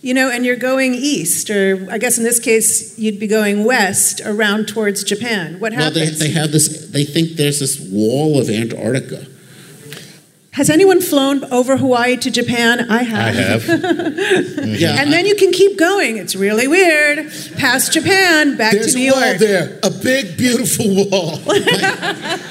you 0.02 0.14
know, 0.14 0.30
and 0.30 0.44
you're 0.44 0.56
going 0.56 0.94
east, 0.94 1.48
or 1.48 1.86
I 1.90 1.98
guess 1.98 2.18
in 2.18 2.24
this 2.24 2.40
case, 2.40 2.98
you'd 2.98 3.20
be 3.20 3.28
going 3.28 3.64
west 3.64 4.20
around 4.24 4.66
towards 4.66 5.04
Japan. 5.04 5.60
What 5.60 5.72
happens? 5.72 5.96
Well, 5.96 6.04
they, 6.06 6.26
they 6.26 6.30
have 6.32 6.50
this, 6.50 6.88
they 6.90 7.04
think 7.04 7.32
there's 7.32 7.60
this 7.60 7.80
wall 7.80 8.40
of 8.40 8.50
Antarctica. 8.50 9.26
Has 10.52 10.68
anyone 10.68 11.00
flown 11.00 11.44
over 11.50 11.78
Hawaii 11.78 12.18
to 12.18 12.30
Japan? 12.30 12.90
I 12.90 13.02
have. 13.04 13.18
I 13.18 13.30
have. 13.30 13.62
mm-hmm. 13.62 14.74
yeah, 14.76 15.00
and 15.00 15.10
then 15.10 15.24
you 15.24 15.34
can 15.34 15.50
keep 15.50 15.78
going. 15.78 16.18
It's 16.18 16.36
really 16.36 16.68
weird. 16.68 17.32
Past 17.56 17.94
Japan, 17.94 18.58
back 18.58 18.72
There's 18.72 18.92
to 18.92 18.98
New 18.98 19.04
York. 19.04 19.38
There's 19.38 19.42
a 19.42 19.46
wall 19.46 19.68
there, 19.70 19.78
a 19.82 19.90
big, 19.90 20.36
beautiful 20.36 20.86
wall. 20.88 21.38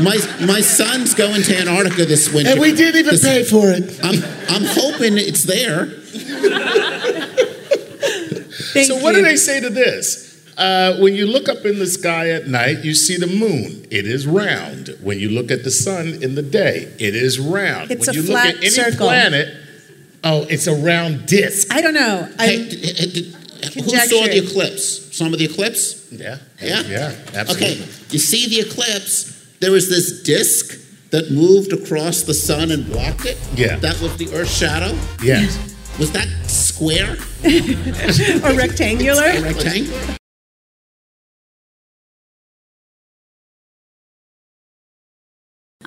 My, 0.00 0.16
my 0.46 0.60
son's 0.60 1.12
going 1.14 1.42
to 1.42 1.58
Antarctica 1.58 2.04
this 2.04 2.32
winter. 2.32 2.52
And 2.52 2.60
we 2.60 2.72
didn't 2.72 3.00
even 3.00 3.14
this, 3.14 3.24
pay 3.24 3.42
for 3.42 3.72
it. 3.72 3.98
I'm, 4.00 4.22
I'm 4.48 4.64
hoping 4.64 5.18
it's 5.18 5.42
there. 5.42 5.88
so, 8.84 8.96
what 9.02 9.16
do 9.16 9.22
they 9.22 9.34
say 9.34 9.58
to 9.58 9.70
this? 9.70 10.27
Uh, 10.58 10.96
when 10.96 11.14
you 11.14 11.24
look 11.24 11.48
up 11.48 11.64
in 11.64 11.78
the 11.78 11.86
sky 11.86 12.30
at 12.30 12.48
night, 12.48 12.84
you 12.84 12.92
see 12.92 13.16
the 13.16 13.28
moon. 13.28 13.86
It 13.92 14.06
is 14.06 14.26
round. 14.26 14.88
When 15.00 15.20
you 15.20 15.30
look 15.30 15.52
at 15.52 15.62
the 15.62 15.70
sun 15.70 16.20
in 16.20 16.34
the 16.34 16.42
day, 16.42 16.92
it 16.98 17.14
is 17.14 17.38
round. 17.38 17.92
It's 17.92 18.08
when 18.08 18.16
a 18.16 18.18
you 18.18 18.26
flat 18.26 18.46
look 18.46 18.54
at 18.56 18.62
any 18.62 18.70
circle. 18.70 19.06
planet, 19.06 19.54
oh, 20.24 20.46
it's 20.50 20.66
a 20.66 20.74
round 20.74 21.26
disc. 21.26 21.72
I 21.72 21.80
don't 21.80 21.94
know. 21.94 22.28
I 22.40 22.46
hey, 22.46 23.32
who 23.74 23.88
saw 23.88 24.24
the 24.24 24.44
eclipse? 24.44 25.16
Some 25.16 25.32
of 25.32 25.38
the 25.38 25.44
eclipse? 25.44 26.10
Yeah. 26.10 26.38
Yeah? 26.60 26.82
Yeah, 26.82 27.14
absolutely. 27.34 27.66
Okay, 27.66 27.74
you 28.10 28.18
see 28.18 28.48
the 28.48 28.68
eclipse, 28.68 29.54
there 29.60 29.70
was 29.70 29.88
this 29.88 30.22
disc 30.24 30.76
that 31.10 31.30
moved 31.30 31.72
across 31.72 32.22
the 32.22 32.34
sun 32.34 32.72
and 32.72 32.84
blocked 32.84 33.26
it. 33.26 33.38
Yeah. 33.54 33.76
That 33.76 34.00
was 34.00 34.16
the 34.16 34.28
Earth's 34.34 34.56
shadow. 34.56 34.98
Yes. 35.22 35.56
Was 36.00 36.10
that 36.12 36.26
square? 36.46 37.12
or 38.44 38.58
rectangular? 38.58 39.22
A 39.22 39.40
rectangular. 39.40 40.16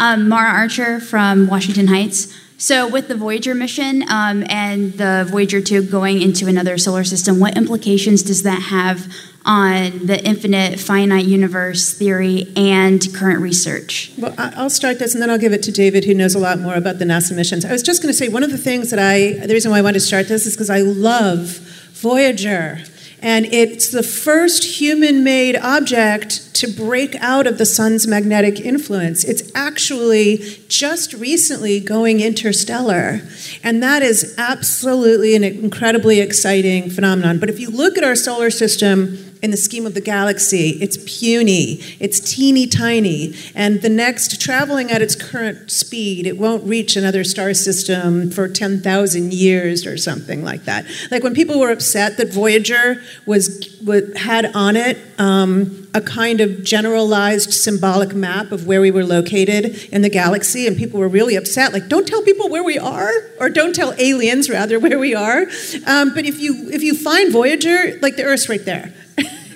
Um, 0.02 0.28
Mara 0.28 0.50
Archer 0.50 1.00
from 1.00 1.46
Washington 1.46 1.86
Heights. 1.86 2.36
So, 2.58 2.88
with 2.88 3.08
the 3.08 3.14
Voyager 3.14 3.54
mission 3.54 4.04
um, 4.10 4.44
and 4.50 4.94
the 4.94 5.28
Voyager 5.30 5.62
2 5.62 5.84
going 5.84 6.24
into 6.24 6.48
another 6.48 6.80
solar 6.80 7.04
system, 7.04 7.40
what 7.40 7.56
implications 7.56 8.24
does 8.24 8.42
that 8.42 8.64
have 8.64 9.14
on 9.46 10.08
the 10.08 10.20
infinite 10.26 10.80
finite 10.80 11.26
universe 11.26 11.94
theory 11.94 12.52
and 12.56 13.14
current 13.14 13.42
research? 13.42 14.12
Well, 14.18 14.34
I'll 14.40 14.72
start 14.72 14.98
this 14.98 15.14
and 15.14 15.22
then 15.22 15.30
I'll 15.30 15.38
give 15.38 15.54
it 15.54 15.62
to 15.64 15.72
David, 15.72 16.06
who 16.06 16.16
knows 16.16 16.34
a 16.34 16.40
lot 16.40 16.58
more 16.58 16.74
about 16.74 16.98
the 16.98 17.06
NASA 17.06 17.36
missions. 17.36 17.64
I 17.64 17.72
was 17.72 17.84
just 17.84 18.02
going 18.02 18.12
to 18.12 18.18
say 18.18 18.28
one 18.28 18.42
of 18.42 18.50
the 18.50 18.58
things 18.58 18.90
that 18.90 19.00
I, 19.00 19.46
the 19.46 19.54
reason 19.54 19.70
why 19.70 19.78
I 19.78 19.82
wanted 19.84 20.00
to 20.00 20.06
start 20.06 20.28
this 20.28 20.48
is 20.48 20.56
because 20.56 20.72
I 20.72 20.82
love 20.82 21.60
Voyager. 21.94 22.80
And 23.22 23.46
it's 23.46 23.92
the 23.92 24.02
first 24.02 24.64
human 24.80 25.24
made 25.24 25.56
object 25.56 26.56
to 26.56 26.68
break 26.68 27.16
out 27.16 27.46
of 27.46 27.58
the 27.58 27.66
sun's 27.66 28.08
magnetic 28.08 28.60
influence. 28.60 29.24
It's 29.24 29.52
actually 29.54 30.38
just 30.68 31.14
recently 31.14 31.80
going 31.80 32.20
interstellar. 32.20 33.22
And 33.64 33.82
that 33.84 34.02
is 34.02 34.34
absolutely 34.38 35.36
an 35.36 35.44
incredibly 35.44 36.20
exciting 36.20 36.90
phenomenon. 36.90 37.40
But 37.40 37.50
if 37.50 37.60
you 37.60 37.70
look 37.70 37.98
at 37.98 38.04
our 38.04 38.16
solar 38.16 38.50
system, 38.50 39.31
in 39.42 39.52
the 39.52 39.58
scheme 39.58 39.86
of 39.86 39.94
the 39.94 40.02
galaxy, 40.02 40.78
it's 40.82 40.98
puny, 40.98 41.80
it's 42.00 42.20
teeny 42.20 42.68
tiny, 42.68 43.34
and 43.56 43.82
the 43.82 43.90
next, 43.90 44.40
traveling 44.40 44.92
at 44.92 45.02
its 45.02 45.16
current 45.16 45.72
speed, 45.72 46.28
it 46.28 46.38
won't 46.38 46.64
reach 46.64 46.96
another 46.96 47.24
star 47.24 47.54
system 47.54 48.30
for 48.30 48.48
10,000 48.48 49.34
years 49.34 49.86
or 49.86 49.98
something 49.98 50.44
like 50.44 50.66
that. 50.66 50.86
Like 51.10 51.24
when 51.24 51.34
people 51.34 51.60
were 51.60 51.72
upset 51.72 52.18
that 52.18 52.32
Voyager 52.32 53.02
was, 53.26 53.80
had 54.16 54.56
on 54.56 54.76
it 54.76 54.98
um, 55.18 55.88
a 55.94 56.02
kind 56.02 56.42
of 56.42 56.64
generalized 56.64 57.54
symbolic 57.54 58.14
map 58.14 58.52
of 58.52 58.66
where 58.66 58.82
we 58.82 58.92
were 58.92 59.04
located 59.04 59.90
in 59.92 60.02
the 60.02 60.10
galaxy, 60.10 60.68
and 60.68 60.78
people 60.78 61.00
were 61.00 61.08
really 61.08 61.36
upset. 61.36 61.74
Like, 61.74 61.88
don't 61.88 62.08
tell 62.08 62.22
people 62.22 62.50
where 62.50 62.64
we 62.64 62.78
are, 62.78 63.12
or 63.40 63.50
don't 63.50 63.76
tell 63.76 63.94
aliens 63.98 64.50
rather 64.50 64.80
where 64.80 65.00
we 65.00 65.14
are. 65.14 65.42
Um, 65.86 66.14
but 66.14 66.26
if 66.26 66.40
you 66.40 66.70
if 66.72 66.84
you 66.84 66.96
find 66.96 67.32
Voyager, 67.32 67.98
like 68.02 68.16
the 68.16 68.24
Earth's 68.24 68.50
right 68.50 68.64
there. 68.64 68.94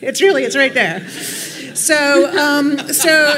It's 0.06 0.22
really 0.22 0.44
it's 0.44 0.56
right 0.56 0.74
there. 0.74 1.08
So, 1.76 2.32
um, 2.40 2.78
so 2.94 3.36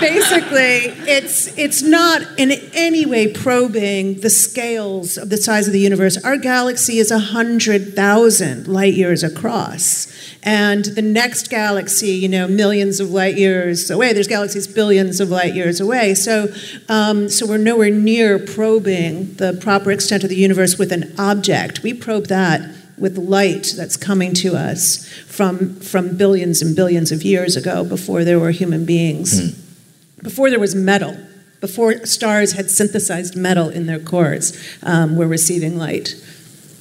basically, 0.00 0.94
it's 1.10 1.58
it's 1.58 1.82
not 1.82 2.22
in 2.38 2.52
any 2.74 3.06
way 3.06 3.32
probing 3.32 4.20
the 4.20 4.30
scales 4.30 5.18
of 5.18 5.30
the 5.30 5.36
size 5.36 5.66
of 5.66 5.72
the 5.72 5.80
universe. 5.80 6.16
Our 6.24 6.36
galaxy 6.36 6.98
is 6.98 7.10
hundred 7.10 7.96
thousand 7.96 8.68
light 8.68 8.94
years 8.94 9.24
across, 9.24 10.06
and 10.44 10.84
the 10.84 11.02
next 11.02 11.50
galaxy, 11.50 12.12
you 12.12 12.28
know, 12.28 12.46
millions 12.46 13.00
of 13.00 13.10
light 13.10 13.36
years 13.36 13.90
away. 13.90 14.12
There's 14.12 14.28
galaxies 14.28 14.68
billions 14.68 15.18
of 15.18 15.30
light 15.30 15.54
years 15.54 15.80
away. 15.80 16.14
So, 16.14 16.54
um, 16.88 17.28
so 17.28 17.48
we're 17.48 17.58
nowhere 17.58 17.90
near 17.90 18.38
probing 18.38 19.34
the 19.34 19.58
proper 19.60 19.90
extent 19.90 20.22
of 20.22 20.30
the 20.30 20.36
universe 20.36 20.78
with 20.78 20.92
an 20.92 21.12
object. 21.18 21.82
We 21.82 21.94
probe 21.94 22.28
that 22.28 22.79
with 23.00 23.16
light 23.18 23.72
that's 23.76 23.96
coming 23.96 24.34
to 24.34 24.54
us 24.54 25.08
from, 25.26 25.74
from 25.80 26.16
billions 26.16 26.62
and 26.62 26.76
billions 26.76 27.10
of 27.10 27.22
years 27.22 27.56
ago 27.56 27.82
before 27.84 28.24
there 28.24 28.38
were 28.38 28.50
human 28.50 28.84
beings, 28.84 29.40
mm. 29.40 30.22
before 30.22 30.50
there 30.50 30.60
was 30.60 30.74
metal, 30.74 31.16
before 31.60 32.06
stars 32.06 32.52
had 32.52 32.70
synthesized 32.70 33.36
metal 33.36 33.68
in 33.68 33.86
their 33.86 33.98
cores, 33.98 34.56
um, 34.82 35.16
we're 35.16 35.26
receiving 35.26 35.78
light. 35.78 36.14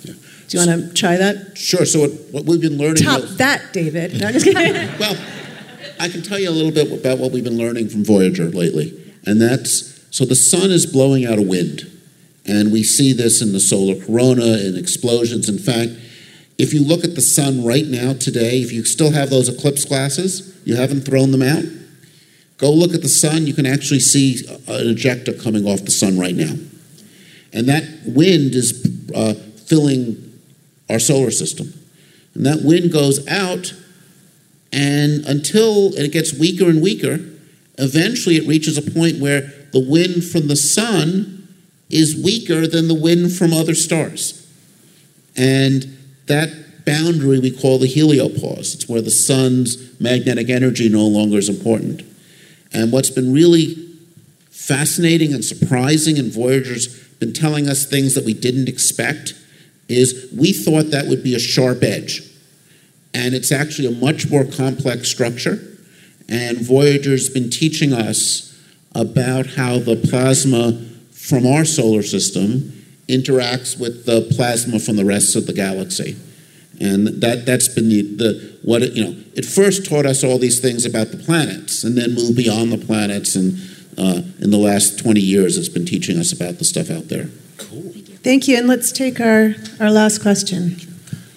Do 0.04 0.58
you 0.58 0.66
want 0.66 0.88
to 0.88 0.94
try 0.94 1.16
that? 1.18 1.58
Sure. 1.58 1.86
So, 1.86 2.00
what, 2.00 2.12
what 2.32 2.46
we've 2.46 2.62
been 2.62 2.78
learning. 2.78 3.04
Top 3.04 3.22
that, 3.38 3.72
David. 3.72 4.20
No, 4.20 4.32
well, 5.00 5.16
I 6.00 6.10
can 6.10 6.24
tell 6.24 6.40
you 6.40 6.50
a 6.50 6.52
little 6.52 6.72
bit 6.72 6.92
about 6.92 7.20
what 7.20 7.32
we've 7.32 7.44
been 7.44 7.58
learning 7.58 7.90
from 7.90 8.04
Voyager 8.04 8.46
lately. 8.46 9.14
And 9.28 9.40
that's 9.40 10.04
so 10.10 10.26
the 10.26 10.36
sun 10.36 10.72
is 10.72 10.86
blowing 10.86 11.26
out 11.26 11.38
a 11.38 11.44
wind. 11.44 11.86
And 12.46 12.72
we 12.72 12.82
see 12.82 13.14
this 13.14 13.44
in 13.44 13.52
the 13.52 13.60
solar 13.60 14.04
corona, 14.04 14.58
in 14.58 14.76
explosions. 14.76 15.48
In 15.48 15.60
fact, 15.60 15.92
if 16.60 16.74
you 16.74 16.84
look 16.84 17.04
at 17.04 17.16
the 17.16 17.22
sun 17.22 17.66
right 17.66 17.88
now 17.88 18.14
today, 18.14 18.62
if 18.62 18.72
you 18.72 18.86
still 18.86 19.12
have 19.12 19.32
those 19.32 19.50
eclipse 19.50 19.86
glasses, 19.86 20.56
you 20.66 20.76
haven't 20.76 21.02
thrown 21.02 21.32
them 21.32 21.42
out, 21.42 21.64
Go 22.60 22.72
look 22.74 22.94
at 22.94 23.02
the 23.02 23.10
sun, 23.10 23.48
you 23.48 23.54
can 23.54 23.66
actually 23.66 24.02
see 24.02 24.46
an 24.68 24.94
ejecta 24.94 25.42
coming 25.42 25.66
off 25.66 25.86
the 25.86 25.92
sun 25.92 26.20
right 26.20 26.36
now. 26.36 26.54
And 27.54 27.70
that 27.70 27.84
wind 28.06 28.54
is 28.54 28.86
uh, 29.16 29.34
filling 29.66 30.40
our 30.90 31.00
solar 31.00 31.32
system. 31.32 31.74
And 32.36 32.46
that 32.46 32.62
wind 32.62 32.92
goes 32.92 33.26
out, 33.28 33.74
and 34.74 35.26
until 35.26 35.96
it 35.96 36.12
gets 36.12 36.38
weaker 36.38 36.70
and 36.70 36.82
weaker, 36.82 37.20
eventually 37.78 38.36
it 38.36 38.46
reaches 38.46 38.78
a 38.78 38.92
point 38.92 39.20
where 39.20 39.42
the 39.72 39.80
wind 39.80 40.26
from 40.26 40.50
the 40.50 40.58
sun 40.58 41.48
is 41.90 42.22
weaker 42.22 42.68
than 42.68 42.90
the 42.90 42.94
wind 42.94 43.32
from 43.32 43.54
other 43.54 43.74
stars. 43.74 44.46
And 45.38 45.98
that 46.30 46.86
boundary 46.86 47.40
we 47.40 47.52
call 47.52 47.78
the 47.78 47.94
heliopause. 47.94 48.74
It's 48.74 48.88
where 48.88 49.02
the 49.02 49.12
sun's 49.12 50.00
magnetic 50.00 50.50
energy 50.50 50.90
no 50.90 51.06
longer 51.06 51.38
is 51.38 51.50
important. 51.50 52.02
And 52.74 52.92
what's 52.92 53.10
been 53.10 53.34
really 53.34 53.76
fascinating 54.50 55.34
and 55.34 55.44
surprising, 55.44 56.18
and 56.18 56.32
Voyager's 56.32 56.88
been 57.20 57.34
telling 57.34 57.68
us 57.68 57.86
things 57.86 58.16
that 58.16 58.26
we 58.26 58.34
didn't 58.34 58.70
expect, 58.70 59.34
is 59.88 60.30
we 60.36 60.54
thought 60.54 60.92
that 60.92 61.08
would 61.08 61.24
be 61.24 61.36
a 61.36 61.40
sharp 61.40 61.84
edge. 61.84 62.22
And 63.14 63.34
it's 63.34 63.52
actually 63.52 63.88
a 63.88 64.00
much 64.00 64.30
more 64.30 64.46
complex 64.46 65.10
structure. 65.10 65.60
And 66.30 66.60
Voyager's 66.60 67.30
been 67.30 67.50
teaching 67.50 67.92
us 67.94 68.46
about 68.94 69.48
how 69.48 69.80
the 69.80 69.96
plasma 69.96 70.80
from 71.12 71.46
our 71.46 71.66
solar 71.66 72.04
system 72.04 72.79
interacts 73.10 73.80
with 73.80 74.06
the 74.06 74.22
plasma 74.36 74.80
from 74.80 74.96
the 74.96 75.06
rest 75.06 75.36
of 75.36 75.48
the 75.48 75.54
galaxy. 75.54 76.16
And 76.80 77.08
that, 77.22 77.46
that's 77.46 77.68
been 77.68 77.90
the, 77.90 78.02
the 78.04 78.60
what 78.64 78.84
it, 78.84 78.94
you 78.94 79.04
know, 79.04 79.16
it 79.36 79.46
first 79.46 79.86
taught 79.86 80.06
us 80.06 80.24
all 80.24 80.38
these 80.38 80.60
things 80.60 80.86
about 80.86 81.12
the 81.12 81.18
planets 81.18 81.84
and 81.84 81.98
then 81.98 82.14
moved 82.14 82.38
beyond 82.38 82.72
the 82.72 82.78
planets. 82.78 83.36
And 83.36 83.58
uh, 83.98 84.22
in 84.40 84.52
the 84.52 84.58
last 84.58 85.00
20 85.00 85.20
years, 85.20 85.58
it's 85.58 85.68
been 85.68 85.86
teaching 85.86 86.18
us 86.18 86.32
about 86.32 86.58
the 86.58 86.64
stuff 86.64 86.90
out 86.90 87.10
there. 87.10 87.30
Cool. 87.58 87.92
Thank 88.24 88.48
you. 88.48 88.58
And 88.58 88.68
let's 88.68 88.92
take 88.92 89.20
our, 89.20 89.56
our 89.80 89.92
last 89.92 90.22
question. 90.22 90.78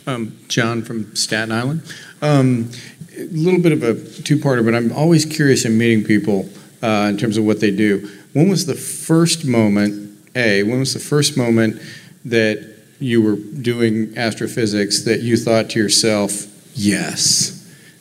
Um, 0.07 0.39
John 0.49 0.83
from 0.83 1.14
Staten 1.16 1.51
Island. 1.51 1.83
Um, 2.20 2.70
a 3.16 3.25
little 3.25 3.61
bit 3.61 3.73
of 3.73 3.83
a 3.83 3.95
two 4.23 4.37
parter, 4.37 4.64
but 4.64 4.75
I'm 4.75 4.93
always 4.93 5.25
curious 5.25 5.64
in 5.64 5.77
meeting 5.77 6.05
people 6.05 6.49
uh, 6.83 7.09
in 7.09 7.16
terms 7.16 7.37
of 7.37 7.45
what 7.45 7.61
they 7.61 7.70
do. 7.70 8.09
When 8.33 8.49
was 8.49 8.66
the 8.66 8.75
first 8.75 9.45
moment, 9.45 10.01
A, 10.35 10.62
when 10.62 10.78
was 10.80 10.95
the 10.95 11.01
first 11.01 11.37
moment 11.37 11.80
that 12.24 12.72
you 12.99 13.20
were 13.20 13.37
doing 13.37 14.16
astrophysics 14.16 15.03
that 15.03 15.20
you 15.20 15.37
thought 15.37 15.70
to 15.70 15.78
yourself, 15.78 16.47
yes, 16.74 17.59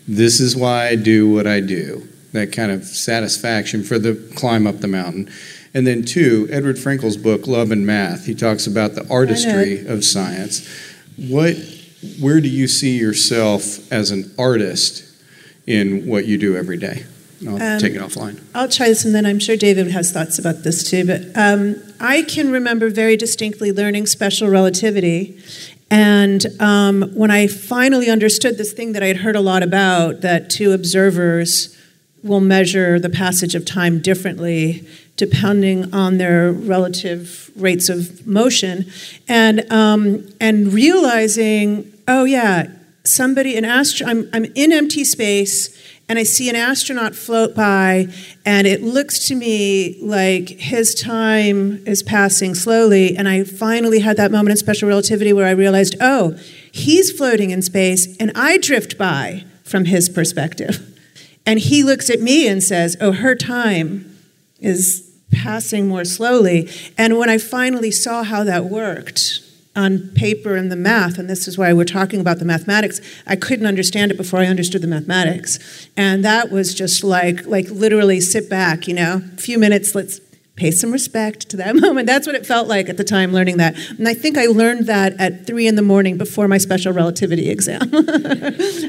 this 0.07 0.39
is 0.39 0.55
why 0.55 0.87
I 0.87 0.95
do 0.95 1.29
what 1.29 1.47
I 1.47 1.59
do? 1.59 2.07
That 2.33 2.51
kind 2.51 2.71
of 2.71 2.85
satisfaction 2.85 3.83
for 3.83 3.99
the 3.99 4.15
climb 4.35 4.67
up 4.67 4.79
the 4.79 4.87
mountain. 4.87 5.29
And 5.73 5.87
then, 5.87 6.03
two, 6.03 6.47
Edward 6.51 6.75
Frenkel's 6.75 7.17
book, 7.17 7.47
Love 7.47 7.71
and 7.71 7.85
Math, 7.85 8.25
he 8.25 8.35
talks 8.35 8.67
about 8.67 8.95
the 8.95 9.07
artistry 9.09 9.85
of 9.85 10.03
science. 10.03 10.67
What, 11.17 11.55
where 12.19 12.41
do 12.41 12.49
you 12.49 12.67
see 12.67 12.97
yourself 12.97 13.91
as 13.91 14.11
an 14.11 14.31
artist 14.37 15.03
in 15.65 16.07
what 16.07 16.25
you 16.25 16.37
do 16.37 16.57
every 16.57 16.77
day? 16.77 17.05
I'll 17.47 17.61
um, 17.61 17.79
take 17.79 17.93
it 17.93 18.01
offline. 18.01 18.41
I'll 18.53 18.69
try 18.69 18.89
this, 18.89 19.05
and 19.05 19.15
then 19.15 19.25
I'm 19.25 19.39
sure 19.39 19.57
David 19.57 19.87
has 19.91 20.11
thoughts 20.11 20.37
about 20.37 20.63
this 20.63 20.89
too. 20.89 21.05
But 21.05 21.21
um, 21.35 21.75
I 21.99 22.21
can 22.23 22.51
remember 22.51 22.89
very 22.89 23.17
distinctly 23.17 23.71
learning 23.71 24.05
special 24.07 24.47
relativity. 24.49 25.39
And 25.89 26.45
um, 26.61 27.11
when 27.13 27.31
I 27.31 27.47
finally 27.47 28.09
understood 28.09 28.57
this 28.57 28.71
thing 28.71 28.93
that 28.93 29.03
I 29.03 29.07
had 29.07 29.17
heard 29.17 29.35
a 29.35 29.41
lot 29.41 29.63
about, 29.63 30.21
that 30.21 30.49
two 30.49 30.71
observers 30.71 31.77
will 32.23 32.39
measure 32.39 32.99
the 32.99 33.09
passage 33.09 33.55
of 33.55 33.65
time 33.65 33.99
differently 33.99 34.87
depending 35.17 35.93
on 35.93 36.17
their 36.17 36.51
relative 36.51 37.51
rates 37.55 37.89
of 37.89 38.25
motion, 38.25 38.85
and 39.27 39.71
um, 39.71 40.27
and 40.39 40.73
realizing, 40.73 41.91
oh 42.07 42.23
yeah, 42.23 42.67
somebody 43.03 43.55
an 43.55 43.65
astro, 43.65 44.07
I'm, 44.07 44.29
I'm 44.33 44.45
in 44.55 44.71
empty 44.71 45.03
space 45.03 45.77
and 46.11 46.19
I 46.19 46.23
see 46.23 46.49
an 46.49 46.57
astronaut 46.57 47.15
float 47.15 47.55
by, 47.55 48.09
and 48.45 48.67
it 48.67 48.83
looks 48.83 49.29
to 49.29 49.35
me 49.35 49.97
like 50.01 50.49
his 50.49 50.93
time 50.93 51.87
is 51.87 52.03
passing 52.03 52.53
slowly. 52.53 53.15
And 53.15 53.29
I 53.29 53.45
finally 53.45 53.99
had 53.99 54.17
that 54.17 54.29
moment 54.29 54.51
in 54.51 54.57
special 54.57 54.89
relativity 54.89 55.31
where 55.31 55.47
I 55.47 55.51
realized, 55.51 55.95
oh, 56.01 56.37
he's 56.69 57.13
floating 57.13 57.51
in 57.51 57.61
space, 57.61 58.17
and 58.17 58.29
I 58.35 58.57
drift 58.57 58.97
by 58.97 59.45
from 59.63 59.85
his 59.85 60.09
perspective. 60.09 60.85
And 61.43 61.57
he 61.57 61.81
looks 61.81 62.11
at 62.11 62.19
me 62.19 62.47
and 62.47 62.61
says, 62.61 62.95
oh, 63.01 63.13
her 63.13 63.33
time 63.33 64.15
is 64.59 65.11
passing 65.31 65.87
more 65.87 66.05
slowly. 66.05 66.69
And 66.99 67.17
when 67.17 67.31
I 67.31 67.39
finally 67.39 67.89
saw 67.89 68.21
how 68.21 68.43
that 68.43 68.65
worked, 68.65 69.41
on 69.75 70.09
paper 70.15 70.55
and 70.55 70.71
the 70.71 70.75
math, 70.75 71.17
and 71.17 71.29
this 71.29 71.47
is 71.47 71.57
why 71.57 71.71
we're 71.71 71.85
talking 71.85 72.19
about 72.19 72.39
the 72.39 72.45
mathematics. 72.45 72.99
I 73.25 73.35
couldn't 73.35 73.65
understand 73.65 74.11
it 74.11 74.17
before 74.17 74.39
I 74.39 74.47
understood 74.47 74.81
the 74.81 74.87
mathematics, 74.87 75.87
and 75.95 76.25
that 76.25 76.51
was 76.51 76.73
just 76.73 77.03
like 77.03 77.45
like 77.45 77.69
literally 77.69 78.19
sit 78.19 78.49
back, 78.49 78.87
you 78.87 78.93
know, 78.93 79.21
a 79.33 79.37
few 79.37 79.57
minutes. 79.57 79.95
Let's 79.95 80.19
pay 80.55 80.71
some 80.71 80.91
respect 80.91 81.49
to 81.49 81.57
that 81.57 81.75
moment. 81.85 82.05
That's 82.05 82.27
what 82.27 82.35
it 82.35 82.45
felt 82.45 82.67
like 82.67 82.89
at 82.89 82.97
the 82.97 83.05
time 83.05 83.31
learning 83.31 83.57
that, 83.57 83.75
and 83.97 84.07
I 84.07 84.13
think 84.13 84.37
I 84.37 84.47
learned 84.47 84.87
that 84.87 85.19
at 85.19 85.47
three 85.47 85.67
in 85.67 85.75
the 85.75 85.81
morning 85.81 86.17
before 86.17 86.49
my 86.49 86.57
special 86.57 86.91
relativity 86.91 87.49
exam. 87.55 87.81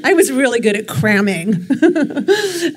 I 0.05 0.15
was 0.15 0.33
really 0.33 0.61
good 0.61 0.75
at 0.77 0.89
cramming. 0.89 1.67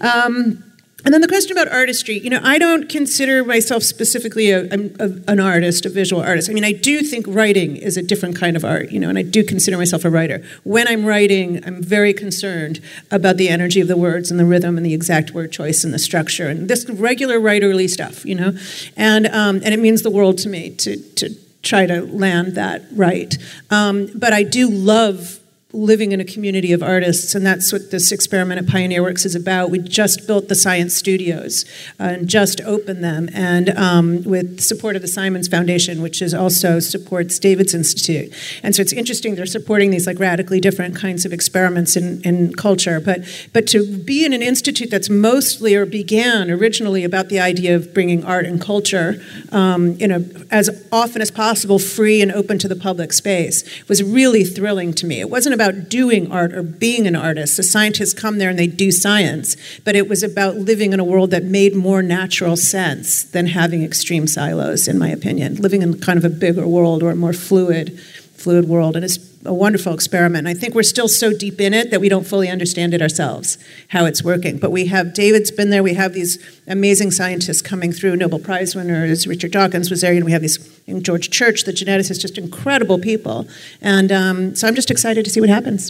um, 0.01 0.63
and 1.05 1.13
then 1.13 1.21
the 1.21 1.27
question 1.27 1.51
about 1.51 1.71
artistry, 1.71 2.17
you 2.17 2.31
know, 2.31 2.39
I 2.43 2.57
don't 2.57 2.89
consider 2.89 3.45
myself 3.45 3.83
specifically 3.83 4.49
a, 4.49 4.65
a, 4.65 5.09
an 5.27 5.39
artist, 5.39 5.85
a 5.85 5.89
visual 5.89 6.21
artist. 6.21 6.49
I 6.49 6.53
mean, 6.53 6.65
I 6.65 6.71
do 6.71 7.01
think 7.01 7.27
writing 7.27 7.77
is 7.77 7.95
a 7.95 8.01
different 8.01 8.35
kind 8.35 8.57
of 8.57 8.65
art, 8.65 8.91
you 8.91 8.99
know, 8.99 9.09
and 9.09 9.17
I 9.17 9.21
do 9.21 9.43
consider 9.43 9.77
myself 9.77 10.03
a 10.03 10.09
writer. 10.09 10.43
When 10.63 10.87
I'm 10.87 11.05
writing, 11.05 11.63
I'm 11.63 11.83
very 11.83 12.11
concerned 12.11 12.81
about 13.11 13.37
the 13.37 13.49
energy 13.49 13.79
of 13.81 13.87
the 13.87 13.95
words 13.95 14.31
and 14.31 14.39
the 14.39 14.45
rhythm 14.45 14.77
and 14.77 14.85
the 14.85 14.95
exact 14.95 15.31
word 15.31 15.51
choice 15.51 15.83
and 15.83 15.93
the 15.93 15.99
structure 15.99 16.49
and 16.49 16.67
this 16.67 16.89
regular 16.89 17.39
writerly 17.39 17.87
stuff, 17.87 18.25
you 18.25 18.33
know, 18.33 18.57
and 18.97 19.27
um, 19.27 19.61
and 19.63 19.75
it 19.75 19.79
means 19.79 20.01
the 20.01 20.09
world 20.09 20.39
to 20.39 20.49
me 20.49 20.71
to 20.71 20.97
to 20.97 21.29
try 21.61 21.85
to 21.85 22.01
land 22.01 22.55
that 22.55 22.83
right. 22.93 23.37
Um, 23.69 24.09
but 24.15 24.33
I 24.33 24.43
do 24.43 24.69
love 24.69 25.39
living 25.75 26.11
in 26.11 26.19
a 26.19 26.25
community 26.25 26.71
of 26.71 26.81
artists, 26.81 27.35
and 27.35 27.45
that's 27.45 27.71
what 27.71 27.91
this 27.91 28.11
experiment 28.11 28.59
at 28.59 28.67
Pioneer 28.67 29.03
Works 29.03 29.25
is 29.25 29.35
about. 29.35 29.69
We 29.69 29.79
just 29.79 30.25
built 30.25 30.47
the 30.47 30.55
science 30.55 30.95
studios 30.95 31.65
uh, 31.99 32.03
and 32.03 32.27
just 32.27 32.61
opened 32.61 33.03
them, 33.03 33.29
and 33.33 33.69
um, 33.77 34.23
with 34.23 34.61
support 34.61 34.95
of 34.95 35.01
the 35.01 35.07
Simons 35.07 35.47
Foundation, 35.47 36.01
which 36.01 36.21
is 36.21 36.33
also 36.33 36.79
supports 36.79 37.37
David's 37.39 37.73
Institute. 37.73 38.33
And 38.63 38.75
so 38.75 38.81
it's 38.81 38.93
interesting 38.93 39.35
they're 39.35 39.45
supporting 39.45 39.91
these 39.91 40.07
like 40.07 40.19
radically 40.19 40.61
different 40.61 40.95
kinds 40.95 41.25
of 41.25 41.33
experiments 41.33 41.95
in, 41.95 42.21
in 42.23 42.53
culture. 42.53 42.99
But 42.99 43.25
but 43.51 43.67
to 43.67 43.97
be 43.97 44.25
in 44.25 44.33
an 44.33 44.41
institute 44.41 44.89
that's 44.89 45.09
mostly 45.09 45.75
or 45.75 45.85
began 45.85 46.49
originally 46.49 47.03
about 47.03 47.29
the 47.29 47.39
idea 47.39 47.75
of 47.75 47.93
bringing 47.93 48.23
art 48.23 48.45
and 48.45 48.61
culture, 48.61 49.21
um, 49.51 49.97
know, 50.07 50.25
as 50.51 50.69
often 50.91 51.21
as 51.21 51.31
possible, 51.31 51.79
free 51.79 52.21
and 52.21 52.31
open 52.31 52.57
to 52.59 52.67
the 52.67 52.75
public 52.75 53.13
space 53.13 53.63
was 53.87 54.03
really 54.03 54.43
thrilling 54.43 54.93
to 54.93 55.05
me. 55.05 55.19
It 55.19 55.29
wasn't 55.29 55.55
about 55.55 55.64
about 55.65 55.89
doing 55.89 56.31
art 56.31 56.53
or 56.53 56.63
being 56.63 57.07
an 57.07 57.15
artist. 57.15 57.57
The 57.57 57.63
scientists 57.63 58.13
come 58.13 58.37
there 58.37 58.49
and 58.49 58.59
they 58.59 58.67
do 58.67 58.91
science, 58.91 59.55
but 59.83 59.95
it 59.95 60.07
was 60.07 60.23
about 60.23 60.57
living 60.57 60.93
in 60.93 60.99
a 60.99 61.03
world 61.03 61.31
that 61.31 61.43
made 61.43 61.75
more 61.75 62.01
natural 62.01 62.55
sense 62.55 63.23
than 63.23 63.47
having 63.47 63.83
extreme 63.83 64.27
silos, 64.27 64.87
in 64.87 64.97
my 64.97 65.09
opinion. 65.09 65.55
Living 65.55 65.81
in 65.81 65.99
kind 65.99 66.17
of 66.17 66.25
a 66.25 66.29
bigger 66.29 66.67
world 66.67 67.01
or 67.01 67.11
a 67.11 67.15
more 67.15 67.33
fluid, 67.33 67.99
fluid 68.45 68.69
world. 68.69 68.95
And 68.95 69.03
it's 69.03 69.17
a 69.43 69.53
wonderful 69.53 69.91
experiment. 69.91 70.47
I 70.47 70.53
think 70.53 70.75
we're 70.75 70.83
still 70.83 71.07
so 71.07 71.33
deep 71.33 71.59
in 71.59 71.73
it 71.73 71.89
that 71.89 71.99
we 71.99 72.09
don't 72.09 72.27
fully 72.27 72.47
understand 72.47 72.93
it 72.93 73.01
ourselves, 73.01 73.57
how 73.87 74.05
it's 74.05 74.23
working. 74.23 74.59
But 74.59 74.69
we 74.69 74.85
have, 74.85 75.15
David's 75.15 75.49
been 75.49 75.71
there, 75.71 75.81
we 75.81 75.95
have 75.95 76.13
these 76.13 76.37
amazing 76.67 77.09
scientists 77.09 77.63
coming 77.63 77.91
through, 77.91 78.17
Nobel 78.17 78.37
Prize 78.37 78.75
winners, 78.75 79.25
Richard 79.25 79.51
Dawkins 79.51 79.89
was 79.89 80.01
there, 80.01 80.13
and 80.13 80.23
we 80.23 80.31
have 80.31 80.43
these, 80.43 80.59
George 81.01 81.31
Church, 81.31 81.63
the 81.63 81.71
geneticist, 81.71 82.21
just 82.21 82.37
incredible 82.37 82.99
people. 82.99 83.47
And 83.81 84.11
um, 84.11 84.55
so 84.55 84.67
I'm 84.67 84.75
just 84.75 84.91
excited 84.91 85.25
to 85.25 85.31
see 85.31 85.41
what 85.41 85.49
happens. 85.49 85.89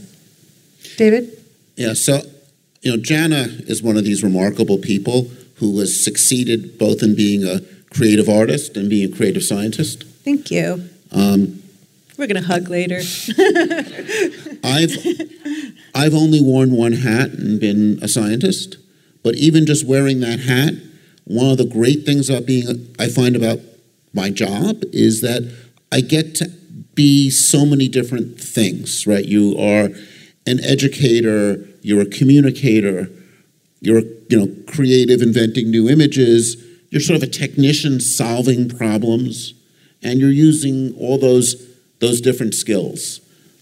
David? 0.96 1.30
Yeah, 1.76 1.94
so, 1.94 2.22
you 2.84 2.92
know, 2.92 3.04
Janna 3.04 3.70
is 3.70 3.84
one 3.84 3.98
of 3.98 4.06
these 4.06 4.24
remarkable 4.24 4.78
people 4.78 5.30
who 5.56 5.78
has 5.80 6.02
succeeded 6.02 6.78
both 6.78 7.04
in 7.04 7.16
being 7.16 7.44
a 7.44 7.60
creative 7.90 8.30
artist 8.30 8.78
and 8.78 8.90
being 8.90 9.12
a 9.12 9.16
creative 9.16 9.44
scientist. 9.44 10.06
Thank 10.24 10.52
you. 10.52 10.88
Um, 11.12 11.62
we're 12.18 12.28
going 12.28 12.42
to 12.42 12.48
hug 12.48 12.70
later. 12.70 12.98
I've 14.64 14.96
I've 15.94 16.14
only 16.14 16.42
worn 16.42 16.72
one 16.72 16.94
hat 16.94 17.32
and 17.32 17.60
been 17.60 18.00
a 18.02 18.08
scientist, 18.08 18.78
but 19.24 19.36
even 19.36 19.66
just 19.66 19.86
wearing 19.86 20.20
that 20.22 20.40
hat, 20.40 20.74
one 21.26 21.52
of 21.52 21.58
the 21.58 21.66
great 21.66 22.06
things 22.06 22.30
about 22.30 22.46
being 22.46 22.94
I 23.00 23.10
find 23.10 23.36
about 23.36 23.60
my 24.14 24.30
job 24.30 24.84
is 24.94 25.22
that 25.22 25.52
I 25.92 26.02
get 26.02 26.36
to 26.36 26.50
be 26.94 27.30
so 27.30 27.66
many 27.66 27.88
different 27.88 28.40
things, 28.40 29.06
right? 29.06 29.26
You 29.26 29.58
are 29.58 29.90
an 30.48 30.64
educator, 30.64 31.66
you're 31.82 32.02
a 32.02 32.06
communicator, 32.06 33.10
you're 33.82 34.04
you 34.30 34.38
know 34.40 34.56
creative, 34.68 35.22
inventing 35.22 35.70
new 35.70 35.90
images. 35.90 36.64
You're 36.92 37.02
sort 37.02 37.22
of 37.22 37.24
a 37.24 37.32
technician 37.32 38.00
solving 38.00 38.70
problems, 38.70 39.54
and 40.02 40.20
you're 40.20 40.30
using 40.30 40.96
all 40.98 41.18
those 41.18 41.75
those 42.06 42.22
different 42.22 42.54
skills. 42.54 43.20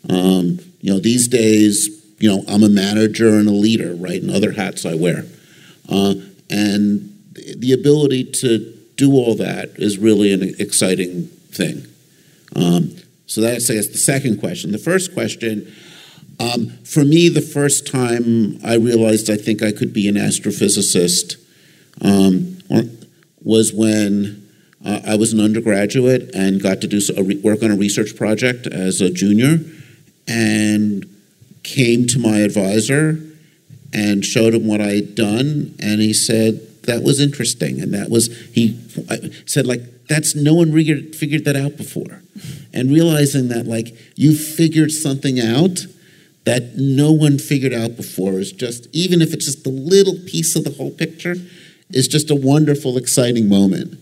Um, 0.10 0.60
you 0.82 0.94
know, 0.94 1.00
these 1.00 1.28
days, 1.28 2.04
you 2.20 2.30
know, 2.30 2.44
I'm 2.48 2.64
a 2.64 2.70
manager 2.70 3.30
and 3.30 3.48
a 3.48 3.52
leader, 3.52 3.96
right, 3.96 4.22
and 4.22 4.32
other 4.32 4.52
hats 4.52 4.86
I 4.86 4.96
wear, 4.96 5.26
uh, 5.90 6.16
and 6.50 7.10
the 7.34 7.74
ability 7.74 8.26
to 8.26 8.78
do 8.96 9.14
all 9.14 9.36
that 9.36 9.72
is 9.76 9.98
really 9.98 10.34
an 10.34 10.56
exciting 10.60 11.28
thing. 11.52 11.88
Um, 12.56 12.96
so 13.26 13.42
that's 13.42 13.70
guess 13.70 13.88
the 13.88 13.98
second 13.98 14.40
question. 14.40 14.72
The 14.72 14.78
first 14.78 15.14
question, 15.14 15.74
um, 16.40 16.70
for 16.84 17.04
me, 17.04 17.30
the 17.30 17.42
first 17.42 17.88
time 17.88 18.60
I 18.64 18.76
realized 18.76 19.30
I 19.30 19.38
think 19.38 19.64
I 19.64 19.72
could 19.72 19.94
be 19.94 20.08
an 20.08 20.16
astrophysicist 20.16 21.36
um, 22.02 22.58
was 23.42 23.74
when 23.74 24.43
uh, 24.86 25.00
I 25.06 25.16
was 25.16 25.34
an 25.34 25.40
undergraduate 25.40 26.34
and 26.36 26.62
got 26.62 26.82
to 26.82 26.88
do 26.88 27.00
work 27.44 27.64
on 27.64 27.72
a 27.72 27.76
research 27.76 28.16
project 28.16 28.68
as 28.68 29.02
a 29.02 29.10
junior, 29.10 29.60
and 30.28 31.06
came 31.64 32.06
to 32.08 32.20
my 32.20 32.38
advisor 32.38 33.20
and 33.94 34.26
showed 34.26 34.54
him 34.54 34.68
what 34.68 34.82
I 34.82 34.94
had 34.94 35.16
done, 35.16 35.76
and 35.80 36.02
he 36.02 36.14
said 36.14 36.84
that 36.84 37.04
was 37.04 37.20
interesting, 37.20 37.80
and 37.80 37.94
that 37.94 38.10
was 38.10 38.28
he 38.54 38.80
said 39.46 39.66
like 39.66 39.82
that's 40.08 40.36
no 40.36 40.54
one 40.54 40.74
figured, 40.74 41.16
figured 41.16 41.46
that 41.46 41.56
out 41.56 41.78
before, 41.78 42.22
and 42.74 42.92
realizing 42.92 43.48
that 43.50 43.66
like 43.66 43.96
you 44.16 44.36
figured 44.36 44.92
something 44.92 45.40
out 45.40 45.86
that 46.46 46.76
no 46.76 47.12
one 47.12 47.38
figured 47.38 47.74
out 47.74 47.96
before 47.96 48.34
is 48.34 48.52
just 48.52 48.88
even 48.92 49.22
if 49.22 49.34
it's 49.34 49.46
just 49.46 49.66
a 49.66 49.70
little 49.70 50.16
piece 50.26 50.56
of 50.56 50.66
the 50.66 50.72
whole 50.72 50.92
picture 50.92 51.36
is 51.90 52.08
just 52.08 52.30
a 52.30 52.36
wonderful 52.36 52.98
exciting 52.98 53.48
moment 53.48 53.98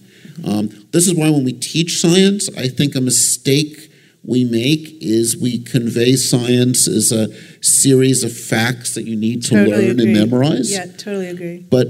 um, 0.45 0.69
this 0.91 1.07
is 1.07 1.13
why 1.13 1.29
when 1.29 1.43
we 1.43 1.53
teach 1.53 1.99
science 1.99 2.49
i 2.57 2.67
think 2.67 2.95
a 2.95 3.01
mistake 3.01 3.89
we 4.23 4.43
make 4.43 4.97
is 5.01 5.35
we 5.35 5.57
convey 5.57 6.15
science 6.15 6.87
as 6.87 7.11
a 7.11 7.27
series 7.63 8.23
of 8.23 8.31
facts 8.35 8.93
that 8.93 9.03
you 9.03 9.15
need 9.15 9.41
to 9.43 9.49
totally 9.49 9.71
learn 9.71 9.99
agree. 9.99 10.11
and 10.11 10.31
memorize 10.31 10.71
yeah 10.71 10.85
totally 10.85 11.27
agree 11.27 11.65
but 11.69 11.87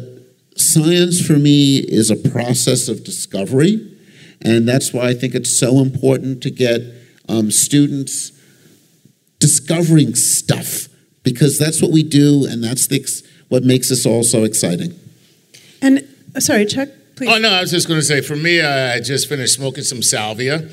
science 0.56 1.26
for 1.26 1.34
me 1.34 1.78
is 1.78 2.10
a 2.10 2.16
process 2.30 2.88
of 2.88 3.04
discovery 3.04 3.92
and 4.44 4.68
that's 4.68 4.92
why 4.94 5.08
I 5.10 5.14
think 5.14 5.36
it's 5.36 5.56
so 5.56 5.80
important 5.80 6.42
to 6.44 6.52
get 6.52 6.82
um, 7.30 7.52
students 7.52 8.32
discovering 9.40 10.16
stuff 10.16 10.88
because 11.24 11.60
that's 11.60 11.82
what 11.82 11.92
we 11.92 12.04
do 12.04 12.46
and 12.50 12.64
that's 12.64 12.88
the, 12.88 13.06
what 13.50 13.64
makes 13.64 13.92
us 13.92 14.06
all 14.06 14.24
so 14.24 14.44
exciting. 14.44 15.00
And 15.82 16.08
uh, 16.36 16.40
sorry, 16.40 16.66
Chuck, 16.66 16.90
please. 17.22 17.34
Oh, 17.34 17.40
no, 17.40 17.50
I 17.50 17.62
was 17.62 17.72
just 17.72 17.88
going 17.88 18.00
to 18.00 18.06
say 18.06 18.22
for 18.22 18.36
me, 18.36 18.62
I 18.62 19.00
just 19.00 19.30
finished 19.30 19.54
smoking 19.54 19.84
some 19.84 20.02
salvia. 20.02 20.60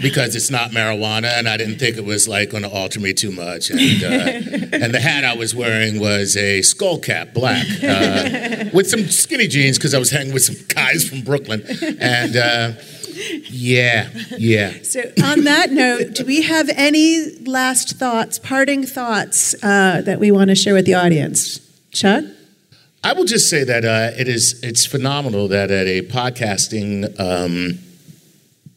because 0.00 0.36
it's 0.36 0.50
not 0.50 0.72
marijuana, 0.72 1.38
and 1.38 1.48
I 1.48 1.56
didn't 1.56 1.78
think 1.78 1.96
it 1.96 2.04
was 2.04 2.28
like 2.28 2.50
going 2.50 2.64
to 2.64 2.68
alter 2.68 3.00
me 3.00 3.14
too 3.14 3.32
much. 3.32 3.70
And, 3.70 4.04
uh, 4.04 4.06
and 4.84 4.94
the 4.94 5.00
hat 5.00 5.24
I 5.24 5.34
was 5.34 5.54
wearing 5.54 6.00
was 6.00 6.36
a 6.36 6.60
skull 6.62 6.98
cap, 6.98 7.32
black, 7.32 7.66
uh, 7.82 8.68
with 8.74 8.90
some 8.90 9.06
skinny 9.06 9.48
jeans 9.48 9.78
because 9.78 9.94
I 9.94 9.98
was 9.98 10.10
hanging 10.10 10.34
with 10.34 10.44
some 10.44 10.56
guys 10.68 11.08
from 11.08 11.22
Brooklyn, 11.22 11.62
and. 12.00 12.36
Uh, 12.36 12.72
yeah, 13.48 14.10
yeah. 14.36 14.74
So, 14.82 15.00
on 15.24 15.44
that 15.44 15.70
note, 15.70 16.12
do 16.12 16.26
we 16.26 16.42
have 16.42 16.68
any 16.76 17.30
last 17.46 17.96
thoughts, 17.96 18.38
parting 18.38 18.84
thoughts 18.84 19.54
uh, 19.64 20.02
that 20.02 20.20
we 20.20 20.30
want 20.30 20.50
to 20.50 20.54
share 20.54 20.74
with 20.74 20.84
the 20.84 20.92
audience? 20.92 21.58
Chuck? 21.92 22.24
I 23.06 23.12
will 23.12 23.24
just 23.24 23.48
say 23.48 23.62
that 23.62 23.84
uh, 23.84 24.18
it 24.18 24.26
is 24.26 24.60
it's 24.64 24.84
phenomenal 24.84 25.46
that 25.46 25.70
at 25.70 25.86
a 25.86 26.02
podcasting 26.02 27.04
um, 27.20 27.78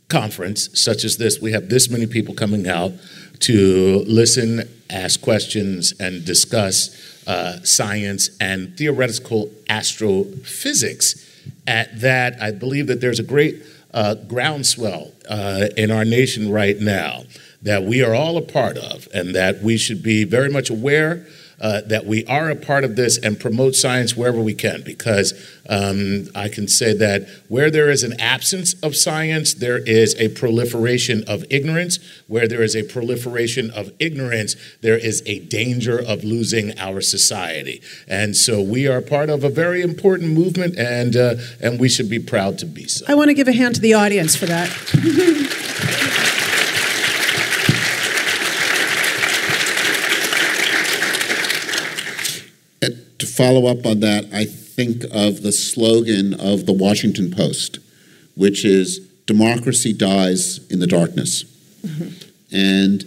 conference 0.08 0.70
such 0.80 1.04
as 1.04 1.18
this, 1.18 1.42
we 1.42 1.52
have 1.54 1.70
this 1.70 1.90
many 1.90 2.06
people 2.06 2.36
coming 2.36 2.68
out 2.68 2.92
to 3.40 4.04
listen, 4.08 4.70
ask 4.88 5.20
questions, 5.20 5.96
and 6.00 6.24
discuss 6.26 7.26
uh, 7.26 7.64
science 7.64 8.30
and 8.40 8.78
theoretical 8.78 9.50
astrophysics. 9.68 11.28
At 11.66 12.00
that, 12.02 12.40
I 12.40 12.52
believe 12.52 12.86
that 12.86 13.02
there's 13.02 13.20
a 13.20 13.24
great 13.24 13.64
uh, 13.96 14.14
groundswell 14.14 15.12
uh, 15.28 15.70
in 15.76 15.90
our 15.90 16.06
nation 16.06 16.52
right 16.52 16.80
now 16.80 17.24
that 17.64 17.82
we 17.82 18.04
are 18.04 18.14
all 18.14 18.38
a 18.38 18.44
part 18.44 18.78
of, 18.78 19.08
and 19.12 19.34
that 19.34 19.64
we 19.64 19.76
should 19.76 20.04
be 20.04 20.24
very 20.24 20.52
much 20.52 20.70
aware 20.70 21.26
uh, 21.62 21.82
that 21.82 22.06
we 22.06 22.26
are 22.26 22.50
a 22.50 22.56
part 22.56 22.84
of 22.84 22.96
this 22.96 23.18
and 23.18 23.40
promote 23.40 23.76
science 23.76 24.16
wherever 24.16 24.40
we 24.40 24.54
can. 24.54 24.82
Because 24.84 25.34
um, 25.70 26.28
I 26.36 26.50
can 26.50 26.68
say 26.68 26.94
that 26.96 27.28
where 27.48 27.70
there 27.70 27.90
is 27.90 28.04
an 28.04 28.20
absence 28.20 28.74
of 28.82 28.96
science, 28.96 29.54
there 29.54 29.78
is 29.78 30.16
a 30.20 30.30
proliferation 30.30 31.24
of 31.28 31.44
ignorance. 31.50 32.00
Where 32.28 32.48
there 32.48 32.62
is 32.62 32.76
a 32.76 32.84
proliferation 32.84 33.72
of 33.72 33.92
ignorance, 34.00 34.56
there 34.82 34.98
is 34.98 35.22
a 35.26 35.40
danger 35.40 36.00
of 36.00 36.24
losing 36.24 36.78
our 36.80 37.02
society. 37.02 37.82
And 38.08 38.36
so 38.36 38.62
we 38.62 38.88
are 38.88 39.02
part 39.02 39.30
of 39.30 39.44
a 39.44 39.50
very 39.50 39.82
important 39.82 40.32
movement, 40.32 40.78
and 40.78 41.16
uh, 41.16 41.36
and 41.60 41.80
we 41.80 41.90
should 41.90 42.10
be 42.10 42.20
proud 42.20 42.58
to 42.60 42.66
be 42.66 42.88
so. 42.88 43.06
I 43.08 43.16
want 43.16 43.30
to 43.30 43.34
give 43.34 43.48
a 43.48 43.54
hand 43.54 43.76
to 43.76 43.82
the 43.82 43.94
audience 43.94 44.36
for 44.36 44.46
that. 44.46 46.26
to 53.20 53.26
follow 53.26 53.68
up 53.68 53.86
on 53.86 54.00
that, 54.00 54.26
I 54.34 54.46
think 54.46 55.04
of 55.12 55.42
the 55.42 55.52
slogan 55.52 56.34
of 56.34 56.66
the 56.66 56.74
Washington 56.74 57.32
Post, 57.32 57.80
which 58.36 58.66
is 58.66 59.00
democracy 59.26 59.94
dies 59.94 60.66
in 60.72 60.80
the 60.80 60.88
darkness. 60.88 61.44
Mm-hmm. 61.86 62.56
And 62.56 63.06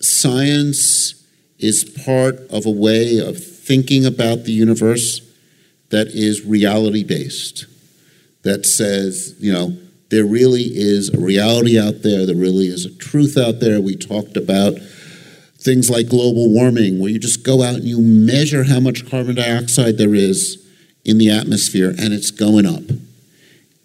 science 0.00 1.24
is 1.58 1.84
part 2.04 2.40
of 2.50 2.66
a 2.66 2.70
way 2.70 3.18
of 3.18 3.42
thinking 3.42 4.04
about 4.04 4.44
the 4.44 4.52
universe 4.52 5.20
that 5.90 6.08
is 6.08 6.44
reality 6.44 7.04
based, 7.04 7.66
that 8.42 8.66
says, 8.66 9.36
you 9.38 9.52
know, 9.52 9.76
there 10.10 10.24
really 10.24 10.64
is 10.64 11.08
a 11.08 11.18
reality 11.18 11.78
out 11.78 12.02
there, 12.02 12.26
there 12.26 12.34
really 12.34 12.66
is 12.66 12.84
a 12.84 12.94
truth 12.96 13.38
out 13.38 13.60
there. 13.60 13.80
We 13.80 13.96
talked 13.96 14.36
about 14.36 14.74
things 15.64 15.88
like 15.88 16.08
global 16.08 16.52
warming, 16.52 16.98
where 16.98 17.10
you 17.10 17.18
just 17.18 17.44
go 17.44 17.62
out 17.62 17.76
and 17.76 17.84
you 17.84 18.00
measure 18.00 18.64
how 18.64 18.78
much 18.78 19.08
carbon 19.08 19.34
dioxide 19.34 19.96
there 19.96 20.14
is 20.14 20.62
in 21.04 21.18
the 21.18 21.30
atmosphere, 21.30 21.90
and 21.98 22.12
it's 22.12 22.30
going 22.30 22.66
up. 22.66 22.82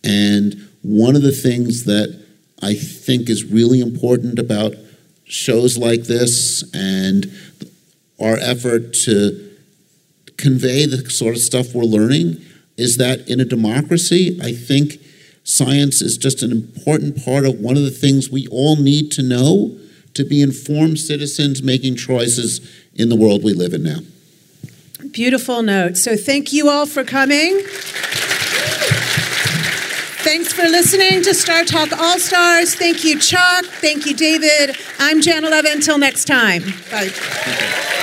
And 0.03 0.67
one 0.81 1.15
of 1.15 1.21
the 1.21 1.31
things 1.31 1.85
that 1.85 2.23
I 2.61 2.73
think 2.73 3.29
is 3.29 3.45
really 3.45 3.79
important 3.79 4.39
about 4.39 4.73
shows 5.23 5.77
like 5.77 6.03
this 6.03 6.63
and 6.73 7.31
our 8.19 8.37
effort 8.37 8.93
to 9.05 9.55
convey 10.37 10.85
the 10.85 11.09
sort 11.09 11.35
of 11.35 11.41
stuff 11.41 11.73
we're 11.73 11.83
learning 11.83 12.41
is 12.77 12.97
that 12.97 13.27
in 13.29 13.39
a 13.39 13.45
democracy, 13.45 14.39
I 14.41 14.53
think 14.53 14.97
science 15.43 16.01
is 16.01 16.17
just 16.17 16.41
an 16.41 16.51
important 16.51 17.23
part 17.23 17.45
of 17.45 17.59
one 17.59 17.77
of 17.77 17.83
the 17.83 17.91
things 17.91 18.29
we 18.29 18.47
all 18.47 18.75
need 18.75 19.11
to 19.11 19.23
know 19.23 19.77
to 20.13 20.23
be 20.25 20.41
informed 20.41 20.99
citizens 20.99 21.61
making 21.61 21.95
choices 21.95 22.61
in 22.95 23.09
the 23.09 23.15
world 23.15 23.43
we 23.43 23.53
live 23.53 23.73
in 23.73 23.83
now. 23.83 23.99
Beautiful 25.11 25.61
note. 25.61 25.97
So 25.97 26.15
thank 26.15 26.51
you 26.53 26.69
all 26.69 26.85
for 26.85 27.03
coming. 27.03 27.61
Thanks 30.21 30.51
for 30.51 30.63
listening 30.63 31.23
to 31.23 31.29
StarTalk 31.29 31.97
All 31.97 32.19
Stars. 32.19 32.75
Thank 32.75 33.05
you, 33.05 33.17
Chuck. 33.19 33.65
Thank 33.65 34.05
you, 34.05 34.13
David. 34.13 34.75
I'm 34.99 35.21
Janna 35.21 35.49
Levin. 35.49 35.71
Until 35.73 35.97
next 35.97 36.25
time. 36.25 36.61
Bye. 36.91 37.95